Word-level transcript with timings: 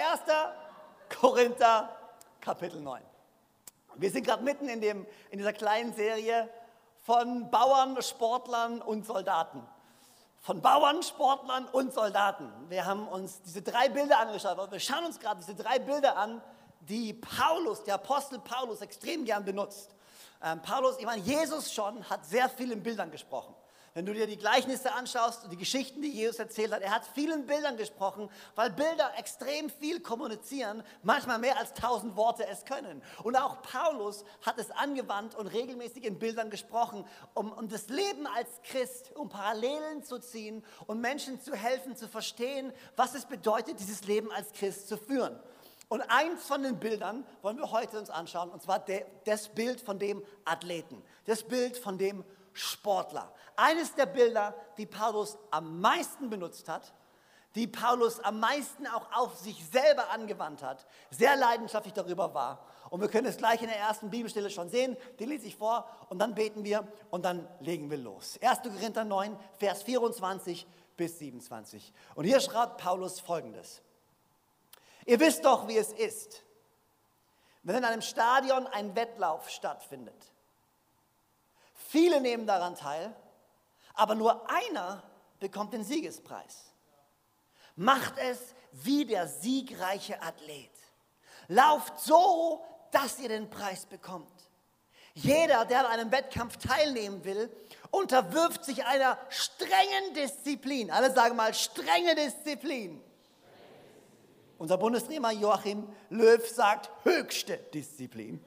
1. 0.00 0.20
Korinther, 1.20 1.94
Kapitel 2.40 2.80
9. 2.80 3.02
Wir 3.96 4.10
sind 4.10 4.24
gerade 4.24 4.42
mitten 4.42 4.68
in, 4.68 4.80
dem, 4.80 5.06
in 5.30 5.38
dieser 5.38 5.52
kleinen 5.52 5.92
Serie 5.92 6.48
von 7.04 7.50
Bauern, 7.50 8.00
Sportlern 8.00 8.80
und 8.80 9.04
Soldaten. 9.04 9.62
Von 10.40 10.62
Bauern, 10.62 11.02
Sportlern 11.02 11.66
und 11.66 11.92
Soldaten. 11.92 12.50
Wir 12.70 12.86
haben 12.86 13.06
uns 13.08 13.42
diese 13.42 13.60
drei 13.60 13.90
Bilder 13.90 14.20
angeschaut. 14.20 14.58
Und 14.58 14.72
wir 14.72 14.80
schauen 14.80 15.04
uns 15.04 15.20
gerade 15.20 15.40
diese 15.40 15.54
drei 15.54 15.78
Bilder 15.78 16.16
an, 16.16 16.40
die 16.80 17.12
Paulus, 17.12 17.84
der 17.84 17.96
Apostel 17.96 18.38
Paulus, 18.38 18.80
extrem 18.80 19.26
gern 19.26 19.44
benutzt. 19.44 19.94
Ähm, 20.42 20.62
Paulus, 20.62 20.96
ich 20.98 21.04
meine, 21.04 21.20
Jesus 21.20 21.74
schon 21.74 22.08
hat 22.08 22.24
sehr 22.24 22.48
viel 22.48 22.72
in 22.72 22.82
Bildern 22.82 23.10
gesprochen. 23.10 23.54
Wenn 23.92 24.06
du 24.06 24.14
dir 24.14 24.28
die 24.28 24.36
Gleichnisse 24.36 24.92
anschaust 24.92 25.42
und 25.42 25.50
die 25.50 25.56
Geschichten, 25.56 26.00
die 26.00 26.10
Jesus 26.10 26.38
erzählt 26.38 26.72
hat, 26.72 26.82
er 26.82 26.94
hat 26.94 27.02
vielen 27.12 27.46
Bildern 27.46 27.76
gesprochen, 27.76 28.30
weil 28.54 28.70
Bilder 28.70 29.12
extrem 29.16 29.68
viel 29.68 29.98
kommunizieren, 30.00 30.84
manchmal 31.02 31.40
mehr 31.40 31.58
als 31.58 31.74
tausend 31.74 32.14
Worte 32.14 32.46
es 32.46 32.64
können. 32.64 33.02
Und 33.24 33.34
auch 33.34 33.62
Paulus 33.62 34.24
hat 34.42 34.58
es 34.58 34.70
angewandt 34.70 35.34
und 35.34 35.48
regelmäßig 35.48 36.04
in 36.04 36.20
Bildern 36.20 36.50
gesprochen, 36.50 37.04
um, 37.34 37.50
um 37.52 37.68
das 37.68 37.88
Leben 37.88 38.28
als 38.28 38.48
Christ, 38.62 39.10
um 39.16 39.28
Parallelen 39.28 40.04
zu 40.04 40.20
ziehen 40.20 40.64
und 40.86 41.00
Menschen 41.00 41.40
zu 41.40 41.56
helfen, 41.56 41.96
zu 41.96 42.06
verstehen, 42.06 42.72
was 42.94 43.14
es 43.14 43.24
bedeutet, 43.24 43.80
dieses 43.80 44.04
Leben 44.04 44.30
als 44.30 44.52
Christ 44.52 44.86
zu 44.86 44.96
führen. 44.96 45.36
Und 45.88 46.02
eins 46.02 46.44
von 46.44 46.62
den 46.62 46.78
Bildern 46.78 47.26
wollen 47.42 47.58
wir 47.58 47.72
heute 47.72 47.98
uns 47.98 48.10
anschauen, 48.10 48.50
und 48.50 48.62
zwar 48.62 48.78
de, 48.78 49.04
das 49.24 49.48
Bild 49.48 49.80
von 49.80 49.98
dem 49.98 50.22
Athleten, 50.44 51.02
das 51.24 51.42
Bild 51.42 51.76
von 51.76 51.98
dem 51.98 52.24
Sportler. 52.60 53.32
Eines 53.56 53.94
der 53.94 54.06
Bilder, 54.06 54.54
die 54.76 54.86
Paulus 54.86 55.38
am 55.50 55.80
meisten 55.80 56.30
benutzt 56.30 56.68
hat, 56.68 56.94
die 57.54 57.66
Paulus 57.66 58.20
am 58.20 58.38
meisten 58.38 58.86
auch 58.86 59.10
auf 59.12 59.36
sich 59.36 59.66
selber 59.68 60.10
angewandt 60.10 60.62
hat, 60.62 60.86
sehr 61.10 61.36
leidenschaftlich 61.36 61.94
darüber 61.94 62.32
war. 62.32 62.64
Und 62.90 63.00
wir 63.00 63.08
können 63.08 63.26
es 63.26 63.36
gleich 63.36 63.60
in 63.60 63.68
der 63.68 63.78
ersten 63.78 64.10
Bibelstelle 64.10 64.50
schon 64.50 64.68
sehen, 64.68 64.96
die 65.18 65.24
lese 65.24 65.46
ich 65.46 65.56
vor 65.56 65.88
und 66.08 66.18
dann 66.18 66.34
beten 66.34 66.64
wir 66.64 66.86
und 67.10 67.24
dann 67.24 67.48
legen 67.60 67.90
wir 67.90 67.98
los. 67.98 68.38
1. 68.40 68.60
Korinther 68.62 69.04
9, 69.04 69.36
Vers 69.58 69.82
24 69.82 70.66
bis 70.96 71.18
27. 71.18 71.92
Und 72.14 72.24
hier 72.24 72.40
schreibt 72.40 72.78
Paulus 72.78 73.20
folgendes. 73.20 73.82
Ihr 75.06 75.18
wisst 75.18 75.44
doch, 75.44 75.66
wie 75.66 75.76
es 75.76 75.92
ist, 75.92 76.44
wenn 77.62 77.76
in 77.76 77.84
einem 77.84 78.02
Stadion 78.02 78.66
ein 78.68 78.94
Wettlauf 78.94 79.48
stattfindet. 79.48 80.32
Viele 81.90 82.20
nehmen 82.20 82.46
daran 82.46 82.76
teil, 82.76 83.12
aber 83.94 84.14
nur 84.14 84.48
einer 84.48 85.02
bekommt 85.40 85.72
den 85.72 85.82
Siegespreis. 85.82 86.72
Macht 87.74 88.16
es 88.16 88.38
wie 88.70 89.04
der 89.04 89.26
siegreiche 89.26 90.22
Athlet. 90.22 90.70
Lauft 91.48 91.98
so, 91.98 92.64
dass 92.92 93.18
ihr 93.18 93.28
den 93.28 93.50
Preis 93.50 93.86
bekommt. 93.86 94.30
Jeder, 95.14 95.64
der 95.64 95.80
an 95.80 95.86
einem 95.86 96.12
Wettkampf 96.12 96.58
teilnehmen 96.58 97.24
will, 97.24 97.50
unterwirft 97.90 98.64
sich 98.64 98.84
einer 98.84 99.18
strengen 99.28 100.14
Disziplin. 100.14 100.92
Alle 100.92 101.12
sagen 101.12 101.34
mal, 101.34 101.52
strenge 101.54 102.14
Disziplin. 102.14 103.02
Unser 104.58 104.78
Bundestrainer 104.78 105.32
Joachim 105.32 105.88
Löw 106.08 106.48
sagt 106.48 106.88
höchste 107.04 107.56
Disziplin. 107.56 108.44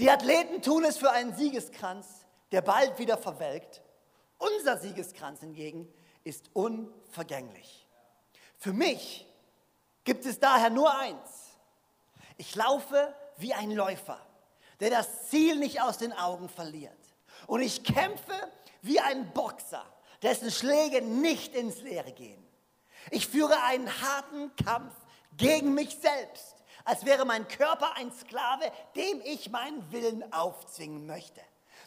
Die 0.00 0.10
Athleten 0.10 0.62
tun 0.62 0.82
es 0.84 0.96
für 0.96 1.10
einen 1.10 1.36
Siegeskranz, 1.36 2.06
der 2.52 2.62
bald 2.62 2.98
wieder 2.98 3.18
verwelkt. 3.18 3.82
Unser 4.38 4.78
Siegeskranz 4.78 5.40
hingegen 5.40 5.92
ist 6.24 6.48
unvergänglich. 6.54 7.86
Für 8.56 8.72
mich 8.72 9.26
gibt 10.04 10.24
es 10.24 10.40
daher 10.40 10.70
nur 10.70 10.98
eins. 10.98 11.50
Ich 12.38 12.54
laufe 12.54 13.14
wie 13.36 13.52
ein 13.52 13.72
Läufer, 13.72 14.18
der 14.80 14.88
das 14.88 15.28
Ziel 15.28 15.56
nicht 15.56 15.82
aus 15.82 15.98
den 15.98 16.14
Augen 16.14 16.48
verliert. 16.48 16.96
Und 17.46 17.60
ich 17.60 17.84
kämpfe 17.84 18.32
wie 18.80 19.00
ein 19.00 19.30
Boxer, 19.34 19.84
dessen 20.22 20.50
Schläge 20.50 21.02
nicht 21.02 21.54
ins 21.54 21.82
Leere 21.82 22.12
gehen. 22.12 22.42
Ich 23.10 23.26
führe 23.26 23.62
einen 23.64 23.90
harten 24.00 24.50
Kampf 24.64 24.94
gegen 25.36 25.74
mich 25.74 25.98
selbst, 25.98 26.59
als 26.84 27.04
wäre 27.04 27.24
mein 27.24 27.46
Körper 27.48 27.96
ein 27.96 28.12
Sklave, 28.12 28.70
dem 28.96 29.20
ich 29.24 29.50
meinen 29.50 29.90
Willen 29.92 30.32
aufzwingen 30.32 31.06
möchte. 31.06 31.40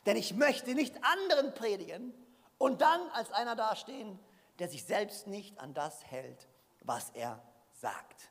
Denn 0.05 0.17
ich 0.17 0.33
möchte 0.33 0.75
nicht 0.75 0.95
anderen 1.03 1.53
predigen 1.53 2.13
und 2.57 2.81
dann 2.81 3.09
als 3.11 3.31
einer 3.31 3.55
dastehen, 3.55 4.19
der 4.59 4.67
sich 4.67 4.83
selbst 4.83 5.27
nicht 5.27 5.59
an 5.59 5.73
das 5.73 6.03
hält, 6.05 6.47
was 6.81 7.09
er 7.11 7.41
sagt. 7.71 8.29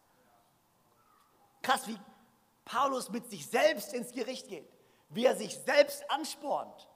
Krass, 1.62 1.86
wie 1.86 1.98
Paulus 2.64 3.10
mit 3.10 3.28
sich 3.28 3.46
selbst 3.46 3.92
ins 3.92 4.12
Gericht 4.12 4.48
geht, 4.48 4.68
wie 5.08 5.26
er 5.26 5.36
sich 5.36 5.56
selbst 5.58 6.08
anspornt. 6.10 6.88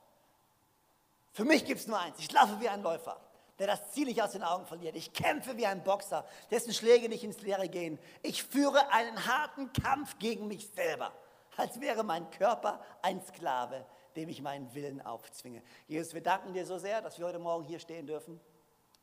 Für 1.33 1.44
mich 1.44 1.65
gibt 1.65 1.81
es 1.81 1.87
nur 1.87 1.98
eins, 1.98 2.19
ich 2.19 2.33
laufe 2.33 2.60
wie 2.60 2.69
ein 2.69 2.83
Läufer 2.83 3.21
der 3.59 3.67
das 3.67 3.91
Ziel 3.93 4.06
nicht 4.06 4.22
aus 4.22 4.33
den 4.33 4.43
Augen 4.43 4.67
verliert. 4.67 4.97
Ich 4.97 5.12
kämpfe 5.12 5.56
wie 5.56 5.67
ein 5.67 5.83
Boxer, 5.83 6.25
dessen 6.50 6.72
Schläge 6.72 7.09
nicht 7.09 7.25
ins 7.25 7.41
Leere 7.41 7.69
gehen. 7.69 7.99
Ich 8.22 8.43
führe 8.43 8.91
einen 8.91 9.27
harten 9.27 9.72
Kampf 9.72 10.19
gegen 10.19 10.47
mich 10.47 10.69
selber, 10.69 11.12
als 11.56 11.81
wäre 11.81 12.05
mein 12.05 12.31
Körper 12.31 12.81
ein 13.03 13.22
Sklave, 13.22 13.87
dem 14.15 14.28
ich 14.28 14.43
meinen 14.43 14.75
Willen 14.75 15.05
aufzwinge. 15.05 15.62
Jesus, 15.89 16.15
wir 16.15 16.22
danken 16.22 16.53
dir 16.53 16.66
so 16.66 16.78
sehr, 16.78 17.00
dass 17.00 17.19
wir 17.19 17.27
heute 17.27 17.39
Morgen 17.39 17.65
hier 17.65 17.78
stehen 17.78 18.06
dürfen, 18.06 18.41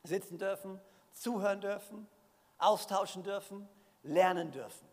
sitzen 0.04 0.38
dürfen, 0.38 0.80
zuhören 1.12 1.60
dürfen, 1.60 2.06
austauschen 2.58 3.22
dürfen, 3.22 3.68
lernen 4.02 4.52
dürfen. 4.52 4.88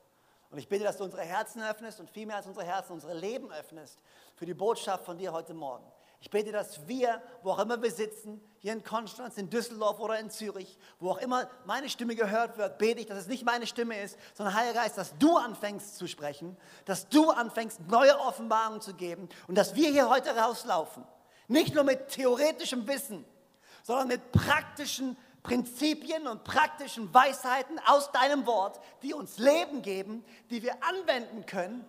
Und 0.50 0.57
ich 0.57 0.67
bitte, 0.67 0.83
dass 0.83 0.97
du 0.97 1.05
unsere 1.05 1.23
Herzen 1.23 1.61
öffnest 1.63 2.00
und 2.00 2.09
viel 2.09 2.25
mehr 2.25 2.35
als 2.35 2.47
unsere 2.47 2.66
Herzen, 2.66 2.91
unsere 2.94 3.13
Leben 3.13 3.51
öffnest 3.51 4.01
für 4.35 4.45
die 4.45 4.53
Botschaft 4.53 5.05
von 5.05 5.17
dir 5.17 5.31
heute 5.31 5.53
Morgen. 5.53 5.85
Ich 6.21 6.29
bete, 6.29 6.51
dass 6.51 6.87
wir, 6.87 7.19
wo 7.41 7.51
auch 7.51 7.59
immer 7.59 7.81
wir 7.81 7.91
sitzen, 7.91 8.39
hier 8.59 8.73
in 8.73 8.83
Konstanz, 8.83 9.37
in 9.37 9.49
Düsseldorf 9.49 9.99
oder 9.99 10.19
in 10.19 10.29
Zürich, 10.29 10.77
wo 10.99 11.09
auch 11.09 11.17
immer 11.17 11.49
meine 11.65 11.89
Stimme 11.89 12.15
gehört 12.15 12.59
wird, 12.59 12.77
bete 12.77 13.01
ich, 13.01 13.07
dass 13.07 13.17
es 13.17 13.27
nicht 13.27 13.43
meine 13.43 13.65
Stimme 13.65 13.99
ist, 13.99 14.19
sondern 14.35 14.53
Heiliger 14.53 14.81
Geist, 14.81 14.99
dass 14.99 15.17
du 15.17 15.35
anfängst 15.35 15.97
zu 15.97 16.07
sprechen, 16.07 16.55
dass 16.85 17.09
du 17.09 17.31
anfängst, 17.31 17.81
neue 17.89 18.19
Offenbarungen 18.19 18.81
zu 18.81 18.93
geben 18.93 19.29
und 19.47 19.57
dass 19.57 19.73
wir 19.73 19.89
hier 19.89 20.09
heute 20.09 20.29
rauslaufen. 20.35 21.03
Nicht 21.47 21.73
nur 21.73 21.83
mit 21.83 22.09
theoretischem 22.09 22.88
Wissen, 22.88 23.25
sondern 23.81 24.07
mit 24.07 24.31
praktischen 24.31 25.17
Prinzipien 25.41 26.27
und 26.27 26.43
praktischen 26.43 27.11
Weisheiten 27.11 27.79
aus 27.88 28.11
deinem 28.11 28.45
Wort, 28.45 28.79
die 29.01 29.15
uns 29.15 29.39
Leben 29.39 29.81
geben, 29.81 30.23
die 30.51 30.61
wir 30.61 30.75
anwenden 30.83 31.47
können 31.47 31.83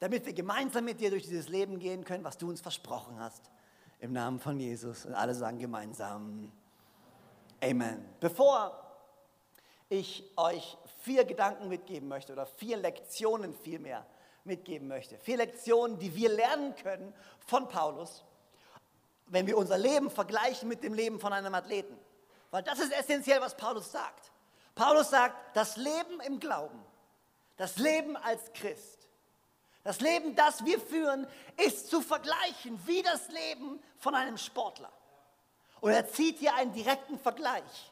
damit 0.00 0.26
wir 0.26 0.32
gemeinsam 0.32 0.84
mit 0.86 1.00
dir 1.00 1.10
durch 1.10 1.24
dieses 1.24 1.48
Leben 1.48 1.78
gehen 1.78 2.04
können, 2.04 2.24
was 2.24 2.38
du 2.38 2.48
uns 2.48 2.60
versprochen 2.60 3.20
hast. 3.20 3.50
Im 4.00 4.12
Namen 4.12 4.40
von 4.40 4.58
Jesus. 4.58 5.04
Und 5.04 5.14
alle 5.14 5.34
sagen 5.34 5.58
gemeinsam 5.58 6.50
Amen. 7.62 8.02
Bevor 8.20 8.72
ich 9.90 10.24
euch 10.36 10.78
vier 11.02 11.24
Gedanken 11.24 11.68
mitgeben 11.68 12.08
möchte 12.08 12.32
oder 12.32 12.46
vier 12.46 12.78
Lektionen 12.78 13.52
vielmehr 13.52 14.06
mitgeben 14.44 14.88
möchte, 14.88 15.18
vier 15.18 15.36
Lektionen, 15.36 15.98
die 15.98 16.14
wir 16.14 16.30
lernen 16.30 16.74
können 16.76 17.12
von 17.46 17.68
Paulus, 17.68 18.24
wenn 19.26 19.46
wir 19.46 19.58
unser 19.58 19.76
Leben 19.76 20.10
vergleichen 20.10 20.68
mit 20.68 20.82
dem 20.82 20.94
Leben 20.94 21.20
von 21.20 21.34
einem 21.34 21.54
Athleten. 21.54 21.96
Weil 22.50 22.62
das 22.62 22.78
ist 22.78 22.92
essentiell, 22.92 23.40
was 23.42 23.54
Paulus 23.54 23.92
sagt. 23.92 24.32
Paulus 24.74 25.10
sagt, 25.10 25.36
das 25.54 25.76
Leben 25.76 26.20
im 26.26 26.40
Glauben, 26.40 26.80
das 27.58 27.76
Leben 27.76 28.16
als 28.16 28.52
Christ, 28.54 28.99
das 29.82 30.00
Leben, 30.00 30.36
das 30.36 30.64
wir 30.64 30.78
führen, 30.78 31.26
ist 31.56 31.88
zu 31.88 32.02
vergleichen 32.02 32.78
wie 32.86 33.02
das 33.02 33.28
Leben 33.28 33.82
von 33.98 34.14
einem 34.14 34.36
Sportler. 34.36 34.92
Und 35.80 35.92
er 35.92 36.06
zieht 36.08 36.38
hier 36.38 36.54
einen 36.54 36.72
direkten 36.72 37.18
Vergleich. 37.18 37.90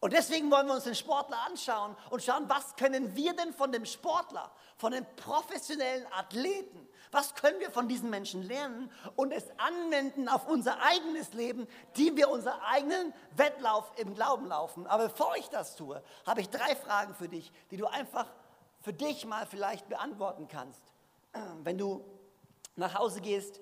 Und 0.00 0.12
deswegen 0.12 0.50
wollen 0.50 0.66
wir 0.66 0.74
uns 0.74 0.84
den 0.84 0.94
Sportler 0.94 1.38
anschauen 1.46 1.96
und 2.10 2.22
schauen, 2.22 2.48
was 2.48 2.76
können 2.76 3.16
wir 3.16 3.34
denn 3.34 3.52
von 3.52 3.72
dem 3.72 3.84
Sportler, 3.84 4.50
von 4.76 4.92
dem 4.92 5.04
professionellen 5.16 6.06
Athleten, 6.12 6.88
was 7.10 7.34
können 7.34 7.58
wir 7.58 7.70
von 7.70 7.88
diesen 7.88 8.10
Menschen 8.10 8.42
lernen 8.42 8.92
und 9.16 9.32
es 9.32 9.44
anwenden 9.56 10.28
auf 10.28 10.46
unser 10.46 10.80
eigenes 10.82 11.32
Leben, 11.32 11.66
die 11.96 12.14
wir 12.16 12.28
unseren 12.28 12.60
eigenen 12.60 13.12
Wettlauf 13.34 13.90
im 13.96 14.14
Glauben 14.14 14.46
laufen. 14.46 14.86
Aber 14.86 15.08
bevor 15.08 15.34
ich 15.36 15.48
das 15.48 15.74
tue, 15.74 16.00
habe 16.26 16.42
ich 16.42 16.50
drei 16.50 16.76
Fragen 16.76 17.14
für 17.14 17.28
dich, 17.28 17.50
die 17.72 17.78
du 17.78 17.86
einfach 17.86 18.26
für 18.82 18.92
dich 18.92 19.26
mal 19.26 19.46
vielleicht 19.46 19.88
beantworten 19.88 20.46
kannst 20.46 20.87
wenn 21.62 21.78
du 21.78 22.04
nach 22.76 22.94
Hause 22.94 23.20
gehst, 23.20 23.60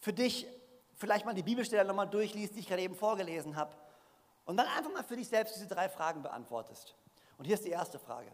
für 0.00 0.12
dich 0.12 0.46
vielleicht 0.96 1.24
mal 1.24 1.34
die 1.34 1.42
Bibelstelle 1.42 1.84
nochmal 1.84 2.08
durchliest, 2.08 2.54
die 2.54 2.60
ich 2.60 2.66
gerade 2.66 2.82
eben 2.82 2.94
vorgelesen 2.94 3.56
habe, 3.56 3.74
und 4.44 4.56
dann 4.56 4.66
einfach 4.66 4.92
mal 4.92 5.04
für 5.04 5.16
dich 5.16 5.28
selbst 5.28 5.54
diese 5.54 5.68
drei 5.68 5.88
Fragen 5.88 6.22
beantwortest. 6.22 6.94
Und 7.38 7.44
hier 7.44 7.54
ist 7.54 7.64
die 7.64 7.70
erste 7.70 7.98
Frage. 7.98 8.32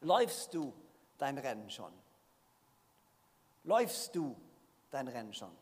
Läufst 0.00 0.52
du 0.52 0.74
dein 1.18 1.38
Rennen 1.38 1.70
schon? 1.70 1.92
Läufst 3.62 4.14
du 4.14 4.36
dein 4.90 5.08
Rennen 5.08 5.32
schon? 5.32 5.56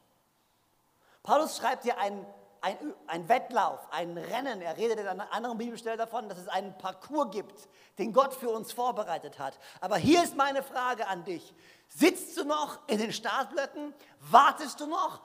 Paulus 1.22 1.58
schreibt 1.58 1.84
dir 1.84 1.98
ein 1.98 2.26
ein, 2.62 2.94
ein 3.08 3.28
Wettlauf, 3.28 3.80
ein 3.90 4.16
Rennen. 4.16 4.62
Er 4.62 4.76
redet 4.76 5.00
in 5.00 5.08
einer 5.08 5.32
anderen 5.32 5.58
Bibelstelle 5.58 5.96
davon, 5.96 6.28
dass 6.28 6.38
es 6.38 6.48
einen 6.48 6.78
Parcours 6.78 7.30
gibt, 7.32 7.68
den 7.98 8.12
Gott 8.12 8.32
für 8.34 8.50
uns 8.50 8.72
vorbereitet 8.72 9.38
hat. 9.38 9.58
Aber 9.80 9.96
hier 9.96 10.22
ist 10.22 10.36
meine 10.36 10.62
Frage 10.62 11.08
an 11.08 11.24
dich. 11.24 11.54
Sitzt 11.88 12.36
du 12.36 12.44
noch 12.44 12.78
in 12.88 12.98
den 12.98 13.12
Startblöcken? 13.12 13.92
Wartest 14.20 14.80
du 14.80 14.86
noch, 14.86 15.20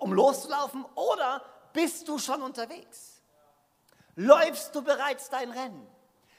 um 0.00 0.12
loszulaufen? 0.12 0.84
Oder 0.96 1.42
bist 1.72 2.08
du 2.08 2.18
schon 2.18 2.42
unterwegs? 2.42 3.22
Läufst 4.16 4.74
du 4.74 4.82
bereits 4.82 5.30
dein 5.30 5.52
Rennen? 5.52 5.86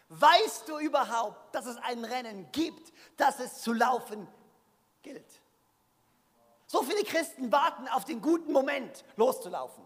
Weißt 0.09 0.67
du 0.67 0.77
überhaupt, 0.79 1.55
dass 1.55 1.65
es 1.65 1.77
ein 1.77 2.03
Rennen 2.03 2.51
gibt, 2.51 2.93
das 3.15 3.39
es 3.39 3.61
zu 3.61 3.71
laufen 3.71 4.27
gilt? 5.03 5.41
So 6.65 6.83
viele 6.83 7.03
Christen 7.05 7.49
warten 7.49 7.87
auf 7.87 8.03
den 8.03 8.21
guten 8.21 8.51
Moment, 8.51 9.05
loszulaufen. 9.15 9.85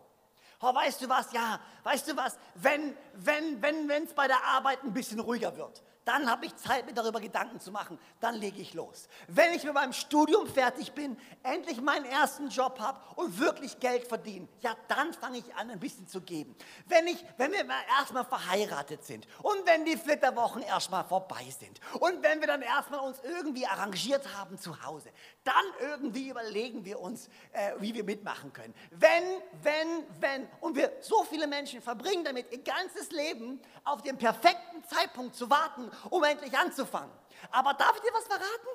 Oh, 0.62 0.74
weißt 0.74 1.02
du 1.02 1.10
was? 1.10 1.32
Ja, 1.34 1.60
weißt 1.84 2.08
du 2.10 2.16
was? 2.16 2.38
Wenn 2.56 2.96
wenn 3.14 3.62
wenn 3.62 3.88
wenn 3.90 4.04
es 4.04 4.14
bei 4.14 4.28
der 4.28 4.44
Arbeit 4.44 4.84
ein 4.84 4.94
bisschen 4.94 5.20
ruhiger 5.20 5.56
wird, 5.58 5.82
dann 6.06 6.30
habe 6.30 6.46
ich 6.46 6.56
Zeit, 6.56 6.86
mir 6.86 6.94
darüber 6.94 7.20
Gedanken 7.20 7.60
zu 7.60 7.72
machen. 7.72 8.00
Dann 8.20 8.36
lege 8.36 8.62
ich 8.62 8.74
los. 8.74 9.08
Wenn 9.28 9.54
ich 9.54 9.64
mit 9.64 9.74
meinem 9.74 9.94
Studium 9.94 10.48
fertig 10.48 10.94
bin, 10.94 11.18
endlich 11.44 11.80
meinen 11.82 12.06
ersten 12.06 12.50
Job 12.50 12.80
habe 12.80 13.00
und 13.16 13.40
wirklich 13.40 13.80
Geld 13.80 14.08
verdiene, 14.08 14.48
ja, 14.62 14.76
dann 14.88 15.14
fange 15.14 15.38
ich 15.38 15.56
an, 15.56 15.70
ein 15.70 15.80
bisschen 15.80 16.08
zu 16.08 16.22
geben. 16.22 16.56
Wenn, 16.88 17.08
ich, 17.08 17.24
wenn 17.38 17.52
wir 17.52 17.66
erstmal 18.00 18.26
verheiratet 18.26 19.04
sind 19.04 19.28
und 19.44 19.66
wenn 19.66 19.86
die 19.86 19.98
Flitterwochen 19.98 20.64
erstmal 20.64 21.04
vorbei 21.04 21.46
sind 21.58 21.80
und 22.00 22.24
wenn 22.24 22.40
wir 22.40 22.48
dann 22.48 22.62
erstmal 22.62 23.02
uns 23.02 23.20
irgendwie 23.24 23.68
arrangiert 23.68 24.36
haben 24.38 24.58
zu 24.58 24.84
Hause, 24.84 25.10
dann 25.44 25.54
irgendwie 25.80 26.30
überlegen 26.30 26.84
wir 26.86 27.00
uns, 27.00 27.28
äh, 27.52 27.74
wie 27.80 27.94
wir 27.94 28.04
mitmachen 28.04 28.52
können. 28.54 28.74
Wenn, 28.92 29.24
wenn, 29.62 30.06
wenn. 30.20 30.48
Und 30.60 30.76
wir, 30.76 30.92
so 31.02 31.24
viele 31.24 31.48
Menschen 31.48 31.82
verbringen 31.82 32.24
damit 32.24 32.52
ihr 32.52 32.64
ganzes 32.64 33.12
Leben 33.12 33.60
auf 33.84 34.02
den 34.02 34.18
perfekten 34.18 34.84
Zeitpunkt 34.84 35.36
zu 35.36 35.50
warten 35.50 35.92
um 36.10 36.24
endlich 36.24 36.58
anzufangen. 36.58 37.12
Aber 37.52 37.74
darf 37.74 37.96
ich 37.96 38.02
dir 38.02 38.14
was 38.14 38.26
verraten? 38.26 38.68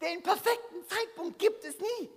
Den 0.00 0.22
perfekten 0.22 0.88
Zeitpunkt 0.88 1.38
gibt 1.38 1.64
es 1.64 1.78
nie. 1.78 2.10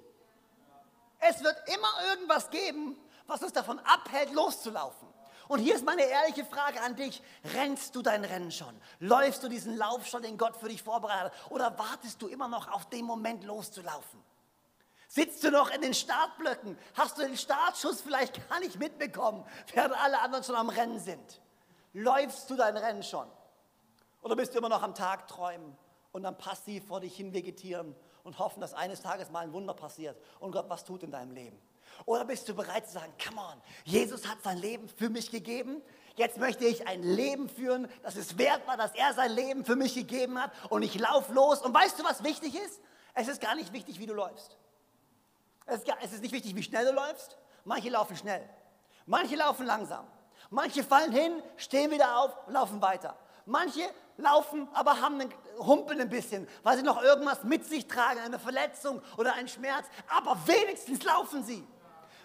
Es 1.19 1.43
wird 1.43 1.57
immer 1.67 2.09
irgendwas 2.09 2.49
geben, 2.49 2.97
was 3.25 3.41
uns 3.41 3.53
davon 3.53 3.79
abhält, 3.79 4.31
loszulaufen. 4.33 5.07
Und 5.47 5.59
hier 5.59 5.75
ist 5.75 5.85
meine 5.85 6.03
ehrliche 6.03 6.45
Frage 6.45 6.81
an 6.81 6.95
dich. 6.95 7.21
Rennst 7.55 7.95
du 7.95 8.01
dein 8.01 8.25
Rennen 8.25 8.51
schon? 8.51 8.79
Läufst 8.99 9.43
du 9.43 9.47
diesen 9.47 9.77
Lauf 9.77 10.05
schon, 10.05 10.21
den 10.21 10.37
Gott 10.37 10.57
für 10.57 10.67
dich 10.67 10.83
vorbereitet 10.83 11.31
hat? 11.31 11.51
Oder 11.51 11.77
wartest 11.79 12.21
du 12.21 12.27
immer 12.27 12.47
noch 12.47 12.71
auf 12.71 12.89
den 12.89 13.05
Moment 13.05 13.43
loszulaufen? 13.45 14.21
Sitzt 15.07 15.43
du 15.43 15.51
noch 15.51 15.71
in 15.71 15.81
den 15.81 15.93
Startblöcken? 15.93 16.77
Hast 16.95 17.17
du 17.17 17.21
den 17.21 17.37
Startschuss 17.37 18.01
vielleicht 18.01 18.49
gar 18.49 18.59
nicht 18.59 18.77
mitbekommen, 18.77 19.45
während 19.73 19.95
alle 19.97 20.19
anderen 20.19 20.43
schon 20.43 20.55
am 20.55 20.69
Rennen 20.69 20.99
sind? 20.99 21.41
Läufst 21.93 22.49
du 22.49 22.55
dein 22.55 22.75
Rennen 22.75 23.03
schon? 23.03 23.27
Oder 24.21 24.35
bist 24.35 24.53
du 24.53 24.59
immer 24.59 24.69
noch 24.69 24.83
am 24.83 24.93
Tag 24.93 25.27
träumen 25.27 25.77
und 26.11 26.23
dann 26.23 26.37
passiv 26.37 26.85
vor 26.85 26.99
dich 26.99 27.15
hin 27.15 27.33
vegetieren 27.33 27.95
und 28.23 28.39
hoffen, 28.39 28.59
dass 28.59 28.73
eines 28.73 29.01
Tages 29.01 29.31
mal 29.31 29.41
ein 29.41 29.53
Wunder 29.53 29.73
passiert 29.73 30.21
und 30.39 30.51
Gott 30.51 30.69
was 30.69 30.83
tut 30.83 31.03
in 31.03 31.11
deinem 31.11 31.31
Leben? 31.31 31.59
Oder 32.05 32.25
bist 32.25 32.47
du 32.47 32.53
bereit 32.53 32.85
zu 32.85 32.93
sagen, 32.93 33.13
come 33.23 33.41
on, 33.41 33.61
Jesus 33.83 34.27
hat 34.27 34.41
sein 34.43 34.57
Leben 34.57 34.87
für 34.89 35.09
mich 35.09 35.31
gegeben. 35.31 35.81
Jetzt 36.15 36.37
möchte 36.37 36.65
ich 36.65 36.87
ein 36.87 37.03
Leben 37.03 37.49
führen, 37.49 37.87
das 38.03 38.15
es 38.15 38.37
wert 38.37 38.67
war, 38.67 38.77
dass 38.77 38.93
er 38.95 39.13
sein 39.13 39.31
Leben 39.31 39.65
für 39.65 39.75
mich 39.75 39.95
gegeben 39.95 40.41
hat 40.41 40.51
und 40.69 40.83
ich 40.83 40.97
laufe 40.99 41.33
los. 41.33 41.61
Und 41.61 41.73
weißt 41.73 41.99
du, 41.99 42.03
was 42.03 42.23
wichtig 42.23 42.55
ist? 42.55 42.81
Es 43.13 43.27
ist 43.27 43.41
gar 43.41 43.55
nicht 43.55 43.73
wichtig, 43.73 43.99
wie 43.99 44.05
du 44.05 44.13
läufst. 44.13 44.57
Es 45.65 46.13
ist 46.13 46.21
nicht 46.21 46.31
wichtig, 46.31 46.55
wie 46.55 46.63
schnell 46.63 46.85
du 46.85 46.93
läufst. 46.93 47.37
Manche 47.65 47.89
laufen 47.89 48.15
schnell. 48.15 48.47
Manche 49.05 49.35
laufen 49.35 49.65
langsam. 49.65 50.07
Manche 50.49 50.83
fallen 50.83 51.11
hin, 51.11 51.41
stehen 51.57 51.91
wieder 51.91 52.19
auf 52.19 52.47
und 52.47 52.53
laufen 52.53 52.81
weiter. 52.81 53.17
Manche 53.45 53.81
laufen, 54.17 54.67
aber 54.73 55.01
haben 55.01 55.21
einen, 55.21 55.33
humpeln 55.59 56.01
ein 56.01 56.09
bisschen, 56.09 56.47
weil 56.63 56.77
sie 56.77 56.83
noch 56.83 57.01
irgendwas 57.01 57.43
mit 57.43 57.65
sich 57.65 57.87
tragen, 57.87 58.19
eine 58.19 58.39
Verletzung 58.39 59.01
oder 59.17 59.33
einen 59.33 59.47
Schmerz. 59.47 59.85
Aber 60.09 60.37
wenigstens 60.45 61.03
laufen 61.03 61.43
sie. 61.43 61.65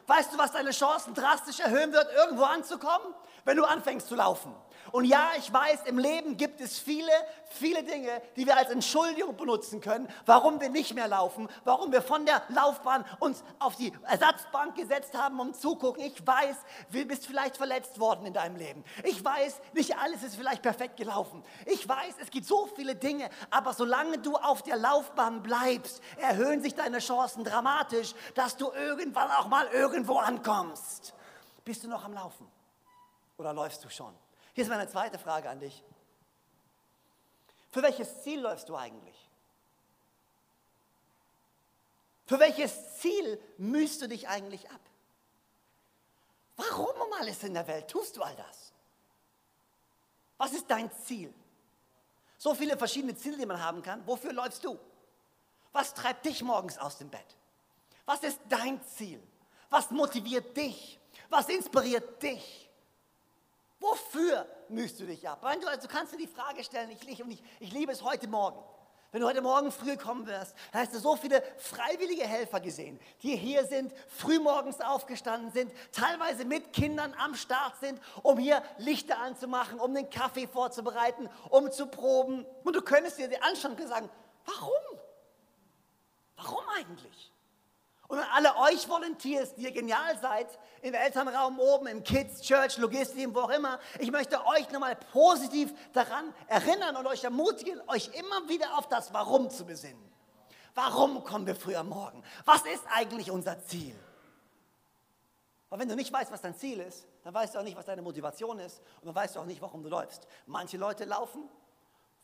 Weißt 0.06 0.32
du, 0.32 0.38
was 0.38 0.52
deine 0.52 0.70
Chancen 0.70 1.14
drastisch 1.14 1.60
erhöhen 1.60 1.92
wird, 1.92 2.08
irgendwo 2.14 2.42
anzukommen? 2.44 3.14
Wenn 3.44 3.56
du 3.56 3.64
anfängst 3.64 4.08
zu 4.08 4.14
laufen. 4.14 4.54
Und 4.92 5.06
ja, 5.06 5.30
ich 5.38 5.50
weiß, 5.50 5.84
im 5.86 5.98
Leben 5.98 6.36
gibt 6.36 6.60
es 6.60 6.78
viele, 6.78 7.10
viele 7.48 7.82
Dinge, 7.82 8.20
die 8.36 8.46
wir 8.46 8.56
als 8.56 8.70
Entschuldigung 8.70 9.34
benutzen 9.36 9.80
können, 9.80 10.06
warum 10.26 10.60
wir 10.60 10.68
nicht 10.68 10.94
mehr 10.94 11.08
laufen, 11.08 11.48
warum 11.64 11.92
wir 11.92 12.02
von 12.02 12.26
der 12.26 12.42
Laufbahn 12.50 13.04
uns 13.18 13.42
auf 13.58 13.74
die 13.76 13.90
Ersatzbank 14.06 14.76
gesetzt 14.76 15.16
haben, 15.16 15.40
um 15.40 15.54
zugucken. 15.54 16.04
Ich 16.04 16.26
weiß, 16.26 16.56
du 16.92 17.04
bist 17.06 17.26
vielleicht 17.26 17.56
verletzt 17.56 17.98
worden 17.98 18.26
in 18.26 18.34
deinem 18.34 18.56
Leben. 18.56 18.84
Ich 19.02 19.24
weiß, 19.24 19.62
nicht 19.72 19.96
alles 19.96 20.22
ist 20.22 20.36
vielleicht 20.36 20.62
perfekt 20.62 20.98
gelaufen. 20.98 21.42
Ich 21.64 21.88
weiß, 21.88 22.16
es 22.20 22.30
gibt 22.30 22.44
so 22.44 22.68
viele 22.76 22.94
Dinge, 22.94 23.30
aber 23.50 23.72
solange 23.72 24.18
du 24.18 24.36
auf 24.36 24.62
der 24.62 24.76
Laufbahn 24.76 25.42
bleibst, 25.42 26.02
erhöhen 26.18 26.60
sich 26.60 26.74
deine 26.74 26.98
Chancen 26.98 27.44
dramatisch, 27.44 28.14
dass 28.34 28.58
du 28.58 28.70
irgendwann 28.72 29.30
auch 29.30 29.48
mal 29.48 29.66
irgendwo 29.68 30.18
ankommst. 30.18 31.14
Bist 31.64 31.82
du 31.82 31.88
noch 31.88 32.04
am 32.04 32.12
Laufen? 32.12 32.46
Oder 33.38 33.54
läufst 33.54 33.82
du 33.84 33.88
schon? 33.88 34.14
Hier 34.54 34.64
ist 34.64 34.70
meine 34.70 34.88
zweite 34.88 35.18
Frage 35.18 35.48
an 35.48 35.60
dich. 35.60 35.82
Für 37.70 37.82
welches 37.82 38.22
Ziel 38.22 38.40
läufst 38.40 38.68
du 38.68 38.76
eigentlich? 38.76 39.16
Für 42.26 42.38
welches 42.38 42.98
Ziel 42.98 43.40
mühst 43.58 44.00
du 44.02 44.08
dich 44.08 44.28
eigentlich 44.28 44.70
ab? 44.70 44.80
Warum 46.56 46.94
um 47.00 47.12
alles 47.18 47.42
in 47.42 47.54
der 47.54 47.66
Welt 47.66 47.88
tust 47.88 48.16
du 48.16 48.22
all 48.22 48.36
das? 48.36 48.72
Was 50.36 50.52
ist 50.52 50.70
dein 50.70 50.90
Ziel? 50.92 51.32
So 52.36 52.54
viele 52.54 52.76
verschiedene 52.76 53.14
Ziele, 53.14 53.38
die 53.38 53.46
man 53.46 53.62
haben 53.62 53.82
kann. 53.82 54.06
Wofür 54.06 54.32
läufst 54.32 54.64
du? 54.64 54.78
Was 55.72 55.94
treibt 55.94 56.26
dich 56.26 56.42
morgens 56.42 56.76
aus 56.76 56.98
dem 56.98 57.08
Bett? 57.08 57.36
Was 58.04 58.22
ist 58.22 58.40
dein 58.48 58.84
Ziel? 58.84 59.22
Was 59.70 59.90
motiviert 59.90 60.56
dich? 60.56 61.00
Was 61.30 61.48
inspiriert 61.48 62.22
dich? 62.22 62.61
Wofür 63.82 64.46
mühst 64.68 65.00
du 65.00 65.06
dich 65.06 65.28
ab? 65.28 65.40
Du, 65.60 65.66
also 65.66 65.88
kannst 65.88 66.12
du 66.12 66.16
die 66.16 66.28
Frage 66.28 66.62
stellen, 66.62 66.90
ich, 66.90 67.08
ich, 67.08 67.20
ich, 67.20 67.42
ich 67.58 67.72
liebe 67.72 67.90
es 67.90 68.02
heute 68.02 68.28
Morgen. 68.28 68.62
Wenn 69.10 69.20
du 69.20 69.26
heute 69.26 69.42
Morgen 69.42 69.72
früh 69.72 69.96
kommen 69.96 70.26
wirst, 70.26 70.54
dann 70.70 70.82
hast 70.82 70.94
du 70.94 71.00
so 71.00 71.16
viele 71.16 71.42
freiwillige 71.58 72.22
Helfer 72.22 72.60
gesehen, 72.60 72.98
die 73.22 73.36
hier 73.36 73.66
sind, 73.66 73.92
frühmorgens 74.06 74.80
aufgestanden 74.80 75.50
sind, 75.50 75.72
teilweise 75.90 76.44
mit 76.44 76.72
Kindern 76.72 77.12
am 77.18 77.34
Start 77.34 77.76
sind, 77.80 78.00
um 78.22 78.38
hier 78.38 78.62
Lichter 78.78 79.18
anzumachen, 79.18 79.80
um 79.80 79.92
den 79.94 80.08
Kaffee 80.08 80.46
vorzubereiten, 80.46 81.28
um 81.50 81.70
zu 81.72 81.88
proben. 81.88 82.46
Und 82.62 82.76
du 82.76 82.82
könntest 82.82 83.18
dir 83.18 83.28
anschauen 83.42 83.72
und 83.72 83.88
sagen, 83.88 84.08
warum? 84.46 85.00
Warum 86.36 86.64
eigentlich? 86.78 87.32
Und 88.12 88.18
an 88.18 88.26
alle 88.30 88.54
euch 88.58 88.86
Volunteers, 88.90 89.54
die 89.54 89.62
ihr 89.62 89.72
genial 89.72 90.18
seid, 90.18 90.46
im 90.82 90.92
Elternraum 90.92 91.58
oben, 91.58 91.86
im 91.86 92.04
Kids, 92.04 92.42
Church, 92.42 92.76
Logistik, 92.76 93.34
wo 93.34 93.40
auch 93.40 93.48
immer, 93.48 93.80
ich 93.98 94.10
möchte 94.10 94.38
euch 94.48 94.70
nochmal 94.70 94.96
positiv 95.12 95.72
daran 95.94 96.34
erinnern 96.46 96.96
und 96.96 97.06
euch 97.06 97.24
ermutigen, 97.24 97.80
euch 97.88 98.08
immer 98.08 98.50
wieder 98.50 98.76
auf 98.76 98.86
das 98.86 99.14
Warum 99.14 99.48
zu 99.48 99.64
besinnen. 99.64 100.12
Warum 100.74 101.24
kommen 101.24 101.46
wir 101.46 101.54
früh 101.54 101.74
am 101.74 101.88
Morgen? 101.88 102.22
Was 102.44 102.66
ist 102.66 102.84
eigentlich 102.94 103.30
unser 103.30 103.64
Ziel? 103.64 103.98
Aber 105.70 105.80
wenn 105.80 105.88
du 105.88 105.96
nicht 105.96 106.12
weißt, 106.12 106.30
was 106.30 106.42
dein 106.42 106.54
Ziel 106.54 106.80
ist, 106.80 107.06
dann 107.24 107.32
weißt 107.32 107.54
du 107.54 107.60
auch 107.60 107.64
nicht, 107.64 107.78
was 107.78 107.86
deine 107.86 108.02
Motivation 108.02 108.58
ist 108.58 108.82
und 109.00 109.06
dann 109.06 109.14
weißt 109.14 109.36
du 109.36 109.40
auch 109.40 109.46
nicht, 109.46 109.62
warum 109.62 109.82
du 109.82 109.88
läufst. 109.88 110.28
Manche 110.44 110.76
Leute 110.76 111.06
laufen 111.06 111.48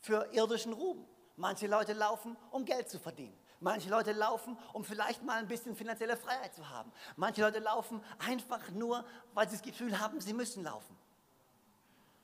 für 0.01 0.31
irdischen 0.33 0.71
Ruhm. 0.71 1.03
Manche 1.35 1.65
Leute 1.65 1.93
laufen, 1.93 2.37
um 2.51 2.63
Geld 2.63 2.91
zu 2.91 2.99
verdienen. 2.99 3.35
Manche 3.61 3.89
Leute 3.89 4.13
laufen, 4.13 4.57
um 4.71 4.85
vielleicht 4.85 5.23
mal 5.23 5.37
ein 5.37 5.47
bisschen 5.47 5.75
finanzielle 5.75 6.15
Freiheit 6.15 6.53
zu 6.53 6.69
haben. 6.69 6.91
Manche 7.17 7.41
Leute 7.41 7.59
laufen 7.59 8.01
einfach 8.25 8.69
nur, 8.69 9.03
weil 9.33 9.49
sie 9.49 9.55
das 9.57 9.63
Gefühl 9.63 9.99
haben, 9.99 10.21
sie 10.21 10.33
müssen 10.33 10.63
laufen. 10.63 10.97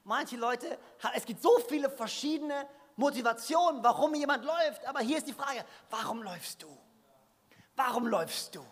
Manche 0.06 0.38
Leute, 0.38 0.78
es 1.14 1.26
gibt 1.26 1.42
so 1.42 1.58
viele 1.68 1.90
verschiedene 1.90 2.68
Motivationen, 2.96 3.84
warum 3.84 4.16
jemand 4.16 4.46
läuft. 4.46 4.86
Aber 4.86 5.00
hier 5.02 5.18
ist 5.18 5.28
die 5.28 5.34
Frage, 5.34 5.66
warum 5.90 6.24
läufst 6.24 6.64
du? 6.64 6.78
Warum 7.76 8.08
läufst 8.08 8.56
du? 8.56 8.66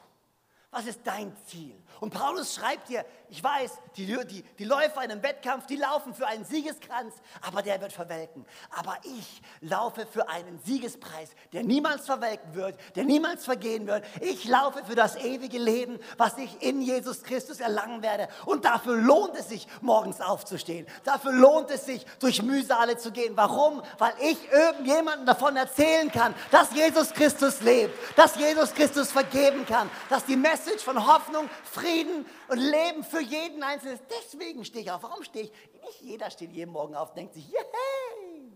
Was 0.74 0.88
ist 0.88 1.02
dein 1.04 1.36
Ziel? 1.46 1.76
Und 2.00 2.14
Paulus 2.14 2.56
schreibt 2.56 2.90
dir, 2.90 3.06
ich 3.30 3.42
weiß, 3.42 3.72
die, 3.96 4.06
die, 4.06 4.44
die 4.44 4.66
Läufer 4.66 5.04
in 5.04 5.12
einem 5.12 5.24
Wettkampf, 5.24 5.66
die 5.68 5.76
laufen 5.76 6.14
für 6.14 6.28
einen 6.28 6.44
Siegeskranz, 6.46 7.14
aber 7.42 7.62
der 7.62 7.80
wird 7.80 7.94
verwelken. 7.94 8.46
Aber 8.72 8.98
ich 9.04 9.42
laufe 9.62 10.06
für 10.06 10.28
einen 10.28 10.60
Siegespreis, 10.66 11.30
der 11.54 11.64
niemals 11.64 12.06
verwelken 12.06 12.54
wird, 12.56 12.78
der 12.96 13.06
niemals 13.06 13.46
vergehen 13.46 13.88
wird. 13.88 14.04
Ich 14.20 14.46
laufe 14.46 14.84
für 14.84 14.96
das 14.96 15.16
ewige 15.16 15.58
Leben, 15.58 15.98
was 16.18 16.38
ich 16.38 16.62
in 16.62 16.82
Jesus 16.82 17.24
Christus 17.24 17.60
erlangen 17.60 18.02
werde. 18.02 18.28
Und 18.46 18.66
dafür 18.66 18.98
lohnt 18.98 19.36
es 19.36 19.50
sich, 19.50 19.68
morgens 19.82 20.20
aufzustehen. 20.22 20.86
Dafür 21.04 21.32
lohnt 21.32 21.72
es 21.72 21.86
sich, 21.86 22.06
durch 22.20 22.42
Mühsale 22.42 22.98
zu 22.98 23.12
gehen. 23.12 23.38
Warum? 23.38 23.82
Weil 23.98 24.14
ich 24.20 24.38
irgendjemandem 24.52 25.26
davon 25.26 25.56
erzählen 25.56 26.12
kann, 26.12 26.36
dass 26.52 26.74
Jesus 26.74 27.14
Christus 27.14 27.62
lebt, 27.62 27.96
dass 28.18 28.36
Jesus 28.36 28.74
Christus 28.74 29.12
vergeben 29.12 29.66
kann, 29.66 29.90
dass 30.10 30.26
die 30.26 30.36
Messe 30.36 30.63
Message 30.64 30.84
von 30.84 31.06
Hoffnung, 31.06 31.50
Frieden 31.64 32.26
und 32.48 32.58
Leben 32.58 33.04
für 33.04 33.22
jeden 33.22 33.64
Einzelnen. 33.64 34.00
Deswegen 34.10 34.64
stehe 34.64 34.84
ich 34.84 34.92
auf. 34.92 35.04
Warum 35.04 35.24
stehe 35.24 35.46
ich? 35.46 35.52
Nicht 35.82 36.02
jeder 36.02 36.30
steht 36.30 36.52
jeden 36.52 36.72
Morgen 36.72 36.96
auf 36.96 37.10
und 37.10 37.18
denkt 37.18 37.34
sich, 37.34 37.50
yay! 37.50 38.52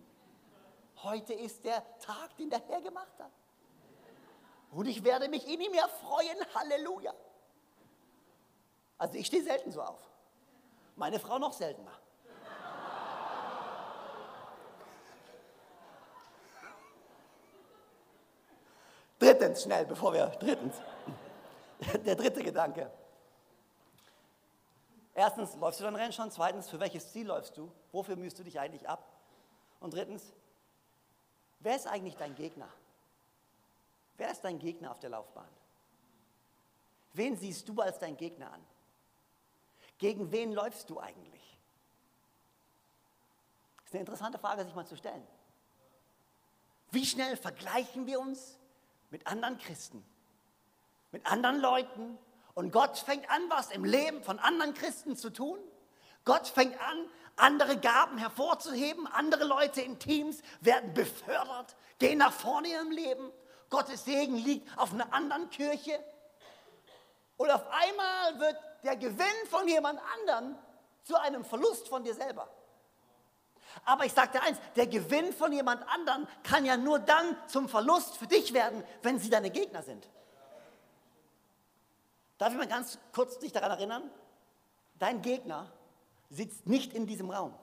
Heute 1.03 1.33
ist 1.33 1.65
der 1.65 1.83
Tag, 1.99 2.35
den 2.37 2.49
der 2.49 2.61
Herr 2.67 2.81
gemacht 2.81 3.11
hat. 3.19 3.31
Und 4.71 4.87
ich 4.87 5.03
werde 5.03 5.27
mich 5.27 5.47
in 5.47 5.59
ihm 5.59 5.73
erfreuen. 5.73 6.37
Halleluja. 6.55 7.13
Also 8.97 9.15
ich 9.15 9.27
stehe 9.27 9.43
selten 9.43 9.71
so 9.71 9.81
auf. 9.81 9.99
Meine 10.95 11.19
Frau 11.19 11.37
noch 11.39 11.53
seltener. 11.53 11.91
Drittens, 19.19 19.63
schnell, 19.63 19.85
bevor 19.85 20.13
wir, 20.13 20.27
drittens, 20.39 20.75
der 22.05 22.15
dritte 22.15 22.43
Gedanke. 22.43 22.91
Erstens, 25.13 25.55
läufst 25.55 25.79
du 25.79 25.83
dein 25.83 25.95
Rennen 25.95 26.13
schon? 26.13 26.29
Zweitens, 26.29 26.69
für 26.69 26.79
welches 26.79 27.11
Ziel 27.11 27.27
läufst 27.27 27.57
du? 27.57 27.71
Wofür 27.91 28.15
mühst 28.15 28.37
du 28.37 28.43
dich 28.43 28.59
eigentlich 28.59 28.87
ab? 28.87 29.03
Und 29.79 29.93
drittens, 29.93 30.33
wer 31.59 31.75
ist 31.75 31.87
eigentlich 31.87 32.15
dein 32.15 32.35
Gegner? 32.35 32.69
Wer 34.17 34.31
ist 34.31 34.41
dein 34.41 34.59
Gegner 34.59 34.91
auf 34.91 34.99
der 34.99 35.11
Laufbahn? 35.11 35.49
Wen 37.13 37.35
siehst 37.35 37.67
du 37.67 37.81
als 37.81 37.97
dein 37.99 38.15
Gegner 38.15 38.51
an? 38.51 38.63
Gegen 39.97 40.31
wen 40.31 40.53
läufst 40.53 40.89
du 40.89 40.99
eigentlich? 40.99 41.57
Das 43.77 43.85
ist 43.85 43.93
eine 43.93 44.01
interessante 44.01 44.37
Frage, 44.37 44.63
sich 44.65 44.75
mal 44.75 44.85
zu 44.85 44.97
stellen. 44.97 45.25
Wie 46.91 47.05
schnell 47.05 47.37
vergleichen 47.37 48.05
wir 48.05 48.19
uns 48.19 48.59
mit 49.09 49.25
anderen 49.25 49.57
Christen, 49.57 50.05
mit 51.11 51.25
anderen 51.25 51.59
Leuten 51.59 52.17
und 52.53 52.71
Gott 52.71 52.97
fängt 52.97 53.29
an, 53.29 53.41
was 53.49 53.71
im 53.71 53.85
Leben 53.85 54.23
von 54.23 54.39
anderen 54.39 54.73
Christen 54.73 55.15
zu 55.15 55.29
tun? 55.29 55.59
Gott 56.25 56.47
fängt 56.47 56.79
an, 56.81 57.09
andere 57.35 57.77
Gaben 57.77 58.17
hervorzuheben, 58.17 59.07
andere 59.07 59.43
Leute 59.43 59.81
in 59.81 59.99
Teams 59.99 60.41
werden 60.59 60.93
befördert, 60.93 61.75
gehen 61.99 62.17
nach 62.17 62.33
vorne 62.33 62.69
im 62.81 62.91
Leben. 62.91 63.31
Gottes 63.69 64.05
Segen 64.05 64.37
liegt 64.37 64.77
auf 64.77 64.91
einer 64.91 65.13
anderen 65.13 65.49
Kirche. 65.49 66.03
Und 67.37 67.51
auf 67.51 67.63
einmal 67.69 68.39
wird 68.39 68.57
der 68.83 68.95
Gewinn 68.95 69.47
von 69.49 69.67
jemand 69.67 70.01
anderem 70.19 70.57
zu 71.03 71.15
einem 71.15 71.45
Verlust 71.45 71.87
von 71.87 72.03
dir 72.03 72.15
selber. 72.15 72.49
Aber 73.85 74.05
ich 74.05 74.13
sage 74.13 74.31
dir 74.31 74.41
eins, 74.41 74.57
der 74.75 74.87
Gewinn 74.87 75.31
von 75.31 75.53
jemand 75.53 75.87
anderem 75.87 76.27
kann 76.43 76.65
ja 76.65 76.75
nur 76.75 76.99
dann 76.99 77.37
zum 77.47 77.69
Verlust 77.69 78.17
für 78.17 78.27
dich 78.27 78.53
werden, 78.53 78.83
wenn 79.03 79.19
sie 79.19 79.29
deine 79.29 79.51
Gegner 79.51 79.83
sind. 79.83 80.09
Darf 82.37 82.51
ich 82.51 82.57
mal 82.57 82.67
ganz 82.67 82.97
kurz 83.13 83.39
dich 83.39 83.51
daran 83.51 83.71
erinnern? 83.71 84.09
Dein 84.99 85.21
Gegner 85.21 85.71
sitzt 86.29 86.67
nicht 86.67 86.93
in 86.93 87.07
diesem 87.07 87.29
Raum. 87.29 87.53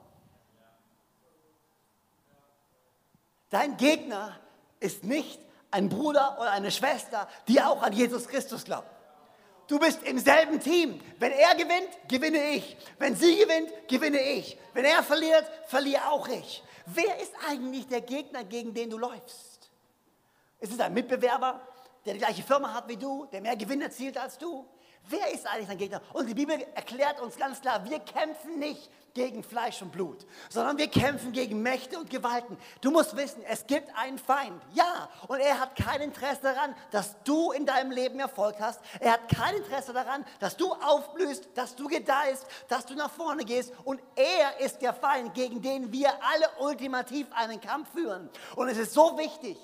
Dein 3.50 3.76
Gegner 3.76 4.38
ist 4.80 5.04
nicht 5.04 5.40
ein 5.70 5.88
Bruder 5.88 6.38
oder 6.40 6.50
eine 6.50 6.70
Schwester, 6.70 7.28
die 7.46 7.60
auch 7.60 7.82
an 7.82 7.92
Jesus 7.92 8.26
Christus 8.28 8.64
glaubt. 8.64 8.88
Du 9.66 9.78
bist 9.78 10.02
im 10.02 10.18
selben 10.18 10.60
Team. 10.60 11.00
Wenn 11.18 11.32
er 11.32 11.54
gewinnt, 11.54 11.88
gewinne 12.08 12.50
ich. 12.50 12.76
Wenn 12.98 13.16
sie 13.16 13.36
gewinnt, 13.36 13.70
gewinne 13.88 14.20
ich. 14.20 14.58
Wenn 14.72 14.84
er 14.84 15.02
verliert, 15.02 15.44
verliere 15.66 16.10
auch 16.10 16.28
ich. 16.28 16.62
Wer 16.86 17.18
ist 17.20 17.32
eigentlich 17.48 17.86
der 17.86 18.02
Gegner, 18.02 18.44
gegen 18.44 18.74
den 18.74 18.90
du 18.90 18.98
läufst? 18.98 19.70
Ist 20.60 20.72
es 20.72 20.80
ein 20.80 20.92
Mitbewerber, 20.92 21.60
der 22.04 22.14
die 22.14 22.20
gleiche 22.20 22.42
Firma 22.42 22.72
hat 22.72 22.88
wie 22.88 22.96
du, 22.96 23.26
der 23.26 23.40
mehr 23.40 23.56
Gewinn 23.56 23.80
erzielt 23.80 24.18
als 24.18 24.38
du? 24.38 24.66
Wer 25.08 25.32
ist 25.32 25.46
eigentlich 25.46 25.68
dein 25.68 25.78
Gegner? 25.78 26.00
Und 26.14 26.28
die 26.28 26.34
Bibel 26.34 26.58
erklärt 26.74 27.20
uns 27.20 27.36
ganz 27.36 27.60
klar, 27.60 27.84
wir 27.84 27.98
kämpfen 28.00 28.58
nicht 28.58 28.90
gegen 29.12 29.44
Fleisch 29.44 29.80
und 29.82 29.92
Blut, 29.92 30.26
sondern 30.48 30.78
wir 30.78 30.88
kämpfen 30.88 31.32
gegen 31.32 31.62
Mächte 31.62 31.98
und 31.98 32.10
Gewalten. 32.10 32.56
Du 32.80 32.90
musst 32.90 33.14
wissen, 33.14 33.42
es 33.48 33.66
gibt 33.66 33.94
einen 33.96 34.18
Feind, 34.18 34.60
ja, 34.72 35.08
und 35.28 35.38
er 35.38 35.60
hat 35.60 35.76
kein 35.76 36.00
Interesse 36.00 36.42
daran, 36.42 36.74
dass 36.90 37.22
du 37.22 37.52
in 37.52 37.66
deinem 37.66 37.92
Leben 37.92 38.18
Erfolg 38.18 38.56
hast. 38.58 38.80
Er 38.98 39.12
hat 39.12 39.28
kein 39.28 39.54
Interesse 39.56 39.92
daran, 39.92 40.24
dass 40.40 40.56
du 40.56 40.72
aufblühst, 40.72 41.48
dass 41.54 41.76
du 41.76 41.86
gedeihst, 41.86 42.46
dass 42.68 42.86
du 42.86 42.94
nach 42.94 43.10
vorne 43.10 43.44
gehst. 43.44 43.72
Und 43.84 44.00
er 44.16 44.58
ist 44.60 44.80
der 44.82 44.94
Feind, 44.94 45.34
gegen 45.34 45.62
den 45.62 45.92
wir 45.92 46.10
alle 46.10 46.48
ultimativ 46.60 47.26
einen 47.32 47.60
Kampf 47.60 47.90
führen. 47.92 48.30
Und 48.56 48.68
es 48.68 48.78
ist 48.78 48.94
so 48.94 49.16
wichtig, 49.16 49.58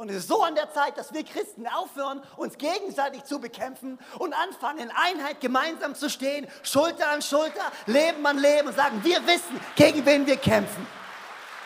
und 0.00 0.08
es 0.08 0.16
ist 0.16 0.28
so 0.28 0.42
an 0.42 0.54
der 0.54 0.72
Zeit, 0.72 0.96
dass 0.96 1.12
wir 1.12 1.22
Christen 1.24 1.66
aufhören, 1.66 2.22
uns 2.38 2.56
gegenseitig 2.56 3.24
zu 3.24 3.38
bekämpfen 3.38 3.98
und 4.18 4.32
anfangen, 4.32 4.78
in 4.78 4.90
Einheit 4.90 5.42
gemeinsam 5.42 5.94
zu 5.94 6.08
stehen, 6.08 6.48
Schulter 6.62 7.10
an 7.10 7.20
Schulter, 7.20 7.70
Leben 7.84 8.24
an 8.24 8.38
Leben 8.38 8.68
und 8.68 8.74
sagen, 8.74 9.04
wir 9.04 9.26
wissen, 9.26 9.60
gegen 9.76 10.06
wen 10.06 10.26
wir 10.26 10.38
kämpfen. 10.38 10.86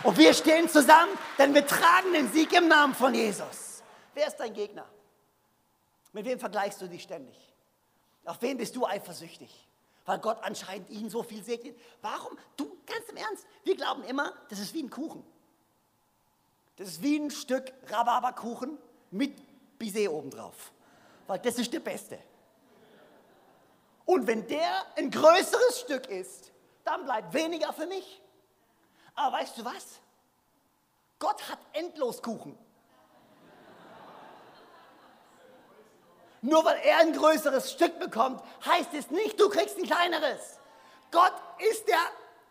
Und 0.02 0.18
wir 0.18 0.34
stehen 0.34 0.68
zusammen, 0.68 1.16
denn 1.38 1.54
wir 1.54 1.64
tragen 1.64 2.12
den 2.12 2.28
Sieg 2.32 2.52
im 2.52 2.66
Namen 2.66 2.92
von 2.92 3.14
Jesus. 3.14 3.84
Wer 4.14 4.26
ist 4.26 4.36
dein 4.36 4.52
Gegner? 4.52 4.84
Mit 6.12 6.24
wem 6.24 6.40
vergleichst 6.40 6.82
du 6.82 6.88
dich 6.88 7.04
ständig? 7.04 7.36
Auf 8.24 8.42
wen 8.42 8.56
bist 8.56 8.74
du 8.74 8.84
eifersüchtig? 8.84 9.68
Weil 10.06 10.18
Gott 10.18 10.38
anscheinend 10.42 10.90
ihn 10.90 11.08
so 11.08 11.22
viel 11.22 11.44
segnet. 11.44 11.78
Warum? 12.02 12.36
Du, 12.56 12.78
ganz 12.84 13.08
im 13.08 13.16
Ernst, 13.16 13.46
wir 13.62 13.76
glauben 13.76 14.02
immer, 14.02 14.32
das 14.48 14.58
ist 14.58 14.74
wie 14.74 14.82
ein 14.82 14.90
Kuchen. 14.90 15.24
Das 16.76 16.88
ist 16.88 17.02
wie 17.02 17.16
ein 17.18 17.30
Stück 17.30 17.72
Rhabarberkuchen 17.88 18.78
mit 19.10 19.78
Bisee 19.78 20.08
obendrauf. 20.08 20.72
Weil 21.26 21.38
das 21.38 21.58
ist 21.58 21.72
der 21.72 21.80
beste. 21.80 22.18
Und 24.04 24.26
wenn 24.26 24.46
der 24.46 24.84
ein 24.96 25.10
größeres 25.10 25.80
Stück 25.80 26.08
ist, 26.08 26.52
dann 26.84 27.04
bleibt 27.04 27.32
weniger 27.32 27.72
für 27.72 27.86
mich. 27.86 28.20
Aber 29.14 29.38
weißt 29.38 29.58
du 29.58 29.64
was? 29.64 30.00
Gott 31.18 31.48
hat 31.48 31.58
endlos 31.72 32.20
Kuchen. 32.20 32.58
Nur 36.42 36.62
weil 36.64 36.78
er 36.84 36.98
ein 36.98 37.14
größeres 37.14 37.72
Stück 37.72 37.98
bekommt, 37.98 38.42
heißt 38.66 38.92
es 38.92 39.10
nicht, 39.10 39.40
du 39.40 39.48
kriegst 39.48 39.78
ein 39.78 39.84
kleineres. 39.84 40.58
Gott 41.10 41.32
ist 41.70 41.88
der 41.88 42.00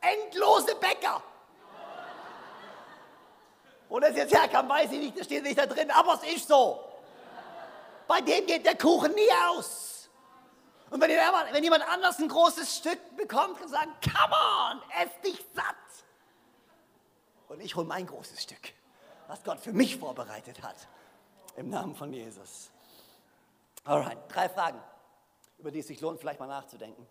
endlose 0.02 0.74
Bäcker. 0.76 1.22
Wo 3.94 4.00
das 4.00 4.16
jetzt 4.16 4.34
herkam, 4.34 4.68
weiß 4.68 4.92
ich 4.92 5.00
nicht, 5.00 5.20
das 5.20 5.28
steht 5.28 5.44
nicht 5.44 5.56
da 5.56 5.68
drin, 5.68 5.92
aber 5.92 6.16
es 6.16 6.24
ist 6.24 6.48
so. 6.48 6.84
Bei 8.08 8.22
dem 8.22 8.44
geht 8.48 8.66
der 8.66 8.76
Kuchen 8.76 9.14
nie 9.14 9.30
aus. 9.48 10.10
Und 10.90 11.00
wenn 11.00 11.12
jemand, 11.12 11.54
wenn 11.54 11.64
jemand 11.64 11.88
anders 11.88 12.18
ein 12.18 12.28
großes 12.28 12.78
Stück 12.78 12.98
bekommt, 13.16 13.60
kann 13.60 13.68
sagen, 13.68 13.92
come 14.04 14.34
on, 14.34 14.82
ess 15.00 15.12
dich 15.24 15.46
satt. 15.54 15.76
Und 17.50 17.62
ich 17.62 17.76
hole 17.76 17.86
mein 17.86 18.08
großes 18.08 18.42
Stück, 18.42 18.74
was 19.28 19.44
Gott 19.44 19.60
für 19.60 19.74
mich 19.74 19.96
vorbereitet 19.96 20.64
hat. 20.64 20.88
Im 21.56 21.70
Namen 21.70 21.94
von 21.94 22.12
Jesus. 22.12 22.72
Alright, 23.84 24.18
drei 24.28 24.50
Fragen, 24.50 24.82
über 25.60 25.70
die 25.70 25.82
es 25.82 25.88
sich 25.88 26.02
lohnt, 26.02 26.20
vielleicht 26.20 26.40
mal 26.40 26.48
nachzudenken. 26.48 27.06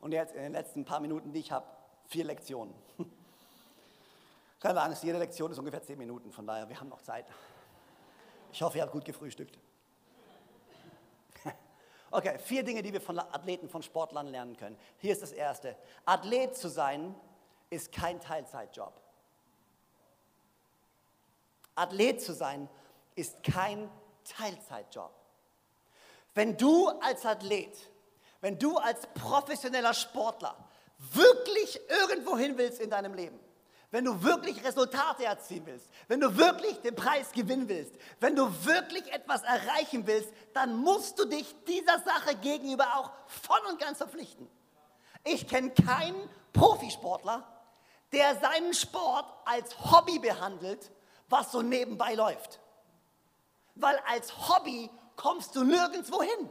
Und 0.00 0.10
jetzt 0.10 0.34
in 0.34 0.42
den 0.42 0.52
letzten 0.52 0.84
paar 0.84 0.98
Minuten, 0.98 1.32
die 1.32 1.38
ich 1.38 1.52
habe, 1.52 1.66
vier 2.08 2.24
Lektionen. 2.24 2.74
Keine 4.64 4.80
Angst, 4.80 5.02
jede 5.04 5.18
Lektion 5.18 5.52
ist 5.52 5.58
ungefähr 5.58 5.82
zehn 5.82 5.98
Minuten, 5.98 6.32
von 6.32 6.46
daher, 6.46 6.66
wir 6.66 6.80
haben 6.80 6.88
noch 6.88 7.02
Zeit. 7.02 7.26
Ich 8.50 8.62
hoffe, 8.62 8.78
ihr 8.78 8.82
habt 8.82 8.92
gut 8.92 9.04
gefrühstückt. 9.04 9.58
Okay, 12.10 12.38
vier 12.38 12.62
Dinge, 12.62 12.80
die 12.80 12.90
wir 12.90 13.00
von 13.02 13.18
Athleten, 13.18 13.68
von 13.68 13.82
Sportlern 13.82 14.28
lernen 14.28 14.56
können. 14.56 14.78
Hier 14.98 15.12
ist 15.12 15.20
das 15.20 15.32
erste. 15.32 15.76
Athlet 16.06 16.56
zu 16.56 16.68
sein 16.68 17.14
ist 17.68 17.92
kein 17.92 18.20
Teilzeitjob. 18.20 18.94
Athlet 21.74 22.22
zu 22.22 22.32
sein 22.32 22.70
ist 23.16 23.42
kein 23.42 23.90
Teilzeitjob. 24.24 25.12
Wenn 26.32 26.56
du 26.56 26.88
als 26.88 27.26
Athlet, 27.26 27.76
wenn 28.40 28.58
du 28.58 28.78
als 28.78 29.06
professioneller 29.08 29.92
Sportler 29.92 30.56
wirklich 31.12 31.78
irgendwo 31.90 32.38
hin 32.38 32.56
willst 32.56 32.80
in 32.80 32.88
deinem 32.88 33.12
Leben, 33.12 33.43
wenn 33.94 34.06
du 34.06 34.24
wirklich 34.24 34.64
Resultate 34.64 35.24
erzielen 35.24 35.66
willst, 35.66 35.88
wenn 36.08 36.18
du 36.18 36.36
wirklich 36.36 36.80
den 36.80 36.96
Preis 36.96 37.30
gewinnen 37.30 37.68
willst, 37.68 37.92
wenn 38.18 38.34
du 38.34 38.52
wirklich 38.64 39.06
etwas 39.12 39.44
erreichen 39.44 40.04
willst, 40.04 40.30
dann 40.52 40.74
musst 40.78 41.16
du 41.16 41.26
dich 41.26 41.54
dieser 41.64 42.00
Sache 42.00 42.34
gegenüber 42.34 42.88
auch 42.96 43.12
voll 43.28 43.60
und 43.70 43.78
ganz 43.78 43.98
verpflichten. 43.98 44.50
Ich 45.22 45.46
kenne 45.46 45.70
keinen 45.70 46.28
Profisportler, 46.52 47.46
der 48.10 48.34
seinen 48.40 48.74
Sport 48.74 49.32
als 49.44 49.78
Hobby 49.92 50.18
behandelt, 50.18 50.90
was 51.28 51.52
so 51.52 51.62
nebenbei 51.62 52.14
läuft. 52.14 52.58
Weil 53.76 53.96
als 54.08 54.48
Hobby 54.48 54.90
kommst 55.14 55.54
du 55.54 55.62
nirgendwo 55.62 56.20
hin. 56.20 56.50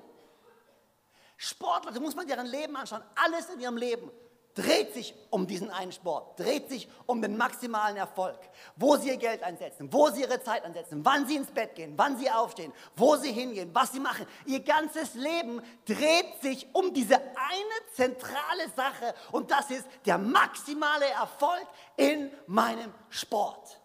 Sportler, 1.36 1.92
da 1.92 2.00
muss 2.00 2.16
man 2.16 2.26
deren 2.26 2.46
Leben 2.46 2.78
anschauen, 2.78 3.04
alles 3.16 3.50
in 3.50 3.60
ihrem 3.60 3.76
Leben 3.76 4.10
dreht 4.56 4.94
sich 4.94 5.16
um 5.30 5.48
diesen 5.48 5.72
einen 5.72 5.92
Sport, 5.92 6.40
dreht 6.40 6.70
sich 6.70 6.88
um 7.06 7.22
den 7.22 7.38
maximalen 7.38 7.98
Erfolg, 7.98 8.38
wo 8.76 8.96
sie 8.98 9.10
ihr 9.10 9.18
Geld 9.18 9.42
einsetzen, 9.42 9.92
wo 9.92 10.10
sie 10.10 10.22
ihre 10.22 10.42
Zeit 10.44 10.64
einsetzen, 10.64 11.04
wann 11.04 11.26
sie 11.28 11.38
ins 11.38 11.52
Bett 11.52 11.76
gehen, 11.76 11.94
wann 11.98 12.18
sie 12.18 12.30
aufstehen, 12.30 12.72
wo 12.96 13.16
sie 13.16 13.32
hingehen, 13.32 13.72
was 13.74 13.92
sie 13.92 14.00
machen. 14.00 14.28
Ihr 14.46 14.60
ganzes 14.60 15.16
Leben 15.16 15.62
dreht 15.86 16.42
sich 16.42 16.68
um 16.74 16.94
diese 16.94 17.16
eine 17.16 17.92
zentrale 17.94 18.70
Sache 18.76 19.16
und 19.32 19.50
das 19.50 19.72
ist 19.72 19.88
der 20.06 20.18
maximale 20.18 21.06
Erfolg 21.06 21.68
in 21.98 22.32
meinem 22.46 22.94
Sport. 23.10 23.80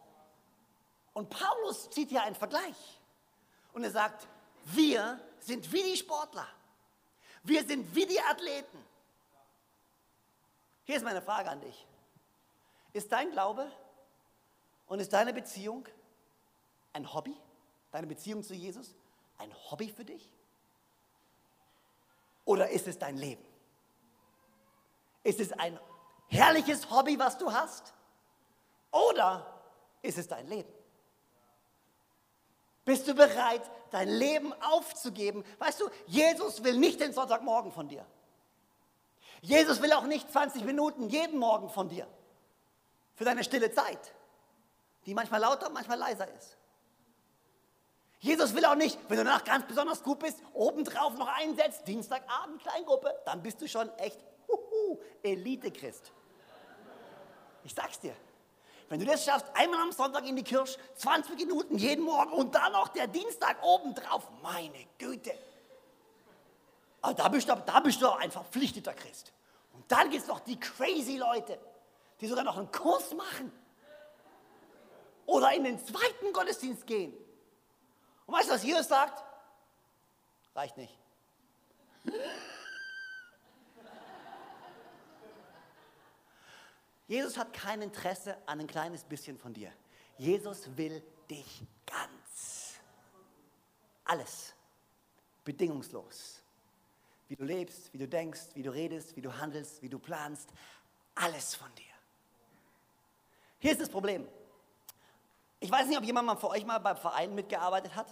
Und 1.15 1.31
Paulus 1.31 1.89
zieht 1.91 2.11
hier 2.11 2.23
einen 2.23 2.37
Vergleich 2.37 3.01
und 3.73 3.85
er 3.85 3.91
sagt, 3.91 4.29
wir 4.65 5.19
sind 5.41 5.73
wie 5.73 5.83
die 5.83 5.97
Sportler, 5.97 6.47
wir 7.43 7.65
sind 7.65 7.95
wie 7.95 8.07
die 8.07 8.21
Athleten. 8.21 8.88
Hier 10.89 10.97
ist 10.97 11.05
meine 11.05 11.21
Frage 11.21 11.51
an 11.51 11.61
dich. 11.61 11.87
Ist 12.95 13.13
dein 13.13 13.31
Glaube 13.31 13.71
und 14.87 15.01
ist 15.01 15.13
deine 15.13 15.35
Beziehung 15.35 15.87
ein 16.95 17.13
Hobby? 17.13 17.37
Deine 17.91 18.07
Beziehung 18.07 18.43
zu 18.43 18.55
Jesus 18.55 18.95
ein 19.37 19.53
Hobby 19.71 19.91
für 19.91 20.07
dich? 20.07 20.31
Oder 22.47 22.71
ist 22.71 22.89
es 22.89 22.99
dein 22.99 23.19
Leben? 23.19 23.45
Ist 25.25 25.41
es 25.41 25.53
ein 25.53 25.79
herrliches 26.29 26.91
Hobby, 26.91 27.19
was 27.19 27.37
du 27.37 27.53
hast? 27.53 27.93
Oder 28.91 29.61
ist 30.01 30.17
es 30.17 30.27
dein 30.27 30.49
Leben? 30.49 30.73
Bist 32.87 33.07
du 33.07 33.15
bereit, 33.15 33.71
dein 33.91 34.09
Leben 34.09 34.55
aufzugeben? 34.63 35.45
Weißt 35.59 35.83
du, 35.83 35.91
Jesus 36.07 36.65
will 36.65 36.79
nicht 36.79 36.99
den 36.99 37.13
Sonntagmorgen 37.13 37.73
von 37.73 37.89
dir. 37.89 38.07
Jesus 39.41 39.81
will 39.83 39.93
auch 39.93 40.05
nicht 40.05 40.31
20 40.31 40.65
Minuten 40.65 41.09
jeden 41.09 41.39
Morgen 41.39 41.69
von 41.69 41.89
dir. 41.89 42.07
Für 43.15 43.25
deine 43.25 43.45
stille 43.45 43.71
Zeit, 43.71 44.15
die 45.07 45.15
manchmal 45.15 45.41
lauter, 45.41 45.71
manchmal 45.71 45.99
leiser 45.99 46.29
ist. 46.35 46.57
Jesus 48.21 48.55
will 48.55 48.65
auch 48.65 48.75
nicht, 48.75 48.99
wenn 49.09 49.19
du 49.19 49.25
danach 49.25 49.45
ganz 49.45 49.67
besonders 49.67 50.03
gut 50.03 50.19
bist, 50.19 50.43
obendrauf 50.53 51.15
noch 51.17 51.29
einsetzt, 51.29 51.87
Dienstagabend 51.87 52.61
Kleingruppe, 52.61 53.15
dann 53.25 53.43
bist 53.43 53.61
du 53.61 53.69
schon 53.69 53.89
echt 53.99 54.19
Elite-Christ. 55.23 56.13
Ich 57.65 57.75
sag's 57.75 58.01
dir. 58.01 58.15
Wenn 58.89 59.01
du 59.01 59.07
das 59.07 59.25
schaffst, 59.25 59.47
einmal 59.55 59.81
am 59.81 59.93
Sonntag 59.93 60.27
in 60.27 60.35
die 60.35 60.43
Kirche, 60.43 60.79
20 60.97 61.37
Minuten 61.37 61.77
jeden 61.77 62.05
Morgen 62.05 62.33
und 62.33 62.55
dann 62.55 62.73
noch 62.73 62.89
der 62.89 63.07
Dienstag 63.07 63.63
obendrauf, 63.63 64.27
meine 64.43 64.87
Güte. 64.97 65.33
Aber 67.01 67.15
da 67.15 67.29
bist, 67.29 67.49
du, 67.49 67.55
da 67.55 67.81
bist 67.81 68.03
du 68.03 68.11
ein 68.11 68.31
verpflichteter 68.31 68.93
Christ. 68.95 69.33
Und 69.73 69.91
dann 69.91 70.11
gibt 70.11 70.23
es 70.23 70.29
noch 70.29 70.41
die 70.41 70.59
crazy 70.59 71.17
Leute, 71.17 71.59
die 72.21 72.27
sogar 72.27 72.45
noch 72.45 72.57
einen 72.57 72.71
Kurs 72.73 73.15
machen. 73.15 73.53
Oder 75.27 75.53
in 75.53 75.65
den 75.65 75.79
zweiten 75.79 76.33
Gottesdienst 76.33 76.87
gehen. 76.87 77.15
Und 78.27 78.35
weißt 78.35 78.49
du, 78.49 78.55
was 78.55 78.65
Jesus 78.65 78.89
sagt? 78.89 79.23
Reicht 80.55 80.77
nicht. 80.77 80.99
Jesus 87.07 87.39
hat 87.39 87.53
kein 87.53 87.81
Interesse 87.81 88.37
an 88.47 88.61
ein 88.61 88.67
kleines 88.67 89.05
bisschen 89.05 89.39
von 89.39 89.55
dir. 89.55 89.73
Jesus 90.19 90.77
will 90.77 91.03
dich 91.31 91.63
ganz. 91.87 92.75
Alles. 94.05 94.55
Bedingungslos 95.45 96.43
wie 97.29 97.37
du 97.37 97.45
lebst, 97.45 97.93
wie 97.93 97.99
du 97.99 98.09
denkst, 98.09 98.55
wie 98.55 98.63
du 98.63 98.71
redest, 98.71 99.15
wie 99.17 99.21
du 99.21 99.39
handelst, 99.39 99.83
wie 99.83 99.89
du 99.89 99.99
planst, 99.99 100.51
alles 101.15 101.55
von 101.55 101.73
dir. 101.75 101.85
Hier 103.59 103.73
ist 103.73 103.81
das 103.81 103.89
Problem. 103.89 104.27
Ich 105.61 105.71
weiß 105.71 105.87
nicht, 105.89 105.99
ob 105.99 106.05
jemand 106.05 106.27
mal 106.27 106.37
von 106.37 106.51
euch 106.51 106.65
mal 106.65 106.79
beim 106.79 106.97
Verein 106.97 107.35
mitgearbeitet 107.35 107.95
hat. 107.95 108.07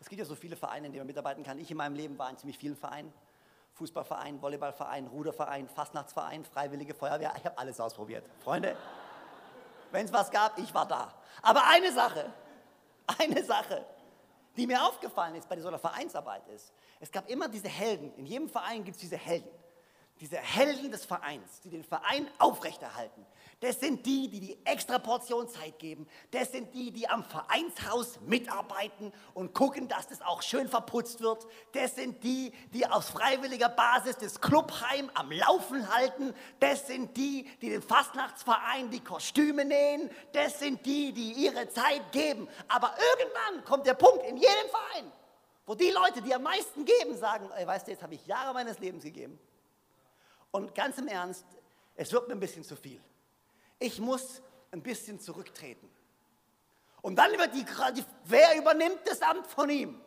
Es 0.00 0.08
gibt 0.08 0.20
ja 0.20 0.24
so 0.24 0.34
viele 0.34 0.56
Vereine, 0.56 0.86
in 0.86 0.92
denen 0.92 1.00
man 1.00 1.06
mitarbeiten 1.08 1.42
kann. 1.42 1.58
Ich 1.58 1.70
in 1.70 1.76
meinem 1.76 1.94
Leben 1.94 2.16
war 2.18 2.30
in 2.30 2.38
ziemlich 2.38 2.58
vielen 2.58 2.76
Vereinen. 2.76 3.12
Fußballverein, 3.74 4.40
Volleyballverein, 4.40 5.06
Ruderverein, 5.08 5.68
Fastnachtsverein, 5.68 6.44
Freiwillige 6.44 6.94
Feuerwehr. 6.94 7.34
Ich 7.36 7.44
habe 7.44 7.58
alles 7.58 7.78
ausprobiert. 7.78 8.24
Freunde, 8.42 8.76
wenn 9.90 10.06
es 10.06 10.12
was 10.12 10.30
gab, 10.30 10.58
ich 10.58 10.72
war 10.72 10.86
da. 10.86 11.12
Aber 11.42 11.66
eine 11.66 11.92
Sache, 11.92 12.32
eine 13.18 13.44
Sache, 13.44 13.84
die 14.56 14.66
mir 14.66 14.82
aufgefallen 14.82 15.34
ist 15.34 15.48
bei 15.48 15.60
so 15.60 15.68
einer 15.68 15.78
Vereinsarbeit 15.78 16.46
ist, 16.48 16.72
es 17.00 17.12
gab 17.12 17.28
immer 17.28 17.48
diese 17.48 17.68
Helden. 17.68 18.12
In 18.16 18.26
jedem 18.26 18.48
Verein 18.48 18.84
gibt 18.84 18.96
es 18.96 19.00
diese 19.00 19.16
Helden. 19.16 19.50
Diese 20.20 20.38
Helden 20.38 20.90
des 20.90 21.04
Vereins, 21.04 21.60
die 21.60 21.68
den 21.68 21.84
Verein 21.84 22.26
aufrechterhalten. 22.38 23.26
Das 23.60 23.80
sind 23.80 24.06
die, 24.06 24.28
die 24.28 24.40
die 24.40 24.66
extra 24.66 24.98
Portion 24.98 25.46
Zeit 25.46 25.78
geben. 25.78 26.06
Das 26.30 26.52
sind 26.52 26.74
die, 26.74 26.90
die 26.90 27.06
am 27.06 27.22
Vereinshaus 27.22 28.18
mitarbeiten 28.20 29.12
und 29.34 29.52
gucken, 29.52 29.88
dass 29.88 30.08
das 30.08 30.22
auch 30.22 30.40
schön 30.40 30.68
verputzt 30.68 31.20
wird. 31.20 31.46
Das 31.72 31.96
sind 31.96 32.24
die, 32.24 32.52
die 32.72 32.86
aus 32.86 33.10
freiwilliger 33.10 33.68
Basis 33.68 34.16
das 34.16 34.40
Clubheim 34.40 35.10
am 35.12 35.30
Laufen 35.32 35.94
halten. 35.94 36.32
Das 36.60 36.86
sind 36.86 37.14
die, 37.18 37.46
die 37.60 37.68
dem 37.68 37.82
Fastnachtsverein 37.82 38.90
die 38.90 39.00
Kostüme 39.00 39.66
nähen. 39.66 40.10
Das 40.32 40.58
sind 40.60 40.86
die, 40.86 41.12
die 41.12 41.32
ihre 41.32 41.68
Zeit 41.68 42.10
geben. 42.12 42.48
Aber 42.68 42.94
irgendwann 43.16 43.64
kommt 43.64 43.86
der 43.86 43.94
Punkt 43.94 44.22
in 44.24 44.38
jedem 44.38 44.70
Verein, 44.70 45.12
wo 45.66 45.74
die 45.74 45.90
Leute, 45.90 46.22
die 46.22 46.32
am 46.34 46.44
meisten 46.44 46.84
geben, 46.84 47.16
sagen, 47.16 47.50
ey, 47.56 47.66
weißt 47.66 47.86
du, 47.86 47.90
jetzt 47.90 48.02
habe 48.02 48.14
ich 48.14 48.24
Jahre 48.26 48.54
meines 48.54 48.78
Lebens 48.78 49.02
gegeben. 49.02 49.38
Und 50.52 50.74
ganz 50.74 50.96
im 50.98 51.08
Ernst, 51.08 51.44
es 51.96 52.12
wird 52.12 52.28
mir 52.28 52.34
ein 52.34 52.40
bisschen 52.40 52.64
zu 52.64 52.76
viel. 52.76 53.02
Ich 53.78 54.00
muss 54.00 54.40
ein 54.70 54.82
bisschen 54.82 55.20
zurücktreten. 55.20 55.90
Und 57.02 57.16
dann 57.16 57.32
wird 57.32 57.54
die, 57.54 57.64
die 57.64 58.04
wer 58.24 58.56
übernimmt 58.56 59.00
das 59.04 59.20
Amt 59.22 59.46
von 59.46 59.68
ihm? 59.68 60.00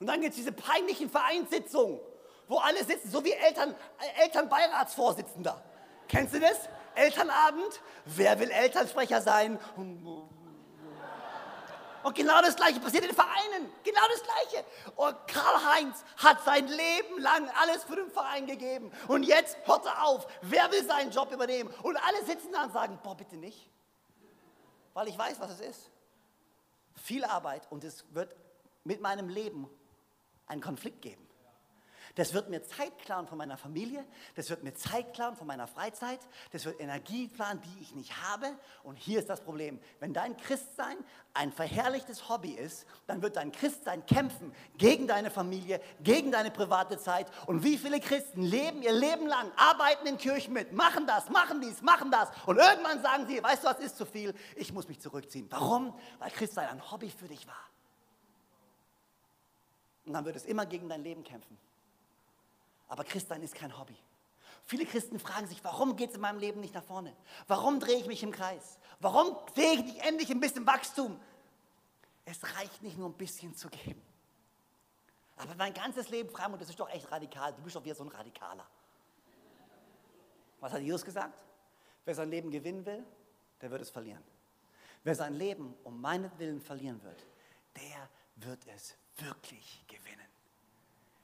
Und 0.00 0.06
dann 0.06 0.20
gibt 0.20 0.30
es 0.30 0.36
diese 0.36 0.52
peinlichen 0.52 1.10
Vereinssitzungen, 1.10 2.00
wo 2.46 2.58
alle 2.58 2.84
sitzen, 2.84 3.10
so 3.10 3.24
wie 3.24 3.32
Eltern, 3.32 3.74
äh, 3.98 4.24
Elternbeiratsvorsitzender. 4.24 5.62
Kennst 6.08 6.34
du 6.34 6.40
das? 6.40 6.68
Elternabend, 6.94 7.80
wer 8.04 8.38
will 8.40 8.50
Elternsprecher 8.50 9.20
sein? 9.20 9.58
Und 12.02 12.14
genau 12.14 12.40
das 12.40 12.56
Gleiche 12.56 12.80
passiert 12.80 13.04
in 13.04 13.10
den 13.10 13.16
Vereinen. 13.16 13.72
Genau 13.84 14.00
das 14.10 14.22
Gleiche. 14.22 14.64
Und 14.96 15.16
Karl-Heinz 15.26 16.04
hat 16.16 16.44
sein 16.44 16.66
Leben 16.66 17.18
lang 17.18 17.50
alles 17.60 17.84
für 17.84 17.96
den 17.96 18.10
Verein 18.10 18.46
gegeben. 18.46 18.90
Und 19.08 19.24
jetzt 19.24 19.56
hört 19.64 19.86
er 19.86 20.04
auf. 20.04 20.26
Wer 20.42 20.70
will 20.70 20.84
seinen 20.84 21.10
Job 21.10 21.32
übernehmen? 21.32 21.72
Und 21.82 21.96
alle 21.96 22.24
sitzen 22.24 22.52
da 22.52 22.64
und 22.64 22.72
sagen, 22.72 22.98
boah, 23.02 23.16
bitte 23.16 23.36
nicht. 23.36 23.70
Weil 24.94 25.08
ich 25.08 25.18
weiß, 25.18 25.40
was 25.40 25.52
es 25.52 25.60
ist. 25.60 25.90
Viel 26.96 27.24
Arbeit 27.24 27.70
und 27.70 27.84
es 27.84 28.04
wird 28.14 28.34
mit 28.84 29.00
meinem 29.00 29.28
Leben 29.28 29.68
einen 30.46 30.60
Konflikt 30.60 31.02
geben. 31.02 31.27
Das 32.18 32.34
wird 32.34 32.50
mir 32.50 32.64
Zeit 32.64 32.98
klauen 32.98 33.28
von 33.28 33.38
meiner 33.38 33.56
Familie, 33.56 34.04
das 34.34 34.50
wird 34.50 34.64
mir 34.64 34.74
Zeit 34.74 35.14
klauen 35.14 35.36
von 35.36 35.46
meiner 35.46 35.68
Freizeit, 35.68 36.18
das 36.50 36.64
wird 36.64 36.80
Energie 36.80 37.28
klauen, 37.28 37.60
die 37.60 37.80
ich 37.80 37.94
nicht 37.94 38.12
habe. 38.24 38.48
Und 38.82 38.96
hier 38.96 39.20
ist 39.20 39.30
das 39.30 39.40
Problem. 39.40 39.78
Wenn 40.00 40.12
dein 40.12 40.36
Christsein 40.36 40.96
ein 41.32 41.52
verherrlichtes 41.52 42.28
Hobby 42.28 42.54
ist, 42.54 42.88
dann 43.06 43.22
wird 43.22 43.36
dein 43.36 43.52
Christsein 43.52 44.04
kämpfen 44.04 44.52
gegen 44.78 45.06
deine 45.06 45.30
Familie, 45.30 45.80
gegen 46.02 46.32
deine 46.32 46.50
private 46.50 46.98
Zeit. 46.98 47.28
Und 47.46 47.62
wie 47.62 47.78
viele 47.78 48.00
Christen 48.00 48.42
leben 48.42 48.82
ihr 48.82 48.90
Leben 48.90 49.28
lang, 49.28 49.52
arbeiten 49.54 50.08
in 50.08 50.18
Kirchen 50.18 50.54
mit, 50.54 50.72
machen 50.72 51.06
das, 51.06 51.30
machen 51.30 51.60
dies, 51.60 51.82
machen 51.82 52.10
das. 52.10 52.30
Und 52.46 52.56
irgendwann 52.56 53.00
sagen 53.00 53.28
sie, 53.28 53.40
weißt 53.40 53.62
du 53.62 53.68
was, 53.68 53.78
ist 53.78 53.96
zu 53.96 54.04
viel, 54.04 54.34
ich 54.56 54.72
muss 54.72 54.88
mich 54.88 54.98
zurückziehen. 54.98 55.46
Warum? 55.50 55.96
Weil 56.18 56.32
Christsein 56.32 56.66
ein 56.66 56.90
Hobby 56.90 57.10
für 57.10 57.28
dich 57.28 57.46
war. 57.46 57.70
Und 60.04 60.14
dann 60.14 60.24
wird 60.24 60.34
es 60.34 60.46
immer 60.46 60.66
gegen 60.66 60.88
dein 60.88 61.04
Leben 61.04 61.22
kämpfen. 61.22 61.56
Aber 62.88 63.04
Christsein 63.04 63.42
ist 63.42 63.54
kein 63.54 63.78
Hobby. 63.78 63.96
Viele 64.64 64.84
Christen 64.84 65.18
fragen 65.18 65.46
sich, 65.46 65.62
warum 65.64 65.96
geht 65.96 66.10
es 66.10 66.16
in 66.16 66.20
meinem 66.20 66.38
Leben 66.38 66.60
nicht 66.60 66.74
nach 66.74 66.84
vorne? 66.84 67.14
Warum 67.46 67.80
drehe 67.80 67.96
ich 67.96 68.06
mich 68.06 68.22
im 68.22 68.32
Kreis? 68.32 68.78
Warum 69.00 69.36
sehe 69.54 69.74
ich 69.74 69.84
nicht 69.84 70.04
endlich 70.04 70.30
ein 70.30 70.40
bisschen 70.40 70.66
Wachstum? 70.66 71.18
Es 72.24 72.42
reicht 72.56 72.82
nicht 72.82 72.98
nur 72.98 73.08
ein 73.08 73.14
bisschen 73.14 73.54
zu 73.54 73.68
geben. 73.70 74.02
Aber 75.36 75.54
mein 75.54 75.72
ganzes 75.72 76.10
Leben, 76.10 76.28
Freimund, 76.28 76.60
das 76.60 76.68
ist 76.68 76.78
doch 76.78 76.90
echt 76.90 77.10
radikal. 77.10 77.54
Du 77.54 77.62
bist 77.62 77.76
doch 77.76 77.84
wieder 77.84 77.94
so 77.94 78.04
ein 78.04 78.08
Radikaler. 78.08 78.66
Was 80.60 80.72
hat 80.72 80.82
Jesus 80.82 81.04
gesagt? 81.04 81.38
Wer 82.04 82.14
sein 82.14 82.28
Leben 82.28 82.50
gewinnen 82.50 82.84
will, 82.84 83.04
der 83.60 83.70
wird 83.70 83.82
es 83.82 83.90
verlieren. 83.90 84.22
Wer 85.04 85.14
sein 85.14 85.34
Leben 85.34 85.74
um 85.84 86.00
meinetwillen 86.00 86.60
verlieren 86.60 87.02
wird, 87.02 87.24
der 87.76 88.08
wird 88.36 88.66
es 88.66 88.96
wirklich 89.16 89.84
gewinnen. 89.86 90.27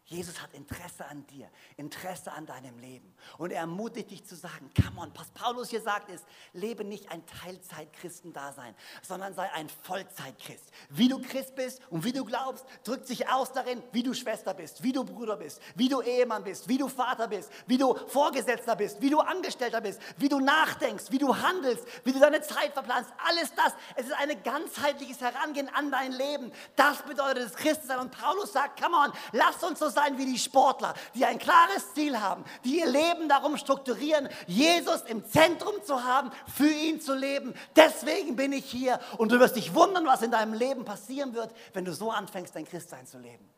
Jesus 0.06 0.42
hat 0.42 0.52
Interesse 0.52 1.06
an 1.06 1.26
dir, 1.28 1.50
Interesse 1.78 2.30
an 2.30 2.44
deinem 2.44 2.78
Leben. 2.78 3.14
Und 3.38 3.52
er 3.52 3.60
ermutigt 3.60 4.10
dich 4.10 4.22
zu 4.26 4.36
sagen, 4.36 4.70
come 4.76 5.00
on, 5.00 5.10
was 5.14 5.30
Paulus 5.30 5.70
hier 5.70 5.80
sagt 5.80 6.10
ist, 6.10 6.26
lebe 6.52 6.84
nicht 6.84 7.10
ein 7.10 7.24
Teilzeit-Christen-Dasein, 7.24 8.74
sondern 9.00 9.32
sei 9.32 9.50
ein 9.52 9.70
Vollzeit-Christ. 9.70 10.70
Wie 10.90 11.08
du 11.08 11.22
Christ 11.22 11.54
bist 11.54 11.80
und 11.88 12.04
wie 12.04 12.12
du 12.12 12.26
glaubst, 12.26 12.66
drückt 12.84 13.06
sich 13.06 13.30
aus 13.30 13.52
darin, 13.52 13.82
wie 13.92 14.02
du 14.02 14.12
Schwester 14.12 14.52
bist, 14.52 14.82
wie 14.82 14.92
du 14.92 15.04
Bruder 15.04 15.36
bist, 15.36 15.62
wie 15.74 15.88
du 15.88 16.02
Ehemann 16.02 16.44
bist, 16.44 16.68
wie 16.68 16.76
du 16.76 16.88
Vater 16.88 17.26
bist, 17.26 17.50
wie 17.66 17.78
du 17.78 17.94
Vorgesetzter 17.94 18.76
bist, 18.76 19.00
wie 19.00 19.08
du 19.08 19.20
Angestellter 19.20 19.80
bist, 19.80 20.02
wie 20.18 20.28
du 20.28 20.38
nachdenkst, 20.38 21.04
wie 21.12 21.18
du 21.18 21.34
handelst, 21.34 21.86
wie 22.04 22.12
du 22.12 22.20
deine 22.20 22.42
Zeit 22.42 22.74
verplanst. 22.74 23.10
Alles 23.26 23.54
das, 23.54 23.72
es 23.96 24.04
ist 24.06 24.12
ein 24.12 24.42
ganzheitliches 24.42 25.22
Herangehen 25.22 25.70
an 25.70 25.90
dein 25.90 26.12
Leben. 26.12 26.52
Das 26.76 27.00
bedeutet 27.04 27.46
das 27.46 27.54
Christsein. 27.54 28.00
Und 28.00 28.10
Paulus 28.10 28.52
sagt, 28.52 28.82
come 28.82 28.94
on, 28.94 29.10
lass 29.32 29.64
uns 29.64 29.78
so 29.78 29.93
sein 29.94 30.18
wie 30.18 30.26
die 30.26 30.38
Sportler, 30.38 30.94
die 31.14 31.24
ein 31.24 31.38
klares 31.38 31.94
Ziel 31.94 32.20
haben, 32.20 32.44
die 32.64 32.80
ihr 32.80 32.86
Leben 32.86 33.28
darum 33.28 33.56
strukturieren, 33.56 34.28
Jesus 34.46 35.02
im 35.02 35.24
Zentrum 35.24 35.82
zu 35.84 36.04
haben, 36.04 36.30
für 36.54 36.68
ihn 36.68 37.00
zu 37.00 37.14
leben. 37.14 37.54
Deswegen 37.76 38.36
bin 38.36 38.52
ich 38.52 38.66
hier 38.66 39.00
und 39.18 39.32
du 39.32 39.40
wirst 39.40 39.56
dich 39.56 39.74
wundern, 39.74 40.06
was 40.06 40.22
in 40.22 40.30
deinem 40.30 40.54
Leben 40.54 40.84
passieren 40.84 41.34
wird, 41.34 41.54
wenn 41.72 41.84
du 41.84 41.92
so 41.92 42.10
anfängst, 42.10 42.54
dein 42.54 42.66
Christsein 42.66 43.06
zu 43.06 43.18
leben. 43.18 43.48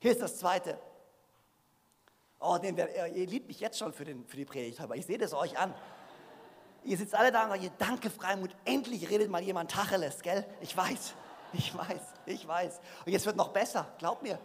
Hier 0.00 0.12
ist 0.12 0.22
das 0.22 0.38
Zweite. 0.38 0.78
Oh, 2.40 2.56
den, 2.56 2.76
ihr 2.78 3.26
liebt 3.26 3.48
mich 3.48 3.60
jetzt 3.60 3.78
schon 3.78 3.92
für, 3.92 4.04
den, 4.04 4.26
für 4.26 4.36
die 4.36 4.46
Predigt, 4.46 4.80
aber 4.80 4.96
ich 4.96 5.04
sehe 5.04 5.18
das 5.18 5.34
euch 5.34 5.58
an. 5.58 5.74
Ihr 6.84 6.96
sitzt 6.96 7.14
alle 7.14 7.30
da 7.30 7.44
und 7.44 7.60
sagt, 7.60 7.72
danke 7.78 8.08
Freimut, 8.08 8.56
endlich 8.64 9.10
redet 9.10 9.30
mal 9.30 9.42
jemand 9.42 9.70
Tacheles, 9.70 10.22
gell? 10.22 10.46
Ich 10.62 10.74
weiß, 10.74 11.12
ich 11.52 11.76
weiß, 11.76 12.00
ich 12.24 12.48
weiß. 12.48 12.80
Und 13.04 13.12
jetzt 13.12 13.26
wird 13.26 13.36
noch 13.36 13.48
besser, 13.48 13.86
glaub 13.98 14.22
mir. 14.22 14.38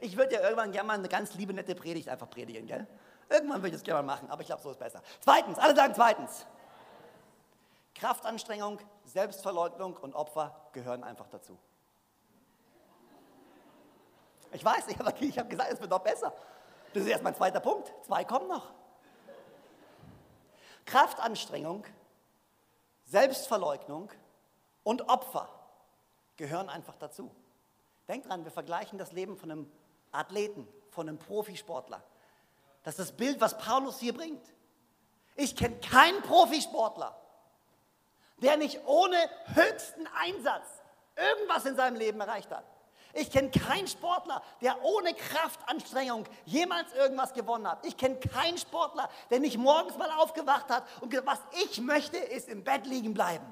Ich 0.00 0.16
würde 0.16 0.34
ja 0.34 0.42
irgendwann 0.42 0.72
gerne 0.72 0.86
mal 0.86 0.98
eine 0.98 1.08
ganz 1.08 1.34
liebe, 1.34 1.54
nette 1.54 1.74
Predigt 1.74 2.08
einfach 2.08 2.28
predigen, 2.28 2.66
gell? 2.66 2.86
Irgendwann 3.30 3.58
würde 3.58 3.68
ich 3.68 3.74
das 3.74 3.82
gerne 3.82 4.02
mal 4.02 4.14
machen, 4.14 4.30
aber 4.30 4.42
ich 4.42 4.46
glaube, 4.46 4.62
so 4.62 4.70
ist 4.70 4.78
besser. 4.78 5.00
Zweitens, 5.20 5.58
alle 5.58 5.74
sagen 5.74 5.94
zweitens. 5.94 6.46
Kraftanstrengung, 7.94 8.80
Selbstverleugnung 9.04 9.96
und 9.96 10.14
Opfer 10.14 10.68
gehören 10.72 11.04
einfach 11.04 11.28
dazu. 11.28 11.58
Ich 14.52 14.64
weiß, 14.64 14.88
ich 14.88 14.98
habe 14.98 15.10
hab 15.10 15.50
gesagt, 15.50 15.72
es 15.72 15.80
wird 15.80 15.90
noch 15.90 16.00
besser. 16.00 16.32
Das 16.92 17.02
ist 17.02 17.08
erst 17.08 17.24
mein 17.24 17.34
zweiter 17.34 17.60
Punkt. 17.60 17.92
Zwei 18.04 18.24
kommen 18.24 18.46
noch. 18.46 18.72
Kraftanstrengung, 20.84 21.84
Selbstverleugnung 23.04 24.10
und 24.84 25.08
Opfer 25.08 25.48
gehören 26.36 26.68
einfach 26.68 26.96
dazu. 26.96 27.34
Denkt 28.06 28.28
dran, 28.28 28.44
wir 28.44 28.52
vergleichen 28.52 28.98
das 28.98 29.12
Leben 29.12 29.36
von 29.36 29.50
einem 29.50 29.72
Athleten, 30.12 30.68
von 30.90 31.08
einem 31.08 31.18
Profisportler. 31.18 32.02
Das 32.84 32.98
ist 32.98 33.10
das 33.10 33.16
Bild, 33.16 33.40
was 33.40 33.58
Paulus 33.58 33.98
hier 33.98 34.14
bringt. 34.14 34.46
Ich 35.36 35.56
kenne 35.56 35.76
keinen 35.80 36.22
Profisportler, 36.22 37.16
der 38.38 38.56
nicht 38.56 38.80
ohne 38.86 39.16
höchsten 39.54 40.06
Einsatz 40.18 40.66
irgendwas 41.16 41.64
in 41.64 41.76
seinem 41.76 41.96
Leben 41.96 42.20
erreicht 42.20 42.50
hat. 42.50 42.64
Ich 43.14 43.30
kenne 43.30 43.50
keinen 43.50 43.86
Sportler, 43.86 44.42
der 44.60 44.82
ohne 44.82 45.14
Kraftanstrengung 45.14 46.26
jemals 46.44 46.92
irgendwas 46.94 47.32
gewonnen 47.32 47.68
hat. 47.68 47.86
Ich 47.86 47.96
kenne 47.96 48.16
keinen 48.16 48.58
Sportler, 48.58 49.08
der 49.30 49.38
nicht 49.38 49.56
morgens 49.56 49.96
mal 49.96 50.10
aufgewacht 50.10 50.68
hat 50.68 50.84
und 51.00 51.10
gesagt, 51.10 51.28
was 51.28 51.62
ich 51.64 51.80
möchte, 51.80 52.16
ist 52.16 52.48
im 52.48 52.64
Bett 52.64 52.86
liegen 52.86 53.14
bleiben. 53.14 53.46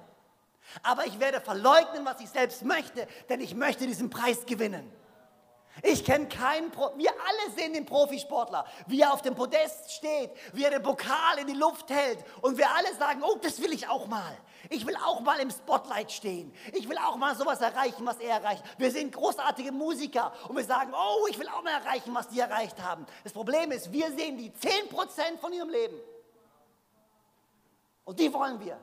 Aber 0.82 1.06
ich 1.06 1.18
werde 1.20 1.40
verleugnen, 1.40 2.04
was 2.04 2.20
ich 2.20 2.28
selbst 2.28 2.64
möchte, 2.64 3.06
denn 3.28 3.40
ich 3.40 3.54
möchte 3.54 3.86
diesen 3.86 4.10
Preis 4.10 4.46
gewinnen. 4.46 4.90
Ich 5.82 6.04
kenne 6.04 6.28
keinen, 6.28 6.70
Pro 6.70 6.92
wir 6.96 7.10
alle 7.10 7.50
sehen 7.56 7.72
den 7.72 7.86
Profisportler, 7.86 8.66
wie 8.86 9.00
er 9.00 9.12
auf 9.12 9.22
dem 9.22 9.34
Podest 9.34 9.90
steht, 9.90 10.30
wie 10.52 10.64
er 10.64 10.70
den 10.70 10.82
Pokal 10.82 11.38
in 11.38 11.46
die 11.46 11.54
Luft 11.54 11.88
hält 11.88 12.18
und 12.42 12.58
wir 12.58 12.70
alle 12.70 12.94
sagen, 12.94 13.22
oh, 13.24 13.38
das 13.40 13.60
will 13.60 13.72
ich 13.72 13.88
auch 13.88 14.06
mal. 14.06 14.36
Ich 14.68 14.86
will 14.86 14.96
auch 14.96 15.20
mal 15.20 15.40
im 15.40 15.50
Spotlight 15.50 16.12
stehen. 16.12 16.54
Ich 16.74 16.88
will 16.88 16.98
auch 16.98 17.16
mal 17.16 17.34
sowas 17.34 17.60
erreichen, 17.62 18.04
was 18.04 18.18
er 18.18 18.36
erreicht. 18.36 18.62
Wir 18.76 18.90
sind 18.90 19.12
großartige 19.12 19.72
Musiker 19.72 20.32
und 20.46 20.56
wir 20.56 20.64
sagen, 20.64 20.92
oh, 20.94 21.26
ich 21.30 21.38
will 21.38 21.48
auch 21.48 21.62
mal 21.62 21.72
erreichen, 21.72 22.14
was 22.14 22.28
die 22.28 22.40
erreicht 22.40 22.80
haben. 22.80 23.06
Das 23.24 23.32
Problem 23.32 23.72
ist, 23.72 23.90
wir 23.90 24.12
sehen 24.12 24.36
die 24.36 24.50
10% 24.50 25.38
von 25.40 25.52
ihrem 25.54 25.70
Leben. 25.70 25.98
Und 28.04 28.20
die 28.20 28.32
wollen 28.32 28.60
wir. 28.60 28.78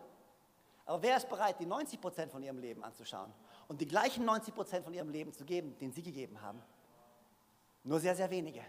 Aber 0.90 1.04
wer 1.04 1.18
ist 1.18 1.30
bereit, 1.30 1.60
die 1.60 1.68
90 1.68 2.02
Prozent 2.02 2.32
von 2.32 2.42
ihrem 2.42 2.58
Leben 2.58 2.84
anzuschauen 2.84 3.32
und 3.68 3.80
die 3.80 3.88
gleichen 3.88 4.26
90 4.26 4.56
Prozent 4.56 4.84
von 4.84 4.92
ihrem 4.92 5.10
Leben 5.10 5.32
zu 5.32 5.46
geben, 5.46 5.78
den 5.78 5.92
sie 5.92 6.02
gegeben 6.02 6.42
haben? 6.42 6.64
Nur 7.84 8.00
sehr, 8.00 8.16
sehr 8.16 8.32
wenige. 8.32 8.66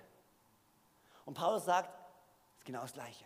Und 1.24 1.32
Paulus 1.32 1.64
sagt, 1.64 1.88
es 1.88 2.58
ist 2.58 2.64
genau 2.66 2.82
das 2.82 2.92
Gleiche. 2.92 3.24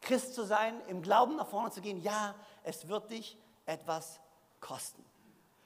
Christ 0.00 0.34
zu 0.34 0.44
sein, 0.44 0.80
im 0.88 1.02
Glauben 1.02 1.36
nach 1.36 1.46
vorne 1.46 1.70
zu 1.70 1.82
gehen, 1.82 2.00
ja, 2.00 2.34
es 2.62 2.88
wird 2.88 3.10
dich 3.10 3.38
etwas 3.66 4.18
kosten. 4.58 5.04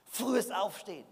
Frühes 0.07 0.51
Aufstehen, 0.51 1.07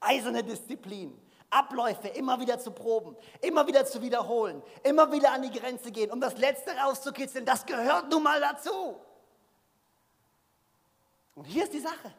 eiserne 0.00 0.42
Disziplin, 0.42 1.20
Abläufe 1.50 2.08
immer 2.08 2.40
wieder 2.40 2.58
zu 2.58 2.70
proben, 2.70 3.14
immer 3.42 3.66
wieder 3.66 3.84
zu 3.84 4.00
wiederholen, 4.00 4.62
immer 4.82 5.12
wieder 5.12 5.32
an 5.32 5.42
die 5.42 5.50
Grenze 5.50 5.92
gehen, 5.92 6.10
um 6.10 6.18
das 6.18 6.38
Letzte 6.38 6.74
rauszukitzeln, 6.74 7.44
das 7.44 7.66
gehört 7.66 8.08
nun 8.08 8.22
mal 8.22 8.40
dazu. 8.40 8.98
Und 11.34 11.44
hier 11.44 11.64
ist 11.64 11.72
die 11.72 11.80
Sache. 11.80 12.12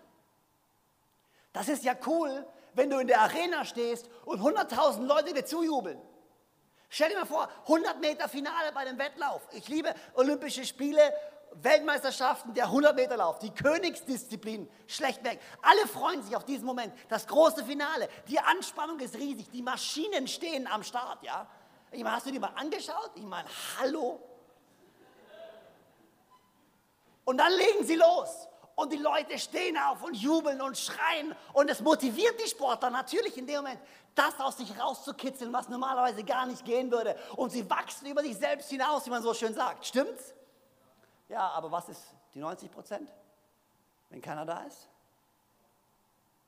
Das 1.53 1.69
ist 1.69 1.83
ja 1.83 1.95
cool, 2.05 2.45
wenn 2.73 2.89
du 2.89 2.99
in 2.99 3.07
der 3.07 3.21
Arena 3.21 3.63
stehst 3.63 4.09
und 4.25 4.41
100.000 4.41 5.05
Leute 5.05 5.33
dir 5.33 5.45
zujubeln. 5.45 6.01
Stell 6.89 7.09
dir 7.09 7.19
mal 7.19 7.25
vor, 7.25 7.49
100 7.63 7.99
Meter 7.99 8.27
Finale 8.27 8.71
bei 8.73 8.81
einem 8.81 8.97
Wettlauf. 8.99 9.41
Ich 9.53 9.67
liebe 9.67 9.93
Olympische 10.15 10.65
Spiele, 10.65 11.13
Weltmeisterschaften, 11.53 12.53
der 12.53 12.65
100 12.65 12.95
Meter 12.95 13.17
Lauf, 13.17 13.39
die 13.39 13.51
Königsdisziplin 13.51 14.69
schlechtweg. 14.87 15.39
Alle 15.61 15.87
freuen 15.87 16.21
sich 16.21 16.35
auf 16.35 16.43
diesen 16.43 16.65
Moment, 16.65 16.93
das 17.07 17.27
große 17.27 17.63
Finale. 17.63 18.09
Die 18.27 18.39
Anspannung 18.39 18.99
ist 18.99 19.15
riesig, 19.15 19.49
die 19.49 19.61
Maschinen 19.61 20.27
stehen 20.27 20.67
am 20.67 20.83
Start, 20.83 21.23
ja. 21.23 21.47
Ich 21.91 22.03
meine, 22.03 22.17
hast 22.17 22.25
du 22.25 22.31
die 22.31 22.39
mal 22.39 22.51
angeschaut? 22.55 23.11
Ich 23.15 23.23
meine, 23.23 23.47
hallo. 23.79 24.21
Und 27.23 27.37
dann 27.37 27.53
legen 27.53 27.85
sie 27.85 27.95
los 27.95 28.47
und 28.75 28.91
die 28.91 28.97
Leute 28.97 29.39
stehen 29.39 29.77
auf 29.77 30.03
und 30.03 30.15
jubeln 30.15 30.61
und 30.61 30.77
schreien 30.77 31.33
und 31.53 31.69
es 31.69 31.81
motiviert 31.81 32.39
die 32.43 32.49
Sportler 32.49 32.89
natürlich 32.89 33.37
in 33.37 33.47
dem 33.47 33.57
Moment, 33.57 33.79
das 34.13 34.39
aus 34.39 34.57
sich 34.57 34.79
rauszukitzeln, 34.79 35.51
was 35.51 35.69
normalerweise 35.69 36.23
gar 36.23 36.45
nicht 36.45 36.63
gehen 36.65 36.91
würde. 36.91 37.17
Und 37.35 37.51
sie 37.51 37.69
wachsen 37.69 38.07
über 38.07 38.21
sich 38.21 38.37
selbst 38.37 38.69
hinaus, 38.69 39.05
wie 39.05 39.09
man 39.09 39.23
so 39.23 39.33
schön 39.33 39.53
sagt. 39.53 39.85
Stimmt's? 39.85 40.33
Ja, 41.29 41.49
aber 41.49 41.71
was 41.71 41.89
ist 41.89 42.03
die 42.33 42.39
90 42.39 42.71
Prozent, 42.71 43.11
wenn 44.09 44.21
keiner 44.21 44.45
da 44.45 44.59
ist? 44.63 44.89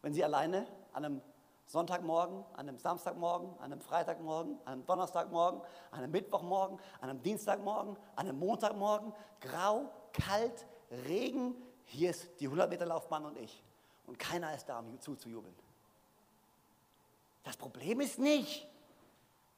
Wenn 0.02 0.13
sie 0.13 0.24
alleine 0.24 0.68
an 0.94 1.06
einem 1.06 1.22
Sonntagmorgen, 1.66 2.46
an 2.54 2.70
einem 2.70 2.78
Samstagmorgen, 2.78 3.58
an 3.58 3.72
einem 3.72 3.82
Freitagmorgen, 3.82 4.58
an 4.63 4.74
einem 4.74 4.86
Donnerstagmorgen, 4.86 5.62
an 5.92 6.00
einem 6.00 6.12
Mittwochmorgen, 6.12 6.80
an 7.02 7.10
einem 7.10 7.22
Dienstagmorgen, 7.22 7.98
an 8.16 8.28
einem 8.28 8.40
Montagmorgen, 8.40 9.13
grau, 9.42 9.90
kalt, 10.13 10.66
Regen, 10.90 11.56
hier 11.88 12.12
ist 12.12 12.28
die 12.39 12.45
100 12.45 12.69
Meter 12.69 12.86
Laufbahn 12.86 13.26
und 13.26 13.38
ich. 13.38 13.63
Und 14.06 14.19
keiner 14.19 14.54
ist 14.54 14.65
da, 14.65 14.80
um 14.80 15.00
zuzujubeln. 15.02 15.56
Das 17.43 17.58
Problem 17.58 18.02
ist 18.02 18.19
nicht, 18.19 18.67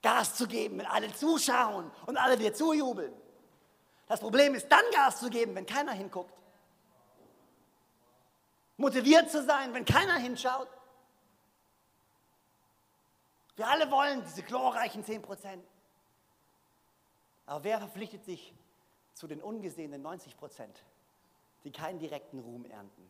Gas 0.01 0.35
zu 0.35 0.47
geben, 0.47 0.79
wenn 0.79 0.85
alle 0.85 1.13
zuschauen 1.13 1.91
und 2.05 2.17
alle 2.17 2.37
dir 2.37 2.53
zujubeln. 2.53 3.13
Das 4.07 4.19
Problem 4.19 4.55
ist 4.55 4.67
dann 4.69 4.83
Gas 4.91 5.19
zu 5.19 5.29
geben, 5.29 5.55
wenn 5.55 5.65
keiner 5.65 5.91
hinguckt. 5.91 6.33
Motiviert 8.77 9.29
zu 9.29 9.43
sein, 9.43 9.73
wenn 9.73 9.85
keiner 9.85 10.15
hinschaut. 10.15 10.69
Wir 13.55 13.67
alle 13.67 13.91
wollen 13.91 14.23
diese 14.23 14.41
glorreichen 14.41 15.03
10 15.03 15.21
Prozent. 15.21 15.65
Aber 17.45 17.63
wer 17.63 17.79
verpflichtet 17.79 18.23
sich 18.23 18.53
zu 19.13 19.27
den 19.27 19.41
ungesehenen 19.41 20.01
90 20.01 20.37
Prozent? 20.37 20.81
Die 21.63 21.71
keinen 21.71 21.99
direkten 21.99 22.39
Ruhm 22.39 22.65
ernten, 22.65 23.09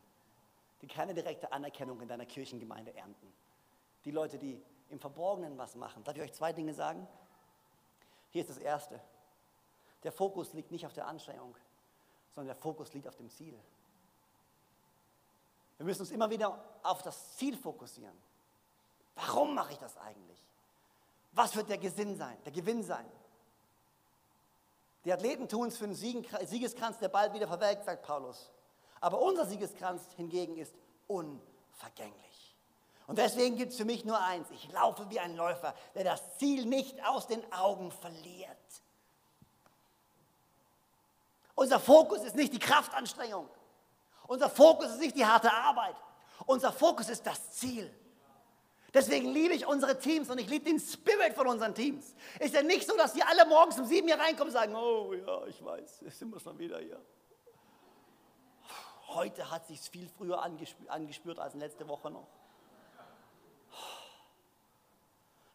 die 0.81 0.87
keine 0.87 1.13
direkte 1.13 1.51
Anerkennung 1.51 2.01
in 2.01 2.07
deiner 2.07 2.25
Kirchengemeinde 2.25 2.95
ernten. 2.95 3.33
Die 4.05 4.11
Leute, 4.11 4.37
die 4.37 4.61
im 4.89 4.99
Verborgenen 4.99 5.57
was 5.57 5.75
machen. 5.75 6.03
Darf 6.03 6.15
ich 6.15 6.21
euch 6.21 6.33
zwei 6.33 6.53
Dinge 6.53 6.73
sagen? 6.73 7.07
Hier 8.31 8.41
ist 8.41 8.49
das 8.49 8.57
Erste. 8.57 8.99
Der 10.03 10.11
Fokus 10.11 10.53
liegt 10.53 10.71
nicht 10.71 10.85
auf 10.85 10.93
der 10.93 11.07
Anstrengung, 11.07 11.55
sondern 12.31 12.55
der 12.55 12.61
Fokus 12.61 12.93
liegt 12.93 13.07
auf 13.07 13.15
dem 13.15 13.29
Ziel. 13.29 13.57
Wir 15.77 15.85
müssen 15.85 16.01
uns 16.01 16.11
immer 16.11 16.29
wieder 16.29 16.63
auf 16.83 17.01
das 17.03 17.37
Ziel 17.37 17.55
fokussieren. 17.57 18.15
Warum 19.15 19.55
mache 19.55 19.73
ich 19.73 19.79
das 19.79 19.97
eigentlich? 19.97 20.45
Was 21.33 21.55
wird 21.55 21.69
der 21.69 21.77
Gewinn 21.77 22.15
sein? 22.15 22.37
Der 22.43 22.51
Gewinn 22.51 22.83
sein? 22.83 23.05
Die 25.05 25.13
Athleten 25.13 25.47
tun 25.47 25.69
es 25.69 25.77
für 25.77 25.85
einen 25.85 25.95
Siegeskranz, 25.95 26.99
der 26.99 27.09
bald 27.09 27.33
wieder 27.33 27.47
verwelkt, 27.47 27.85
sagt 27.85 28.03
Paulus. 28.03 28.51
Aber 28.99 29.21
unser 29.21 29.45
Siegeskranz 29.45 30.01
hingegen 30.17 30.57
ist 30.57 30.75
unvergänglich. 31.07 32.55
Und 33.07 33.17
deswegen 33.17 33.55
gibt 33.55 33.71
es 33.71 33.77
für 33.77 33.85
mich 33.85 34.05
nur 34.05 34.21
eins. 34.21 34.51
Ich 34.51 34.71
laufe 34.71 35.09
wie 35.09 35.19
ein 35.19 35.35
Läufer, 35.35 35.73
der 35.95 36.03
das 36.03 36.37
Ziel 36.37 36.65
nicht 36.65 37.03
aus 37.07 37.27
den 37.27 37.41
Augen 37.51 37.91
verliert. 37.91 38.57
Unser 41.55 41.79
Fokus 41.79 42.23
ist 42.23 42.35
nicht 42.35 42.53
die 42.53 42.59
Kraftanstrengung. 42.59 43.49
Unser 44.27 44.49
Fokus 44.49 44.91
ist 44.91 44.99
nicht 44.99 45.15
die 45.15 45.25
harte 45.25 45.51
Arbeit. 45.51 45.95
Unser 46.45 46.71
Fokus 46.71 47.09
ist 47.09 47.25
das 47.25 47.51
Ziel. 47.53 47.93
Deswegen 48.93 49.29
liebe 49.29 49.53
ich 49.53 49.67
unsere 49.67 49.99
Teams 49.99 50.29
und 50.29 50.39
ich 50.39 50.49
liebe 50.49 50.65
den 50.65 50.79
Spirit 50.79 51.33
von 51.33 51.47
unseren 51.47 51.75
Teams. 51.75 52.15
Ist 52.39 52.53
ja 52.55 52.63
nicht 52.63 52.87
so, 52.87 52.97
dass 52.97 53.13
die 53.13 53.23
alle 53.23 53.45
morgens 53.45 53.79
um 53.79 53.85
sieben 53.85 54.07
hier 54.07 54.19
reinkommen 54.19 54.47
und 54.47 54.51
sagen, 54.51 54.75
oh 54.75 55.13
ja, 55.13 55.45
ich 55.45 55.63
weiß, 55.63 56.01
jetzt 56.01 56.19
sind 56.19 56.33
wir 56.33 56.39
schon 56.39 56.57
wieder 56.57 56.79
hier. 56.79 56.99
Heute 59.09 59.49
hat 59.49 59.65
sich 59.67 59.79
viel 59.81 60.07
früher 60.07 60.41
angespürt, 60.41 60.89
angespürt 60.89 61.39
als 61.39 61.53
letzte 61.55 61.87
Woche 61.87 62.11
noch. 62.11 62.27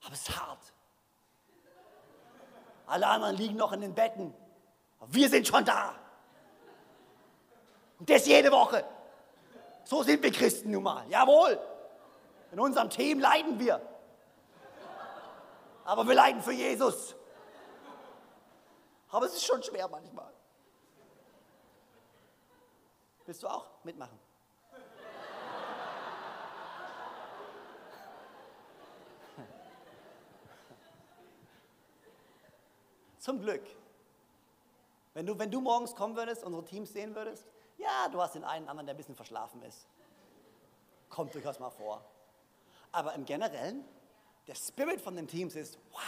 Aber 0.04 0.12
es 0.12 0.28
ist 0.28 0.40
hart. 0.40 0.72
Alle 2.86 3.06
anderen 3.06 3.36
liegen 3.36 3.56
noch 3.56 3.72
in 3.72 3.80
den 3.80 3.94
Betten. 3.94 4.34
Wir 5.06 5.28
sind 5.28 5.46
schon 5.46 5.64
da. 5.64 5.94
Und 7.98 8.10
das 8.10 8.26
jede 8.26 8.50
Woche. 8.50 8.84
So 9.84 10.02
sind 10.02 10.22
wir 10.22 10.32
Christen 10.32 10.70
nun 10.70 10.82
mal. 10.82 11.08
Jawohl. 11.08 11.58
In 12.54 12.60
unserem 12.60 12.88
Team 12.88 13.18
leiden 13.18 13.58
wir. 13.58 13.80
Aber 15.84 16.06
wir 16.06 16.14
leiden 16.14 16.40
für 16.40 16.52
Jesus. 16.52 17.16
Aber 19.10 19.26
es 19.26 19.34
ist 19.34 19.44
schon 19.44 19.60
schwer 19.60 19.88
manchmal. 19.88 20.32
Willst 23.26 23.42
du 23.42 23.48
auch 23.48 23.66
mitmachen? 23.82 24.16
Zum 33.18 33.40
Glück. 33.40 33.66
Wenn 35.14 35.26
du, 35.26 35.36
wenn 35.36 35.50
du 35.50 35.60
morgens 35.60 35.96
kommen 35.96 36.14
würdest, 36.14 36.44
unsere 36.44 36.64
Teams 36.64 36.92
sehen 36.92 37.16
würdest, 37.16 37.44
ja, 37.78 38.08
du 38.12 38.22
hast 38.22 38.36
den 38.36 38.44
einen 38.44 38.68
anderen, 38.68 38.86
der 38.86 38.94
ein 38.94 38.96
bisschen 38.96 39.16
verschlafen 39.16 39.60
ist. 39.62 39.88
Kommt 41.08 41.34
durchaus 41.34 41.58
mal 41.58 41.70
vor. 41.70 42.13
Aber 42.94 43.12
im 43.14 43.24
Generellen, 43.24 43.84
der 44.46 44.54
Spirit 44.54 45.00
von 45.00 45.16
den 45.16 45.26
Teams 45.26 45.56
ist, 45.56 45.80
wow, 45.90 46.00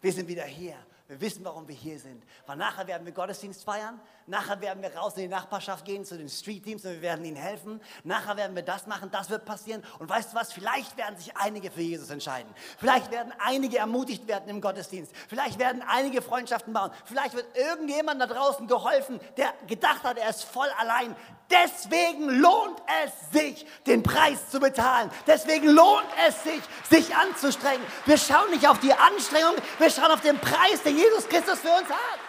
wir 0.00 0.12
sind 0.12 0.26
wieder 0.26 0.42
hier. 0.42 0.76
Wir 1.08 1.20
wissen, 1.20 1.44
warum 1.44 1.68
wir 1.68 1.74
hier 1.74 2.00
sind. 2.00 2.24
Weil 2.46 2.56
nachher 2.56 2.86
werden 2.88 3.04
wir 3.04 3.12
Gottesdienst 3.12 3.62
feiern. 3.62 4.00
Nachher 4.26 4.60
werden 4.60 4.82
wir 4.82 4.92
raus 4.96 5.14
in 5.16 5.22
die 5.22 5.28
Nachbarschaft 5.28 5.84
gehen 5.84 6.04
zu 6.04 6.18
den 6.18 6.28
Street 6.28 6.64
Teams 6.64 6.84
und 6.84 6.90
wir 6.94 7.02
werden 7.02 7.24
ihnen 7.24 7.36
helfen. 7.36 7.80
Nachher 8.02 8.36
werden 8.36 8.56
wir 8.56 8.64
das 8.64 8.88
machen, 8.88 9.08
das 9.12 9.30
wird 9.30 9.44
passieren. 9.44 9.84
Und 10.00 10.08
weißt 10.08 10.32
du 10.32 10.36
was? 10.36 10.52
Vielleicht 10.52 10.96
werden 10.96 11.16
sich 11.16 11.36
einige 11.36 11.70
für 11.70 11.82
Jesus 11.82 12.10
entscheiden. 12.10 12.52
Vielleicht 12.78 13.12
werden 13.12 13.32
einige 13.38 13.78
ermutigt 13.78 14.26
werden 14.26 14.48
im 14.48 14.60
Gottesdienst. 14.60 15.12
Vielleicht 15.28 15.60
werden 15.60 15.80
einige 15.86 16.22
Freundschaften 16.22 16.72
bauen. 16.72 16.90
Vielleicht 17.04 17.34
wird 17.34 17.46
irgendjemand 17.56 18.20
da 18.20 18.26
draußen 18.26 18.66
geholfen, 18.66 19.20
der 19.36 19.54
gedacht 19.68 20.02
hat, 20.02 20.18
er 20.18 20.30
ist 20.30 20.42
voll 20.42 20.68
allein. 20.76 21.14
Deswegen 21.48 22.28
lohnt 22.40 22.82
es 23.04 23.30
sich, 23.30 23.66
den 23.86 24.02
Preis 24.02 24.50
zu 24.50 24.58
bezahlen. 24.58 25.10
Deswegen 25.28 25.68
lohnt 25.68 26.08
es 26.26 26.42
sich, 26.42 26.60
sich 26.90 27.14
anzustrengen. 27.14 27.86
Wir 28.04 28.18
schauen 28.18 28.50
nicht 28.50 28.66
auf 28.66 28.80
die 28.80 28.92
Anstrengung, 28.92 29.54
wir 29.78 29.90
schauen 29.90 30.10
auf 30.10 30.22
den 30.22 30.40
Preis, 30.40 30.82
den 30.82 30.95
Jesus 30.96 31.28
Christus 31.28 31.58
für 31.58 31.70
uns 31.70 31.88
hat. 31.88 32.20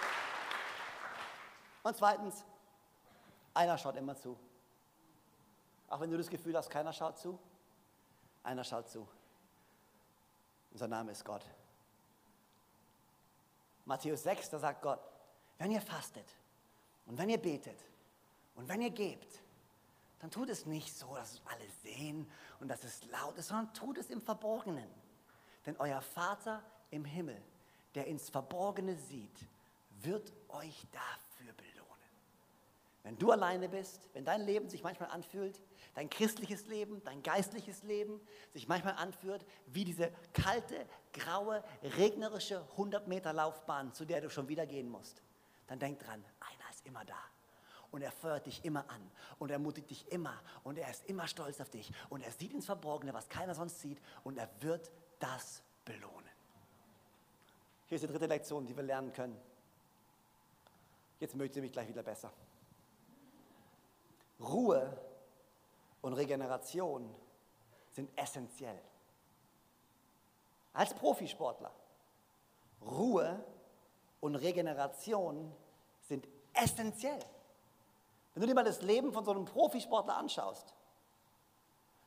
Und 1.84 1.95
zweitens, 1.95 2.43
einer 3.53 3.77
schaut 3.77 3.95
immer 3.95 4.15
zu. 4.15 4.38
Auch 5.88 6.01
wenn 6.01 6.12
du 6.12 6.17
das 6.17 6.30
Gefühl 6.30 6.56
hast, 6.58 6.69
keiner 6.69 6.91
schaut 6.91 7.17
zu, 7.17 7.39
einer 8.43 8.63
schaut 8.63 8.89
zu. 8.89 9.08
Unser 10.71 10.88
Name 10.88 11.12
ist 11.12 11.23
Gott. 11.23 11.45
Matthäus 13.86 14.23
6, 14.23 14.49
da 14.49 14.60
sagt 14.60 14.82
Gott, 14.82 14.99
wenn 15.58 15.71
ihr 15.71 15.82
fastet 15.82 16.27
und 17.06 17.17
wenn 17.17 17.30
ihr 17.30 17.38
betet 17.38 17.80
und 18.56 18.67
wenn 18.67 18.82
ihr 18.82 18.89
gebt, 18.89 19.39
dann 20.19 20.30
tut 20.30 20.49
es 20.49 20.65
nicht 20.65 20.93
so, 20.95 21.15
dass 21.15 21.34
es 21.36 21.41
alle 21.45 21.69
sehen 21.84 22.30
und 22.60 22.67
dass 22.67 22.84
es 22.84 23.06
laut 23.06 23.38
ist, 23.38 23.47
sondern 23.47 23.73
tut 23.73 23.97
es 23.97 24.10
im 24.10 24.21
Verborgenen. 24.21 24.89
Denn 25.65 25.77
euer 25.77 26.01
Vater 26.01 26.62
im 26.89 27.06
Himmel 27.06 27.41
der 27.97 28.05
ins 28.05 28.29
Verborgene 28.29 28.95
sieht, 28.95 29.39
wird 29.89 30.31
euch 30.49 30.86
dafür 30.91 31.51
belohnen. 31.53 31.88
Wenn 33.01 33.17
du 33.17 33.31
alleine 33.31 33.67
bist, 33.67 34.07
wenn 34.13 34.23
dein 34.23 34.41
Leben 34.41 34.69
sich 34.69 34.83
manchmal 34.83 35.10
anfühlt, 35.10 35.60
dein 35.95 36.07
christliches 36.07 36.67
Leben, 36.67 37.03
dein 37.05 37.23
geistliches 37.23 37.81
Leben 37.81 38.21
sich 38.53 38.67
manchmal 38.67 38.93
anfühlt 38.97 39.43
wie 39.65 39.83
diese 39.83 40.12
kalte, 40.33 40.86
graue, 41.12 41.63
regnerische 41.97 42.62
100 42.73 43.07
Meter 43.07 43.33
Laufbahn, 43.33 43.91
zu 43.93 44.05
der 44.05 44.21
du 44.21 44.29
schon 44.29 44.47
wieder 44.47 44.67
gehen 44.67 44.89
musst, 44.89 45.23
dann 45.65 45.79
denk 45.79 45.97
dran, 45.97 46.23
einer 46.39 46.69
ist 46.69 46.86
immer 46.86 47.03
da. 47.03 47.17
Und 47.89 48.03
er 48.03 48.12
feuert 48.12 48.45
dich 48.45 48.63
immer 48.63 48.88
an 48.91 49.12
und 49.39 49.49
er 49.49 49.53
ermutigt 49.55 49.89
dich 49.89 50.12
immer 50.12 50.39
und 50.63 50.77
er 50.77 50.91
ist 50.91 51.03
immer 51.05 51.27
stolz 51.27 51.60
auf 51.62 51.71
dich 51.71 51.91
und 52.10 52.21
er 52.21 52.31
sieht 52.31 52.53
ins 52.53 52.65
Verborgene, 52.67 53.12
was 53.15 53.27
keiner 53.27 53.55
sonst 53.55 53.79
sieht 53.79 53.99
und 54.23 54.38
er 54.38 54.49
wird 54.60 54.91
das 55.17 55.63
belohnen. 55.83 56.27
Hier 57.88 57.95
ist 57.95 58.02
die 58.02 58.08
dritte 58.08 58.26
Lektion, 58.26 58.65
die 58.65 58.76
wir 58.76 58.84
lernen 58.84 59.13
können. 59.13 59.39
Jetzt 61.19 61.36
möchte 61.36 61.60
ich 61.60 61.63
mich 61.63 61.71
gleich 61.71 61.88
wieder 61.88 62.04
besser. 62.04 62.32
Ruhe 64.39 64.97
und 66.02 66.13
Regeneration 66.13 67.13
sind 67.91 68.10
essentiell. 68.17 68.80
Als 70.73 70.93
Profisportler. 70.93 71.71
Ruhe 72.82 73.43
und 74.19 74.36
Regeneration 74.36 75.52
sind 76.08 76.28
essentiell. 76.54 77.19
Wenn 78.34 78.41
du 78.41 78.47
dir 78.47 78.54
mal 78.54 78.63
das 78.63 78.82
Leben 78.82 79.12
von 79.12 79.26
so 79.26 79.32
einem 79.32 79.45
Profisportler 79.45 80.17
anschaust, 80.17 80.73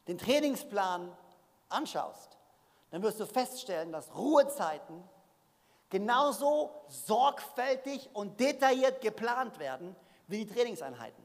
den 0.07 0.19
Trainingsplan 0.19 1.11
anschaust, 1.69 2.37
dann 2.91 3.03
wirst 3.03 3.19
du 3.19 3.27
feststellen, 3.27 3.91
dass 3.91 4.15
Ruhezeiten 4.15 5.03
genauso 5.91 6.71
sorgfältig 6.89 8.09
und 8.15 8.41
detailliert 8.41 9.01
geplant 9.01 9.59
werden 9.59 9.95
wie 10.29 10.45
die 10.45 10.55
Trainingseinheiten. 10.55 11.23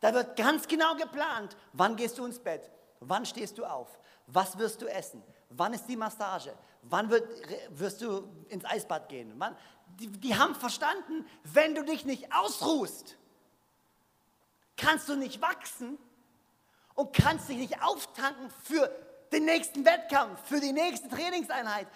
Da 0.00 0.14
wird 0.14 0.36
ganz 0.36 0.68
genau 0.68 0.94
geplant, 0.94 1.56
wann 1.72 1.96
gehst 1.96 2.18
du 2.18 2.24
ins 2.24 2.38
Bett, 2.38 2.70
wann 3.00 3.26
stehst 3.26 3.58
du 3.58 3.64
auf, 3.64 3.98
was 4.26 4.56
wirst 4.58 4.80
du 4.82 4.86
essen, 4.86 5.22
wann 5.50 5.74
ist 5.74 5.86
die 5.86 5.96
Massage, 5.96 6.54
wann 6.82 7.10
wird, 7.10 7.28
wirst 7.70 8.00
du 8.00 8.28
ins 8.48 8.64
Eisbad 8.64 9.08
gehen. 9.08 9.34
Wann, 9.38 9.56
die, 9.98 10.08
die 10.08 10.36
haben 10.36 10.54
verstanden, 10.54 11.26
wenn 11.44 11.74
du 11.74 11.84
dich 11.84 12.04
nicht 12.04 12.32
ausruhst, 12.34 13.16
kannst 14.76 15.08
du 15.08 15.16
nicht 15.16 15.42
wachsen 15.42 15.98
und 16.94 17.14
kannst 17.14 17.48
dich 17.48 17.58
nicht 17.58 17.82
auftanken 17.82 18.50
für 18.64 18.90
den 19.32 19.44
nächsten 19.44 19.84
Wettkampf, 19.84 20.40
für 20.44 20.60
die 20.60 20.72
nächste 20.72 21.08
Trainingseinheit. 21.08 21.86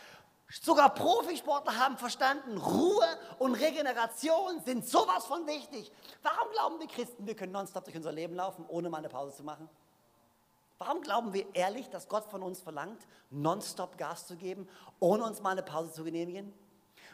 Sogar 0.63 0.95
Profisportler 0.95 1.79
haben 1.79 1.97
verstanden, 1.97 2.59
Ruhe 2.59 3.07
und 3.39 3.55
Regeneration 3.55 4.61
sind 4.61 4.87
sowas 4.87 5.27
von 5.27 5.47
wichtig. 5.47 5.91
Warum 6.23 6.51
glauben 6.53 6.81
wir 6.81 6.87
Christen, 6.87 7.27
wir 7.27 7.35
können 7.35 7.53
nonstop 7.53 7.85
durch 7.85 7.97
unser 7.97 8.13
Leben 8.13 8.35
laufen, 8.35 8.65
ohne 8.69 8.89
mal 8.89 8.99
eine 8.99 9.09
Pause 9.09 9.37
zu 9.37 9.43
machen? 9.43 9.69
Warum 10.79 11.01
glauben 11.01 11.33
wir 11.33 11.55
ehrlich, 11.55 11.89
dass 11.91 12.09
Gott 12.09 12.27
von 12.27 12.43
uns 12.43 12.61
verlangt, 12.61 13.07
nonstop 13.31 13.97
Gas 13.97 14.27
zu 14.27 14.37
geben, 14.37 14.69
ohne 15.01 15.25
uns 15.25 15.41
mal 15.41 15.51
eine 15.51 15.63
Pause 15.63 15.93
zu 15.93 16.05
genehmigen? 16.05 16.53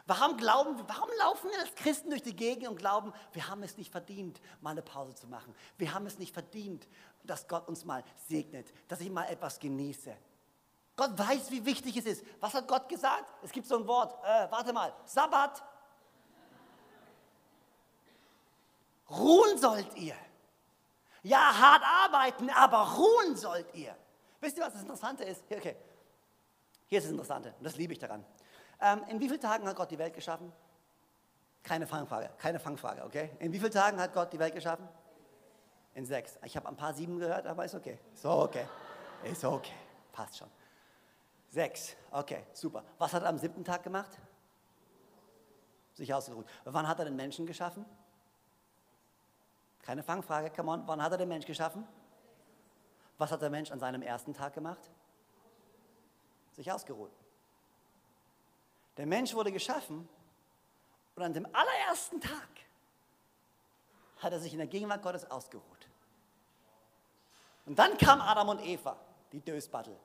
Warum, 0.07 0.37
glauben, 0.37 0.75
warum 0.87 1.09
laufen 1.19 1.49
wir 1.51 1.59
als 1.59 1.75
Christen 1.75 2.09
durch 2.09 2.23
die 2.23 2.35
Gegend 2.35 2.67
und 2.67 2.75
glauben, 2.75 3.13
wir 3.33 3.47
haben 3.47 3.61
es 3.63 3.77
nicht 3.77 3.91
verdient, 3.91 4.41
mal 4.61 4.71
eine 4.71 4.81
Pause 4.81 5.15
zu 5.15 5.27
machen? 5.27 5.53
Wir 5.77 5.93
haben 5.93 6.05
es 6.05 6.17
nicht 6.17 6.33
verdient, 6.33 6.87
dass 7.23 7.47
Gott 7.47 7.67
uns 7.67 7.85
mal 7.85 8.03
segnet, 8.27 8.73
dass 8.87 8.99
ich 8.99 9.11
mal 9.11 9.25
etwas 9.25 9.59
genieße. 9.59 10.15
Gott 10.95 11.17
weiß, 11.17 11.51
wie 11.51 11.65
wichtig 11.65 11.97
es 11.97 12.05
ist. 12.05 12.25
Was 12.39 12.53
hat 12.53 12.67
Gott 12.67 12.87
gesagt? 12.89 13.25
Es 13.41 13.51
gibt 13.51 13.67
so 13.67 13.77
ein 13.77 13.87
Wort, 13.87 14.13
äh, 14.23 14.51
warte 14.51 14.73
mal, 14.73 14.93
Sabbat. 15.05 15.63
Ruhen 19.09 19.57
sollt 19.57 19.95
ihr. 19.95 20.15
Ja, 21.23 21.53
hart 21.57 21.83
arbeiten, 21.83 22.49
aber 22.49 22.95
ruhen 22.95 23.35
sollt 23.35 23.73
ihr. 23.75 23.95
Wisst 24.39 24.57
ihr, 24.57 24.63
was 24.63 24.73
das 24.73 24.81
Interessante 24.81 25.23
ist? 25.23 25.43
Hier, 25.47 25.57
okay. 25.57 25.75
Hier 26.87 26.97
ist 26.97 27.05
das 27.05 27.11
Interessante, 27.11 27.53
und 27.57 27.63
das 27.63 27.75
liebe 27.75 27.93
ich 27.93 27.99
daran. 27.99 28.25
Ähm, 28.81 29.03
in 29.07 29.19
wie 29.19 29.27
vielen 29.27 29.39
Tagen 29.39 29.67
hat 29.67 29.75
Gott 29.75 29.91
die 29.91 29.99
Welt 29.99 30.13
geschaffen? 30.13 30.51
Keine 31.63 31.85
Fangfrage, 31.85 32.31
keine 32.37 32.59
Fangfrage, 32.59 33.03
okay? 33.03 33.29
In 33.39 33.53
wie 33.53 33.59
vielen 33.59 33.71
Tagen 33.71 33.99
hat 33.99 34.13
Gott 34.13 34.33
die 34.33 34.39
Welt 34.39 34.55
geschaffen? 34.55 34.87
In 35.93 36.05
sechs. 36.05 36.39
Ich 36.43 36.55
habe 36.55 36.67
ein 36.67 36.75
paar 36.75 36.93
sieben 36.93 37.19
gehört, 37.19 37.45
aber 37.45 37.65
ist 37.65 37.75
okay. 37.75 37.99
So 38.15 38.31
okay. 38.31 38.65
Ist 39.23 39.45
okay. 39.45 39.75
Passt 40.11 40.37
schon. 40.37 40.49
Sechs. 41.51 41.95
Okay, 42.09 42.43
super. 42.53 42.83
Was 42.97 43.13
hat 43.13 43.21
er 43.21 43.29
am 43.29 43.37
siebten 43.37 43.63
Tag 43.63 43.83
gemacht? 43.83 44.17
sich 46.01 46.13
ausgeruht. 46.13 46.45
Wann 46.65 46.87
hat 46.87 46.99
er 46.99 47.05
den 47.05 47.15
Menschen 47.15 47.45
geschaffen? 47.45 47.85
Keine 49.81 50.03
Fangfrage, 50.03 50.49
come 50.49 50.71
on. 50.71 50.87
Wann 50.87 51.01
hat 51.01 51.11
er 51.11 51.17
den 51.17 51.27
Mensch 51.27 51.45
geschaffen? 51.45 51.87
Was 53.17 53.31
hat 53.31 53.41
der 53.41 53.49
Mensch 53.49 53.71
an 53.71 53.79
seinem 53.79 54.01
ersten 54.01 54.33
Tag 54.33 54.53
gemacht? 54.53 54.89
Sich 56.53 56.71
ausgeruht. 56.71 57.11
Der 58.97 59.05
Mensch 59.05 59.33
wurde 59.33 59.51
geschaffen 59.51 60.07
und 61.15 61.23
an 61.23 61.33
dem 61.33 61.45
allerersten 61.45 62.19
Tag 62.19 62.49
hat 64.17 64.33
er 64.33 64.39
sich 64.39 64.53
in 64.53 64.59
der 64.59 64.67
Gegenwart 64.67 65.01
Gottes 65.01 65.29
ausgeruht. 65.29 65.87
Und 67.65 67.77
dann 67.77 67.97
kam 67.97 68.21
Adam 68.21 68.49
und 68.49 68.59
Eva, 68.65 68.97
die 69.31 69.39
Dösbattel, 69.39 69.97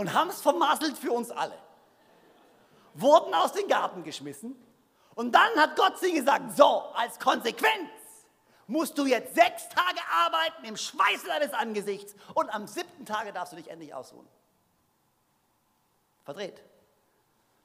und 0.00 0.14
haben 0.14 0.30
es 0.30 0.40
vermasselt 0.40 0.96
für 0.96 1.12
uns 1.12 1.30
alle. 1.30 1.58
Wurden 2.94 3.34
aus 3.34 3.52
dem 3.52 3.68
Garten 3.68 4.02
geschmissen 4.02 4.56
und 5.14 5.32
dann 5.32 5.54
hat 5.56 5.76
Gott 5.76 5.98
sie 5.98 6.14
gesagt, 6.14 6.56
so, 6.56 6.84
als 6.94 7.20
Konsequenz 7.20 7.90
musst 8.66 8.96
du 8.96 9.04
jetzt 9.04 9.34
sechs 9.34 9.68
Tage 9.68 10.00
arbeiten 10.10 10.64
im 10.64 10.78
Schweiß 10.78 11.24
deines 11.24 11.52
Angesichts 11.52 12.14
und 12.32 12.48
am 12.48 12.66
siebten 12.66 13.04
Tage 13.04 13.34
darfst 13.34 13.52
du 13.52 13.56
dich 13.58 13.68
endlich 13.68 13.92
ausruhen. 13.92 14.26
Verdreht. 16.24 16.62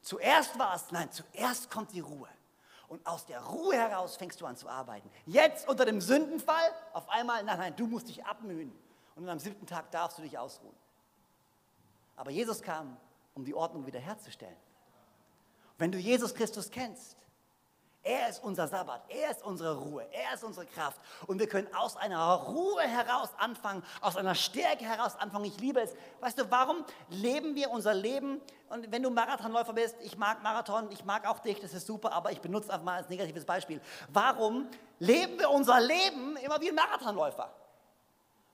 Zuerst 0.02 0.58
war 0.58 0.74
es, 0.76 0.90
nein, 0.90 1.10
zuerst 1.10 1.70
kommt 1.70 1.92
die 1.92 2.00
Ruhe. 2.00 2.28
Und 2.88 3.04
aus 3.06 3.24
der 3.24 3.40
Ruhe 3.40 3.76
heraus 3.76 4.16
fängst 4.18 4.42
du 4.42 4.46
an 4.46 4.56
zu 4.56 4.68
arbeiten. 4.68 5.10
Jetzt 5.24 5.66
unter 5.68 5.86
dem 5.86 6.02
Sündenfall, 6.02 6.70
auf 6.92 7.08
einmal, 7.08 7.42
nein, 7.44 7.58
nein, 7.58 7.76
du 7.76 7.86
musst 7.86 8.08
dich 8.08 8.26
abmühen. 8.26 8.78
Und 9.14 9.26
am 9.26 9.38
siebten 9.38 9.66
Tag 9.66 9.90
darfst 9.90 10.18
du 10.18 10.22
dich 10.22 10.36
ausruhen. 10.36 10.76
Aber 12.16 12.30
Jesus 12.30 12.62
kam, 12.62 12.96
um 13.34 13.44
die 13.44 13.54
Ordnung 13.54 13.86
wiederherzustellen. 13.86 14.56
Wenn 15.78 15.92
du 15.92 15.98
Jesus 15.98 16.34
Christus 16.34 16.70
kennst, 16.70 17.16
er 18.06 18.28
ist 18.28 18.42
unser 18.44 18.68
Sabbat, 18.68 19.02
er 19.08 19.32
ist 19.32 19.42
unsere 19.44 19.76
Ruhe, 19.78 20.06
er 20.12 20.34
ist 20.34 20.44
unsere 20.44 20.64
Kraft. 20.64 21.00
Und 21.26 21.40
wir 21.40 21.48
können 21.48 21.66
aus 21.74 21.96
einer 21.96 22.34
Ruhe 22.34 22.82
heraus 22.82 23.30
anfangen, 23.36 23.82
aus 24.00 24.16
einer 24.16 24.36
Stärke 24.36 24.84
heraus 24.84 25.16
anfangen. 25.16 25.46
Ich 25.46 25.58
liebe 25.58 25.80
es. 25.80 25.92
Weißt 26.20 26.38
du, 26.38 26.48
warum 26.48 26.84
leben 27.08 27.56
wir 27.56 27.68
unser 27.68 27.94
Leben? 27.94 28.40
Und 28.68 28.92
wenn 28.92 29.02
du 29.02 29.10
Marathonläufer 29.10 29.72
bist, 29.72 29.96
ich 30.02 30.16
mag 30.16 30.40
Marathon, 30.44 30.88
ich 30.92 31.04
mag 31.04 31.26
auch 31.26 31.40
dich, 31.40 31.58
das 31.58 31.74
ist 31.74 31.88
super, 31.88 32.12
aber 32.12 32.30
ich 32.30 32.40
benutze 32.40 32.72
einfach 32.72 32.84
mal 32.84 32.96
als 32.98 33.08
negatives 33.08 33.44
Beispiel. 33.44 33.80
Warum 34.12 34.68
leben 35.00 35.40
wir 35.40 35.50
unser 35.50 35.80
Leben 35.80 36.36
immer 36.36 36.60
wie 36.60 36.68
ein 36.68 36.76
Marathonläufer? 36.76 37.52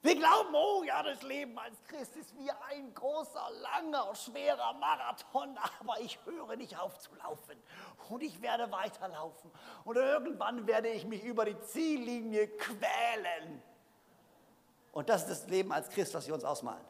Wir 0.03 0.17
glauben, 0.17 0.53
oh 0.53 0.83
ja, 0.83 1.01
das 1.05 1.23
Leben 1.23 1.57
als 1.57 1.77
Christ 1.85 2.17
ist 2.17 2.37
wie 2.37 2.51
ein 2.69 2.93
großer, 2.93 3.49
langer, 3.61 4.13
schwerer 4.17 4.73
Marathon, 4.75 5.57
aber 5.81 6.01
ich 6.01 6.19
höre 6.25 6.57
nicht 6.57 6.77
auf 6.77 6.99
zu 6.99 7.15
laufen 7.15 7.57
und 8.09 8.21
ich 8.21 8.43
werde 8.43 8.71
weiterlaufen 8.73 9.53
und 9.85 9.97
irgendwann 9.97 10.67
werde 10.67 10.89
ich 10.89 11.07
mich 11.07 11.23
über 11.23 11.45
die 11.45 11.59
Ziellinie 11.61 12.49
quälen. 12.49 13.63
Und 14.91 15.09
das 15.09 15.23
ist 15.23 15.43
das 15.43 15.49
Leben 15.49 15.73
als 15.73 15.89
Christ, 15.89 16.13
was 16.15 16.27
wir 16.27 16.35
uns 16.35 16.45
ausmalen. 16.45 16.85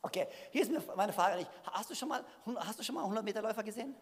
Okay, 0.00 0.28
hier 0.52 0.62
ist 0.62 0.70
meine 0.96 1.12
Frage 1.12 1.38
nicht. 1.38 1.50
Hast 1.72 1.90
du 1.90 1.94
schon 1.96 2.08
mal, 2.08 2.24
hast 2.58 2.78
du 2.78 2.84
schon 2.84 2.94
mal 2.94 3.02
100 3.02 3.24
Meter 3.24 3.42
Läufer 3.42 3.64
gesehen? 3.64 3.96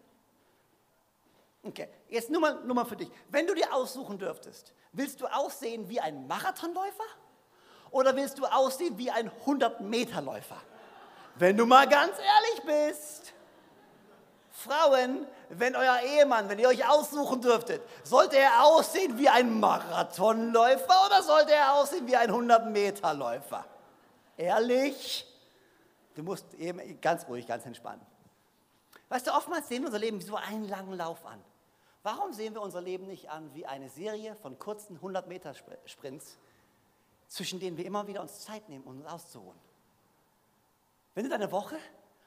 Okay, 1.63 1.89
jetzt 2.09 2.29
nur 2.29 2.39
mal, 2.39 2.63
nur 2.63 2.75
mal 2.75 2.85
für 2.85 2.95
dich. 2.95 3.09
Wenn 3.29 3.47
du 3.47 3.55
dir 3.55 3.73
aussuchen 3.73 4.19
dürftest, 4.19 4.75
willst 4.91 5.19
du 5.19 5.25
aussehen 5.25 5.89
wie 5.89 5.99
ein 5.99 6.27
Marathonläufer? 6.27 7.03
Oder 7.95 8.13
willst 8.13 8.37
du 8.37 8.45
aussehen 8.45 8.97
wie 8.97 9.09
ein 9.09 9.31
100-Meter-Läufer? 9.45 10.57
Wenn 11.35 11.55
du 11.55 11.65
mal 11.65 11.87
ganz 11.87 12.17
ehrlich 12.17 12.91
bist. 12.91 13.33
Frauen, 14.51 15.25
wenn 15.47 15.77
euer 15.77 16.01
Ehemann, 16.01 16.49
wenn 16.49 16.59
ihr 16.59 16.67
euch 16.67 16.85
aussuchen 16.85 17.39
dürftet, 17.39 17.81
sollte 18.03 18.37
er 18.37 18.65
aussehen 18.65 19.17
wie 19.17 19.29
ein 19.29 19.61
Marathonläufer 19.61 21.05
oder 21.05 21.23
sollte 21.23 21.53
er 21.53 21.75
aussehen 21.75 22.05
wie 22.05 22.17
ein 22.17 22.31
100-Meter-Läufer? 22.31 23.63
Ehrlich? 24.35 25.25
Du 26.15 26.23
musst 26.23 26.53
eben 26.55 26.99
ganz 26.99 27.25
ruhig, 27.29 27.47
ganz 27.47 27.65
entspannen. 27.65 28.05
Weißt 29.07 29.25
du, 29.25 29.31
oftmals 29.31 29.69
sehen 29.69 29.83
wir 29.83 29.87
unser 29.87 29.99
Leben 29.99 30.19
wie 30.19 30.25
so 30.25 30.35
einen 30.35 30.67
langen 30.67 30.97
Lauf 30.97 31.25
an. 31.25 31.41
Warum 32.03 32.33
sehen 32.33 32.55
wir 32.55 32.61
unser 32.61 32.81
Leben 32.81 33.07
nicht 33.07 33.29
an 33.29 33.53
wie 33.53 33.65
eine 33.65 33.87
Serie 33.87 34.35
von 34.35 34.59
kurzen 34.59 34.99
100-Meter-Sprints, 34.99 36.37
zwischen 37.27 37.59
denen 37.59 37.77
wir 37.77 37.85
immer 37.85 38.07
wieder 38.07 38.21
uns 38.21 38.41
Zeit 38.41 38.67
nehmen, 38.69 38.83
um 38.85 38.97
uns 38.97 39.05
auszuruhen. 39.05 39.57
Wenn 41.13 41.23
du 41.23 41.29
deine 41.29 41.51
Woche 41.51 41.77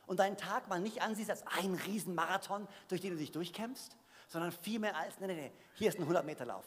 und 0.06 0.18
deinen 0.18 0.37
Tag 0.37 0.68
mal 0.68 0.80
nicht 0.80 1.02
ansiehst 1.02 1.30
als 1.30 1.46
einen 1.46 1.74
Riesenmarathon, 1.74 2.66
durch 2.88 3.00
den 3.00 3.12
du 3.12 3.16
dich 3.16 3.32
durchkämpfst, 3.32 3.96
sondern 4.28 4.52
vielmehr 4.52 4.96
als, 4.96 5.20
nee, 5.20 5.26
nee, 5.26 5.34
nee, 5.34 5.52
hier 5.74 5.88
ist 5.88 5.98
ein 5.98 6.08
100-Meter-Lauf, 6.08 6.64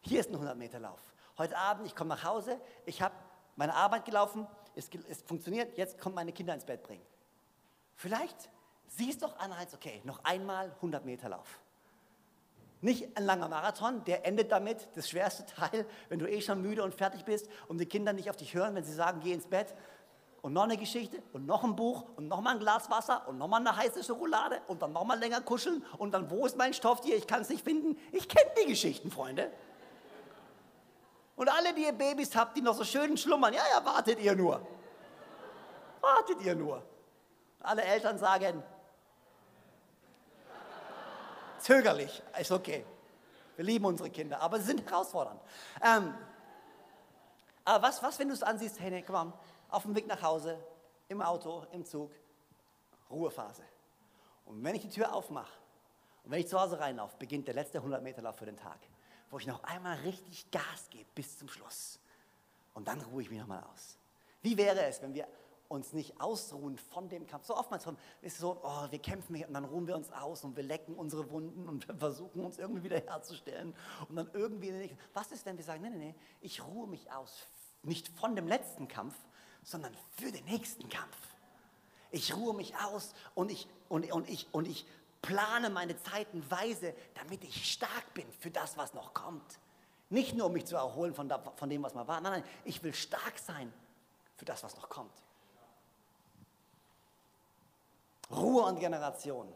hier 0.00 0.20
ist 0.20 0.30
ein 0.30 0.36
100-Meter-Lauf. 0.36 1.00
Heute 1.38 1.56
Abend, 1.56 1.86
ich 1.86 1.94
komme 1.94 2.10
nach 2.10 2.24
Hause, 2.24 2.60
ich 2.84 3.00
habe 3.00 3.14
meine 3.56 3.74
Arbeit 3.74 4.04
gelaufen, 4.04 4.46
es, 4.74 4.90
es 5.08 5.22
funktioniert, 5.22 5.76
jetzt 5.76 5.98
kommen 5.98 6.14
meine 6.14 6.32
Kinder 6.32 6.54
ins 6.54 6.64
Bett 6.64 6.82
bringen. 6.82 7.04
Vielleicht 7.94 8.50
siehst 8.88 9.22
du 9.22 9.26
doch 9.26 9.38
an 9.38 9.52
als, 9.52 9.74
okay, 9.74 10.00
noch 10.04 10.22
einmal 10.24 10.74
100-Meter-Lauf. 10.82 11.60
Nicht 12.82 13.16
ein 13.16 13.24
langer 13.24 13.48
Marathon, 13.48 14.02
der 14.04 14.26
endet 14.26 14.50
damit, 14.50 14.88
das 14.96 15.08
schwerste 15.08 15.46
Teil, 15.46 15.86
wenn 16.08 16.18
du 16.18 16.28
eh 16.28 16.40
schon 16.40 16.60
müde 16.60 16.82
und 16.82 16.92
fertig 16.94 17.24
bist 17.24 17.48
und 17.68 17.78
die 17.78 17.86
Kinder 17.86 18.12
nicht 18.12 18.28
auf 18.28 18.36
dich 18.36 18.54
hören, 18.54 18.74
wenn 18.74 18.82
sie 18.82 18.92
sagen, 18.92 19.20
geh 19.22 19.32
ins 19.32 19.46
Bett. 19.46 19.74
Und 20.42 20.52
noch 20.52 20.64
eine 20.64 20.76
Geschichte 20.76 21.22
und 21.32 21.46
noch 21.46 21.62
ein 21.62 21.76
Buch 21.76 22.04
und 22.16 22.26
noch 22.26 22.40
mal 22.40 22.50
ein 22.50 22.58
Glas 22.58 22.90
Wasser 22.90 23.28
und 23.28 23.38
noch 23.38 23.46
mal 23.46 23.58
eine 23.58 23.76
heiße 23.76 24.02
Schokolade 24.02 24.60
und 24.66 24.82
dann 24.82 24.92
noch 24.92 25.04
mal 25.04 25.16
länger 25.16 25.40
kuscheln 25.40 25.84
und 25.96 26.12
dann, 26.12 26.28
wo 26.28 26.44
ist 26.44 26.56
mein 26.56 26.74
Stofftier? 26.74 27.16
Ich 27.16 27.28
kann 27.28 27.42
es 27.42 27.48
nicht 27.48 27.62
finden. 27.62 27.96
Ich 28.10 28.28
kenne 28.28 28.50
die 28.60 28.66
Geschichten, 28.66 29.12
Freunde. 29.12 29.52
Und 31.36 31.48
alle, 31.48 31.72
die 31.74 31.84
ihr 31.84 31.92
Babys 31.92 32.34
habt, 32.34 32.56
die 32.56 32.62
noch 32.62 32.74
so 32.74 32.82
schön 32.82 33.16
schlummern, 33.16 33.54
ja, 33.54 33.62
ja, 33.72 33.84
wartet 33.84 34.18
ihr 34.18 34.34
nur. 34.34 34.60
Wartet 36.00 36.40
ihr 36.42 36.56
nur. 36.56 36.82
Alle 37.60 37.82
Eltern 37.82 38.18
sagen, 38.18 38.64
zögerlich, 41.62 42.22
ist 42.38 42.50
okay. 42.50 42.84
Wir 43.56 43.64
lieben 43.64 43.84
unsere 43.84 44.10
Kinder, 44.10 44.40
aber 44.40 44.58
sie 44.58 44.66
sind 44.66 44.84
herausfordernd. 44.84 45.40
Ähm, 45.82 46.14
aber 47.64 47.86
was, 47.86 48.02
was, 48.02 48.18
wenn 48.18 48.28
du 48.28 48.34
es 48.34 48.42
ansiehst, 48.42 48.80
hey, 48.80 48.90
nee, 48.90 49.02
komm 49.02 49.14
mal, 49.14 49.32
auf 49.68 49.82
dem 49.82 49.94
Weg 49.94 50.06
nach 50.06 50.20
Hause, 50.22 50.58
im 51.08 51.22
Auto, 51.22 51.66
im 51.72 51.84
Zug, 51.84 52.10
Ruhephase. 53.10 53.62
Und 54.46 54.62
wenn 54.64 54.74
ich 54.74 54.82
die 54.82 54.88
Tür 54.88 55.14
aufmache 55.14 55.52
und 56.24 56.30
wenn 56.30 56.40
ich 56.40 56.48
zu 56.48 56.60
Hause 56.60 56.80
reinlaufe, 56.80 57.16
beginnt 57.18 57.46
der 57.46 57.54
letzte 57.54 57.78
100 57.78 58.02
Meter 58.02 58.22
Lauf 58.22 58.36
für 58.36 58.46
den 58.46 58.56
Tag, 58.56 58.78
wo 59.30 59.38
ich 59.38 59.46
noch 59.46 59.62
einmal 59.64 59.96
richtig 59.98 60.50
Gas 60.50 60.88
gebe 60.90 61.08
bis 61.14 61.38
zum 61.38 61.48
Schluss. 61.48 62.00
Und 62.74 62.88
dann 62.88 63.00
ruhe 63.02 63.22
ich 63.22 63.30
mich 63.30 63.38
nochmal 63.38 63.62
aus. 63.72 63.98
Wie 64.40 64.56
wäre 64.56 64.84
es, 64.84 65.00
wenn 65.02 65.14
wir 65.14 65.28
uns 65.72 65.92
nicht 65.92 66.20
ausruhen 66.20 66.76
von 66.78 67.08
dem 67.08 67.26
Kampf. 67.26 67.46
So 67.46 67.56
oftmals 67.56 67.86
ist 68.20 68.34
es 68.34 68.38
so, 68.38 68.60
oh, 68.62 68.86
wir 68.90 68.98
kämpfen 68.98 69.34
hier 69.34 69.48
und 69.48 69.54
dann 69.54 69.64
ruhen 69.64 69.86
wir 69.86 69.96
uns 69.96 70.12
aus 70.12 70.44
und 70.44 70.56
wir 70.56 70.62
lecken 70.62 70.94
unsere 70.94 71.28
Wunden 71.30 71.68
und 71.68 71.88
wir 71.88 71.96
versuchen 71.96 72.44
uns 72.44 72.58
irgendwie 72.58 72.84
wieder 72.84 73.00
herzustellen 73.00 73.74
und 74.08 74.16
dann 74.16 74.30
irgendwie, 74.32 74.96
was 75.14 75.32
ist, 75.32 75.44
wenn 75.46 75.56
wir 75.56 75.64
sagen, 75.64 75.82
nee, 75.82 75.90
nee, 75.90 75.98
nee, 75.98 76.14
ich 76.40 76.64
ruhe 76.64 76.86
mich 76.86 77.10
aus, 77.10 77.46
nicht 77.82 78.08
von 78.10 78.36
dem 78.36 78.46
letzten 78.46 78.86
Kampf, 78.86 79.14
sondern 79.62 79.96
für 80.16 80.30
den 80.30 80.44
nächsten 80.44 80.88
Kampf. 80.88 81.16
Ich 82.10 82.36
ruhe 82.36 82.54
mich 82.54 82.76
aus 82.76 83.14
und 83.34 83.50
ich, 83.50 83.66
und, 83.88 84.10
und 84.12 84.28
ich, 84.28 84.46
und 84.52 84.68
ich 84.68 84.86
plane 85.22 85.70
meine 85.70 85.96
Zeiten 86.02 86.48
weise, 86.50 86.94
damit 87.14 87.44
ich 87.44 87.72
stark 87.72 88.12
bin 88.12 88.30
für 88.32 88.50
das, 88.50 88.76
was 88.76 88.92
noch 88.92 89.14
kommt. 89.14 89.58
Nicht 90.10 90.34
nur, 90.34 90.46
um 90.46 90.52
mich 90.52 90.66
zu 90.66 90.76
erholen 90.76 91.14
von, 91.14 91.28
da, 91.28 91.38
von 91.56 91.70
dem, 91.70 91.82
was 91.82 91.94
mal 91.94 92.06
war. 92.06 92.20
Nein, 92.20 92.42
nein, 92.42 92.44
ich 92.64 92.82
will 92.82 92.92
stark 92.92 93.38
sein 93.38 93.72
für 94.36 94.44
das, 94.44 94.62
was 94.62 94.76
noch 94.76 94.90
kommt. 94.90 95.22
Ruhe 98.30 98.62
und 98.62 98.78
Generation 98.78 99.52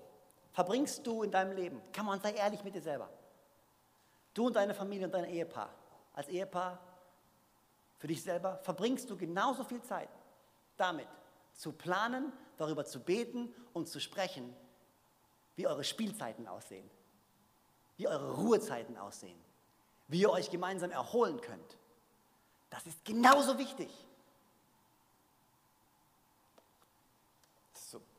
verbringst 0.52 1.06
du 1.06 1.22
in 1.22 1.30
deinem 1.30 1.52
Leben? 1.52 1.80
Kann 1.92 2.06
man 2.06 2.20
sei 2.20 2.32
ehrlich 2.32 2.64
mit 2.64 2.74
dir 2.74 2.82
selber. 2.82 3.10
Du 4.34 4.46
und 4.46 4.56
deine 4.56 4.74
Familie 4.74 5.06
und 5.06 5.12
dein 5.12 5.24
Ehepaar. 5.24 5.70
Als 6.12 6.28
Ehepaar 6.28 6.78
für 7.98 8.06
dich 8.06 8.22
selber 8.22 8.58
verbringst 8.62 9.08
du 9.10 9.16
genauso 9.16 9.64
viel 9.64 9.82
Zeit 9.82 10.08
damit 10.76 11.08
zu 11.52 11.72
planen, 11.72 12.32
darüber 12.56 12.84
zu 12.84 13.00
beten 13.00 13.54
und 13.72 13.88
zu 13.88 14.00
sprechen, 14.00 14.54
wie 15.56 15.66
eure 15.66 15.84
Spielzeiten 15.84 16.46
aussehen, 16.46 16.88
wie 17.96 18.08
eure 18.08 18.34
Ruhezeiten 18.34 18.96
aussehen, 18.96 19.38
wie 20.08 20.20
ihr 20.20 20.30
euch 20.30 20.50
gemeinsam 20.50 20.90
erholen 20.90 21.40
könnt. 21.40 21.78
Das 22.70 22.86
ist 22.86 23.04
genauso 23.04 23.58
wichtig. 23.58 23.90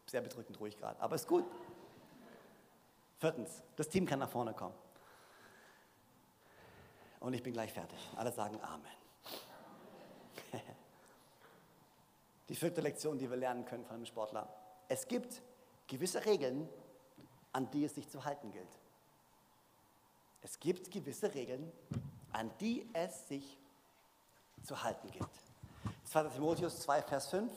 Sehr 0.09 0.21
bedrückend 0.21 0.59
ruhig 0.59 0.77
gerade, 0.77 0.99
aber 1.01 1.15
ist 1.15 1.27
gut. 1.27 1.45
Viertens, 3.19 3.63
das 3.75 3.89
Team 3.89 4.05
kann 4.05 4.19
nach 4.19 4.29
vorne 4.29 4.53
kommen. 4.53 4.75
Und 7.19 7.33
ich 7.33 7.43
bin 7.43 7.53
gleich 7.53 7.73
fertig. 7.73 7.99
Alle 8.15 8.31
sagen 8.31 8.59
Amen. 8.61 8.91
Die 12.49 12.55
vierte 12.55 12.81
Lektion, 12.81 13.17
die 13.17 13.29
wir 13.29 13.37
lernen 13.37 13.65
können 13.65 13.85
von 13.85 13.95
einem 13.95 14.05
Sportler. 14.05 14.47
Es 14.87 15.07
gibt 15.07 15.41
gewisse 15.87 16.25
Regeln, 16.25 16.69
an 17.53 17.69
die 17.71 17.85
es 17.85 17.95
sich 17.95 18.07
zu 18.07 18.23
halten 18.23 18.51
gilt. 18.51 18.79
Es 20.41 20.59
gibt 20.59 20.91
gewisse 20.91 21.33
Regeln, 21.33 21.71
an 22.31 22.51
die 22.59 22.87
es 22.93 23.27
sich 23.27 23.57
zu 24.63 24.83
halten 24.83 25.09
gilt. 25.11 25.27
2. 26.05 26.29
Timotheus 26.29 26.79
2, 26.81 27.01
Vers 27.01 27.27
5. 27.27 27.51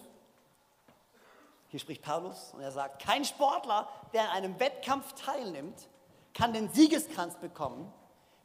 Hier 1.70 1.78
spricht 1.78 2.02
Paulus 2.02 2.52
und 2.52 2.60
er 2.60 2.72
sagt, 2.72 3.00
kein 3.02 3.24
Sportler, 3.24 3.88
der 4.12 4.22
an 4.22 4.28
einem 4.30 4.60
Wettkampf 4.60 5.12
teilnimmt, 5.14 5.88
kann 6.34 6.52
den 6.52 6.68
Siegeskranz 6.68 7.36
bekommen, 7.36 7.92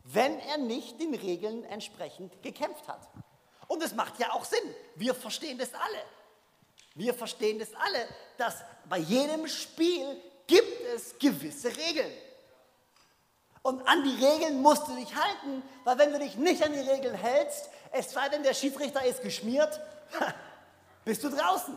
wenn 0.03 0.39
er 0.39 0.57
nicht 0.59 1.01
den 1.01 1.15
Regeln 1.15 1.63
entsprechend 1.65 2.43
gekämpft 2.43 2.87
hat. 2.87 3.09
Und 3.67 3.81
es 3.81 3.95
macht 3.95 4.19
ja 4.19 4.31
auch 4.31 4.45
Sinn. 4.45 4.75
Wir 4.95 5.15
verstehen 5.15 5.57
das 5.57 5.73
alle. 5.73 6.03
Wir 6.93 7.15
verstehen 7.15 7.57
das 7.57 7.73
alle, 7.73 8.07
dass 8.37 8.63
bei 8.87 8.99
jedem 8.99 9.47
Spiel 9.47 10.21
gibt 10.45 10.81
es 10.95 11.17
gewisse 11.17 11.75
Regeln. 11.75 12.11
Und 13.63 13.81
an 13.87 14.03
die 14.03 14.23
Regeln 14.23 14.61
musst 14.61 14.87
du 14.87 14.95
dich 14.95 15.15
halten, 15.15 15.63
weil 15.83 15.97
wenn 15.97 16.13
du 16.13 16.19
dich 16.19 16.37
nicht 16.37 16.63
an 16.63 16.71
die 16.71 16.79
Regeln 16.79 17.15
hältst, 17.15 17.71
es 17.91 18.11
sei 18.11 18.29
denn, 18.29 18.43
der 18.43 18.53
Schiedsrichter 18.53 19.03
ist 19.03 19.23
geschmiert, 19.23 19.81
bist 21.05 21.23
du 21.23 21.29
draußen. 21.29 21.75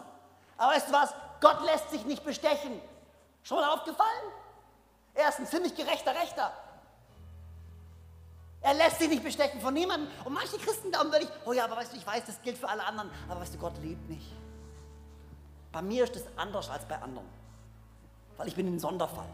Aber 0.59 0.73
weißt 0.73 0.89
du 0.89 0.93
was? 0.93 1.15
Gott 1.41 1.65
lässt 1.65 1.91
sich 1.91 2.05
nicht 2.05 2.25
bestechen. 2.25 2.81
Schon 3.43 3.59
mal 3.59 3.73
aufgefallen? 3.73 4.33
Er 5.15 5.29
ist 5.29 5.39
ein 5.39 5.47
ziemlich 5.47 5.75
gerechter 5.75 6.15
Rechter. 6.15 6.53
Er 8.61 8.75
lässt 8.75 8.99
sich 8.99 9.09
nicht 9.09 9.23
bestechen 9.23 9.61
von 9.61 9.73
niemandem. 9.73 10.09
Und 10.25 10.33
manche 10.33 10.59
Christen 10.59 10.91
glauben 10.91 11.13
wirklich, 11.13 11.31
oh 11.45 11.53
ja, 11.53 11.65
aber 11.65 11.77
weißt 11.77 11.93
du, 11.93 11.97
ich 11.97 12.07
weiß, 12.07 12.25
das 12.27 12.43
gilt 12.43 12.59
für 12.59 12.69
alle 12.69 12.85
anderen, 12.85 13.11
aber 13.29 13.41
weißt 13.41 13.55
du, 13.55 13.59
Gott 13.59 13.79
liebt 13.83 14.09
mich. 14.09 14.33
Bei 15.71 15.83
mir 15.83 16.05
ist 16.05 16.17
es 16.17 16.25
anders 16.37 16.69
als 16.71 16.85
bei 16.87 17.01
anderen, 17.01 17.29
weil 18.37 18.49
ich 18.49 18.57
bin 18.57 18.67
ein 18.67 18.79
Sonderfall. 18.79 19.29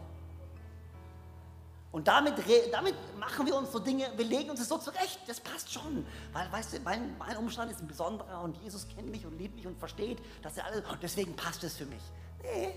Und 1.95 2.09
damit, 2.09 2.33
damit 2.73 2.93
machen 3.17 3.45
wir 3.45 3.55
uns 3.55 3.71
so 3.71 3.79
Dinge, 3.79 4.11
wir 4.17 4.25
legen 4.25 4.49
uns 4.49 4.59
das 4.59 4.67
so 4.67 4.77
zurecht, 4.77 5.21
das 5.27 5.39
passt 5.39 5.71
schon. 5.71 6.05
Weil, 6.33 6.51
weißt 6.51 6.73
du, 6.73 6.79
mein, 6.81 7.17
mein 7.17 7.37
Umstand 7.37 7.71
ist 7.71 7.79
ein 7.79 7.87
besonderer 7.87 8.41
und 8.41 8.57
Jesus 8.57 8.85
kennt 8.89 9.09
mich 9.09 9.25
und 9.25 9.37
liebt 9.37 9.55
mich 9.55 9.65
und 9.65 9.79
versteht, 9.79 10.19
dass 10.41 10.57
er 10.57 10.65
alles, 10.65 10.83
und 10.91 11.01
deswegen 11.01 11.33
passt 11.37 11.63
es 11.63 11.77
für 11.77 11.85
mich. 11.85 12.01
Nee, 12.43 12.73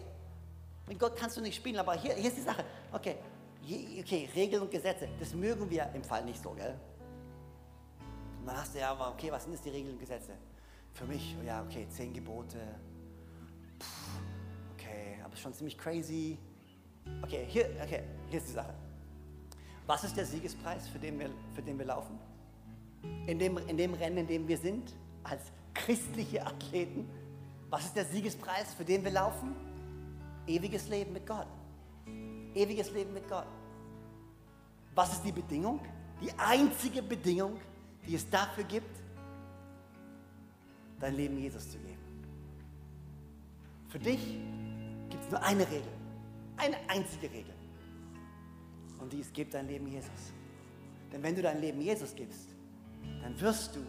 mit 0.87 1.01
Gott 1.01 1.17
kannst 1.17 1.37
du 1.37 1.41
nicht 1.41 1.57
spielen, 1.57 1.79
aber 1.79 1.95
hier, 1.95 2.15
hier 2.15 2.29
ist 2.29 2.37
die 2.37 2.43
Sache. 2.43 2.65
Okay, 2.93 3.17
okay, 3.99 4.31
Regeln 4.37 4.63
und 4.63 4.71
Gesetze, 4.71 5.09
das 5.19 5.35
mögen 5.35 5.69
wir 5.69 5.91
im 5.95 6.05
Fall 6.05 6.25
nicht 6.25 6.41
so, 6.41 6.51
gell? 6.51 6.79
Und 8.39 8.47
dann 8.47 8.57
hast 8.57 8.73
du 8.73 8.79
ja, 8.79 8.93
okay, 9.11 9.33
was 9.33 9.43
sind 9.43 9.53
jetzt 9.53 9.65
die 9.65 9.71
Regeln 9.71 9.95
und 9.95 10.01
Gesetze? 10.01 10.35
Für 10.93 11.07
mich, 11.07 11.35
ja, 11.45 11.65
okay, 11.65 11.89
zehn 11.91 12.13
Gebote. 12.13 12.61
Puh, 13.81 14.75
okay, 14.75 15.19
aber 15.25 15.35
schon 15.35 15.53
ziemlich 15.55 15.77
crazy. 15.77 16.39
Okay, 17.25 17.47
hier, 17.49 17.69
okay, 17.83 18.05
hier 18.31 18.39
ist 18.39 18.51
die 18.51 18.53
Sache. 18.53 18.73
Was 19.89 20.05
ist 20.05 20.19
der 20.19 20.27
Siegespreis, 20.27 20.87
für 20.87 20.99
den 20.99 21.19
wir, 21.19 21.31
für 21.55 21.63
den 21.63 21.79
wir 21.79 21.87
laufen? 21.87 22.19
In 23.27 23.39
dem, 23.39 23.57
in 23.57 23.79
dem 23.79 23.95
Rennen, 23.95 24.19
in 24.19 24.27
dem 24.27 24.47
wir 24.47 24.59
sind, 24.59 24.95
als 25.25 25.41
christliche 25.73 26.47
Athleten? 26.47 27.09
Was 27.71 27.87
ist 27.87 27.97
der 27.97 28.05
Siegespreis, 28.05 28.75
für 28.75 28.85
den 28.85 29.03
wir 29.03 29.11
laufen? 29.11 29.57
Ewiges 30.47 30.91
Leben 30.91 31.15
mit 31.15 31.27
Gott. 31.27 31.47
Ewiges 32.55 32.91
Leben 32.91 33.15
mit 33.15 33.27
Gott. 33.31 33.47
Was 34.95 35.15
ist 35.15 35.23
die 35.25 35.33
Bedingung? 35.33 35.81
Die 36.21 36.33
einzige 36.37 37.03
Bedingung, 37.03 37.59
die 38.07 38.15
es 38.15 38.29
dafür 38.29 38.65
gibt, 38.65 38.95
dein 41.01 41.15
Leben 41.15 41.39
Jesus 41.39 41.71
zu 41.71 41.79
geben. 41.79 41.97
Für 43.89 43.99
dich 43.99 44.21
gibt 45.09 45.25
es 45.25 45.31
nur 45.31 45.43
eine 45.43 45.67
Regel. 45.67 45.93
Eine 46.59 46.77
einzige 46.89 47.31
Regel. 47.31 47.58
Und 48.99 49.13
die 49.13 49.21
ist, 49.21 49.33
gib 49.33 49.51
dein 49.51 49.67
Leben 49.69 49.87
Jesus. 49.87 50.33
Denn 51.13 51.23
wenn 51.23 51.35
du 51.35 51.43
dein 51.43 51.61
Leben 51.61 51.81
Jesus 51.81 52.15
gibst, 52.15 52.49
dann 53.23 53.41
wirst 53.41 53.77
du 53.77 53.81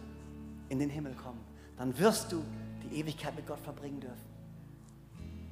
in 0.68 0.78
den 0.78 0.90
Himmel 0.90 1.14
kommen. 1.14 1.40
Dann 1.76 1.96
wirst 1.98 2.32
du 2.32 2.42
die 2.82 3.00
Ewigkeit 3.00 3.34
mit 3.34 3.46
Gott 3.46 3.60
verbringen 3.60 4.00
dürfen. 4.00 4.30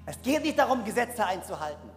Es 0.07 0.21
geht 0.23 0.43
nicht 0.43 0.59
darum, 0.59 0.85
Gesetze 0.85 1.25
einzuhalten. 1.25 1.91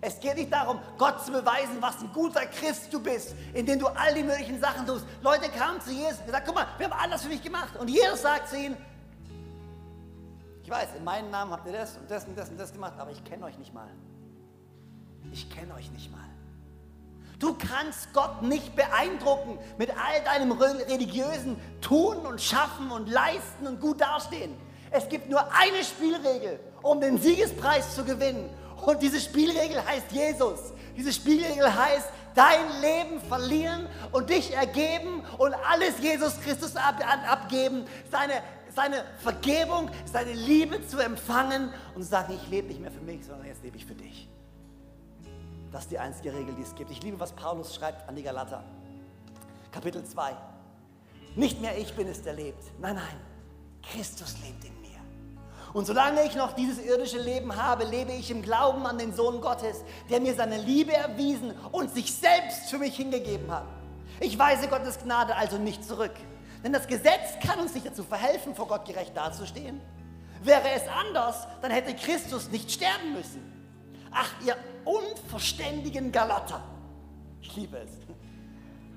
Es 0.00 0.20
geht 0.20 0.36
nicht 0.36 0.52
darum, 0.52 0.78
Gott 0.96 1.24
zu 1.24 1.32
beweisen, 1.32 1.76
was 1.80 2.00
ein 2.00 2.12
guter 2.12 2.46
Christ 2.46 2.92
du 2.92 3.00
bist, 3.00 3.34
indem 3.52 3.80
du 3.80 3.88
all 3.88 4.14
die 4.14 4.22
möglichen 4.22 4.60
Sachen 4.60 4.86
tust. 4.86 5.04
Leute 5.22 5.48
kamen 5.50 5.80
zu 5.80 5.90
Jesus 5.90 6.20
und 6.20 6.26
gesagt, 6.26 6.46
guck 6.46 6.54
mal, 6.54 6.66
wir 6.78 6.88
haben 6.88 6.98
alles 6.98 7.22
für 7.22 7.28
dich 7.28 7.42
gemacht. 7.42 7.76
Und 7.76 7.88
Jesus 7.88 8.22
sagt 8.22 8.48
zu 8.48 8.56
ihnen, 8.56 8.76
ich 10.62 10.70
weiß, 10.70 10.88
in 10.96 11.04
meinem 11.04 11.30
Namen 11.30 11.50
habt 11.50 11.66
ihr 11.66 11.72
das 11.72 11.96
und 11.96 12.10
das 12.10 12.26
und 12.26 12.38
das 12.38 12.48
und 12.50 12.60
das 12.60 12.72
gemacht, 12.72 12.94
aber 12.98 13.10
ich 13.10 13.24
kenne 13.24 13.44
euch 13.44 13.58
nicht 13.58 13.74
mal. 13.74 13.88
Ich 15.32 15.50
kenne 15.50 15.74
euch 15.74 15.90
nicht 15.90 16.12
mal. 16.12 16.28
Du 17.38 17.54
kannst 17.54 18.12
Gott 18.12 18.42
nicht 18.42 18.74
beeindrucken 18.74 19.58
mit 19.78 19.90
all 19.90 20.22
deinem 20.24 20.52
religiösen 20.52 21.56
Tun 21.80 22.16
und 22.18 22.40
Schaffen 22.40 22.90
und 22.90 23.08
Leisten 23.08 23.66
und 23.66 23.80
gut 23.80 24.00
dastehen. 24.00 24.56
Es 24.90 25.08
gibt 25.08 25.28
nur 25.28 25.40
eine 25.52 25.84
Spielregel, 25.84 26.58
um 26.82 27.00
den 27.00 27.18
Siegespreis 27.18 27.94
zu 27.94 28.04
gewinnen. 28.04 28.48
Und 28.84 29.02
diese 29.02 29.20
Spielregel 29.20 29.84
heißt 29.84 30.10
Jesus. 30.10 30.72
Diese 30.96 31.12
Spielregel 31.12 31.72
heißt, 31.72 32.08
dein 32.34 32.80
Leben 32.80 33.20
verlieren 33.20 33.86
und 34.12 34.30
dich 34.30 34.54
ergeben 34.54 35.22
und 35.38 35.54
alles 35.54 35.98
Jesus 36.00 36.40
Christus 36.40 36.76
ab, 36.76 36.96
abgeben, 37.28 37.84
seine, 38.10 38.42
seine 38.74 39.04
Vergebung, 39.18 39.90
seine 40.10 40.32
Liebe 40.32 40.86
zu 40.86 40.98
empfangen 40.98 41.72
und 41.94 42.02
zu 42.02 42.08
sagen, 42.08 42.34
ich 42.34 42.48
lebe 42.48 42.68
nicht 42.68 42.80
mehr 42.80 42.90
für 42.90 43.00
mich, 43.00 43.24
sondern 43.26 43.46
jetzt 43.46 43.62
lebe 43.62 43.76
ich 43.76 43.84
für 43.84 43.94
dich. 43.94 44.28
Das 45.70 45.82
ist 45.82 45.90
die 45.90 45.98
einzige 45.98 46.32
Regel, 46.32 46.54
die 46.54 46.62
es 46.62 46.74
gibt. 46.74 46.90
Ich 46.90 47.02
liebe, 47.02 47.20
was 47.20 47.32
Paulus 47.32 47.74
schreibt 47.74 48.08
an 48.08 48.16
die 48.16 48.22
Galater. 48.22 48.64
Kapitel 49.70 50.04
2. 50.04 50.34
Nicht 51.36 51.60
mehr 51.60 51.76
ich 51.78 51.94
bin 51.94 52.08
es, 52.08 52.22
der 52.22 52.32
lebt. 52.32 52.62
Nein, 52.80 52.96
nein, 52.96 53.20
Christus 53.82 54.36
lebt 54.42 54.64
in 54.64 54.80
mir. 54.80 54.88
Und 55.74 55.86
solange 55.86 56.24
ich 56.24 56.34
noch 56.34 56.52
dieses 56.52 56.78
irdische 56.78 57.18
Leben 57.18 57.54
habe, 57.54 57.84
lebe 57.84 58.12
ich 58.12 58.30
im 58.30 58.40
Glauben 58.40 58.86
an 58.86 58.98
den 58.98 59.12
Sohn 59.12 59.40
Gottes, 59.40 59.84
der 60.08 60.20
mir 60.20 60.34
seine 60.34 60.56
Liebe 60.56 60.94
erwiesen 60.94 61.52
und 61.70 61.92
sich 61.92 62.14
selbst 62.14 62.70
für 62.70 62.78
mich 62.78 62.96
hingegeben 62.96 63.50
hat. 63.50 63.66
Ich 64.20 64.38
weise 64.38 64.68
Gottes 64.68 64.98
Gnade 64.98 65.36
also 65.36 65.58
nicht 65.58 65.84
zurück. 65.84 66.14
Denn 66.64 66.72
das 66.72 66.86
Gesetz 66.86 67.38
kann 67.46 67.60
uns 67.60 67.74
nicht 67.74 67.86
dazu 67.86 68.02
verhelfen, 68.02 68.54
vor 68.54 68.66
Gott 68.66 68.84
gerecht 68.84 69.16
dazustehen. 69.16 69.80
Wäre 70.42 70.70
es 70.74 70.82
anders, 70.88 71.46
dann 71.62 71.70
hätte 71.70 71.94
Christus 71.94 72.48
nicht 72.50 72.72
sterben 72.72 73.12
müssen. 73.12 73.57
Ach, 74.12 74.30
ihr 74.44 74.56
unverständigen 74.84 76.12
Galater. 76.12 76.62
Ich 77.40 77.54
liebe 77.56 77.78
es. 77.78 77.90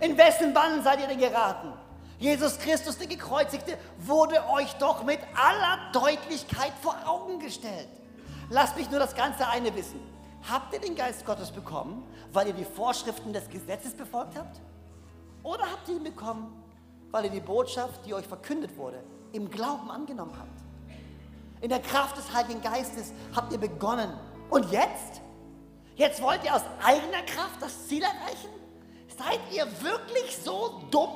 In 0.06 0.18
wessen 0.18 0.54
Bann 0.54 0.84
seid 0.84 1.00
ihr 1.00 1.08
denn 1.08 1.20
geraten? 1.20 1.74
Jesus 2.18 2.60
Christus, 2.60 2.98
der 2.98 3.08
Gekreuzigte, 3.08 3.78
wurde 3.98 4.48
euch 4.50 4.74
doch 4.74 5.04
mit 5.04 5.20
aller 5.36 5.92
Deutlichkeit 5.92 6.72
vor 6.82 6.96
Augen 7.06 7.40
gestellt. 7.40 7.90
Lasst 8.50 8.78
mich 8.78 8.90
nur 8.90 9.00
das 9.00 9.16
ganze 9.16 9.48
eine 9.48 9.74
wissen. 9.76 10.00
Habt 10.50 10.74
ihr 10.74 10.80
den 10.80 10.96
Geist 10.96 11.26
Gottes 11.26 11.52
bekommen, 11.52 12.04
weil 12.32 12.48
ihr 12.48 12.54
die 12.54 12.66
Vorschriften 12.66 13.34
des 13.34 13.50
Gesetzes 13.50 13.94
befolgt 13.94 14.38
habt? 14.38 14.60
Oder 15.44 15.64
habt 15.64 15.88
ihr 15.88 15.96
ihn 15.96 16.04
bekommen, 16.04 16.64
weil 17.12 17.26
ihr 17.26 17.32
die 17.32 17.40
Botschaft, 17.40 18.06
die 18.06 18.14
euch 18.14 18.26
verkündet 18.26 18.76
wurde, 18.78 19.04
im 19.34 19.50
Glauben 19.50 19.90
angenommen 19.90 20.34
habt? 20.38 20.62
In 21.62 21.70
der 21.70 21.80
Kraft 21.80 22.18
des 22.18 22.34
Heiligen 22.34 22.62
Geistes 22.62 23.14
habt 23.36 23.52
ihr 23.54 23.60
begonnen. 23.60 24.12
Und 24.52 24.70
jetzt? 24.70 25.22
Jetzt 25.96 26.22
wollt 26.22 26.44
ihr 26.44 26.54
aus 26.54 26.62
eigener 26.84 27.24
Kraft 27.24 27.62
das 27.62 27.88
Ziel 27.88 28.04
erreichen? 28.04 28.50
Seid 29.18 29.40
ihr 29.52 29.66
wirklich 29.82 30.38
so 30.44 30.84
dumm? 30.92 31.10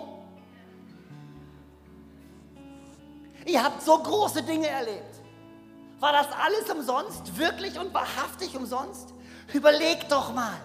Ihr 3.45 3.61
habt 3.63 3.81
so 3.81 3.99
große 3.99 4.41
Dinge 4.41 4.67
erlebt. 4.67 5.21
War 5.99 6.13
das 6.13 6.27
alles 6.31 6.69
umsonst? 6.69 7.37
Wirklich 7.37 7.77
und 7.77 7.93
wahrhaftig 7.93 8.55
umsonst? 8.55 9.13
Überlegt 9.53 10.11
doch 10.11 10.33
mal. 10.33 10.57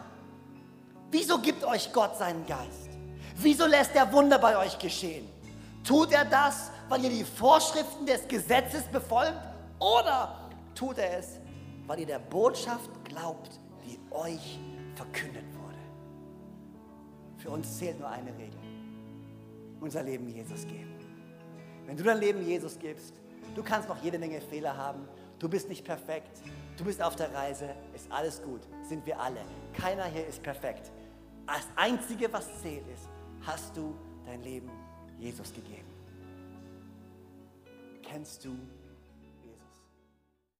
Wieso 1.10 1.38
gibt 1.38 1.64
euch 1.64 1.92
Gott 1.92 2.16
seinen 2.16 2.46
Geist? 2.46 2.90
Wieso 3.34 3.66
lässt 3.66 3.96
er 3.96 4.12
Wunder 4.12 4.38
bei 4.38 4.56
euch 4.56 4.78
geschehen? 4.78 5.28
Tut 5.82 6.12
er 6.12 6.24
das, 6.24 6.70
weil 6.88 7.02
ihr 7.04 7.10
die 7.10 7.24
Vorschriften 7.24 8.06
des 8.06 8.28
Gesetzes 8.28 8.84
befolgt? 8.84 9.40
Oder 9.80 10.50
tut 10.74 10.98
er 10.98 11.18
es, 11.18 11.39
weil 11.91 11.99
ihr 11.99 12.07
der 12.07 12.20
Botschaft 12.20 12.88
glaubt, 13.05 13.59
die 13.84 13.99
euch 14.12 14.61
verkündet 14.95 15.43
wurde? 15.61 15.76
Für 17.36 17.51
uns 17.51 17.78
zählt 17.78 17.99
nur 17.99 18.09
eine 18.09 18.30
Regel. 18.38 18.61
Unser 19.80 20.05
Leben 20.05 20.28
Jesus 20.28 20.64
geben. 20.68 20.95
Wenn 21.86 21.97
du 21.97 22.05
dein 22.05 22.18
Leben 22.18 22.47
Jesus 22.47 22.78
gibst, 22.78 23.14
du 23.57 23.64
kannst 23.64 23.88
noch 23.88 24.01
jede 24.05 24.20
Menge 24.20 24.41
Fehler 24.41 24.76
haben, 24.76 25.09
du 25.41 25.49
bist 25.49 25.68
nicht 25.68 25.84
perfekt, 25.84 26.41
du 26.76 26.84
bist 26.84 27.03
auf 27.03 27.16
der 27.16 27.34
Reise, 27.34 27.74
ist 27.93 28.07
alles 28.12 28.41
gut, 28.41 28.61
sind 28.88 29.05
wir 29.05 29.18
alle. 29.18 29.41
Keiner 29.72 30.05
hier 30.05 30.28
ist 30.28 30.45
perfekt. 30.45 30.93
Das 31.45 31.66
Einzige, 31.74 32.32
was 32.32 32.62
zählt, 32.62 32.86
ist, 32.86 33.09
hast 33.45 33.76
du 33.76 33.97
dein 34.26 34.45
Leben 34.45 34.70
Jesus 35.18 35.53
gegeben? 35.53 35.91
Kennst 38.05 38.45
du 38.45 38.57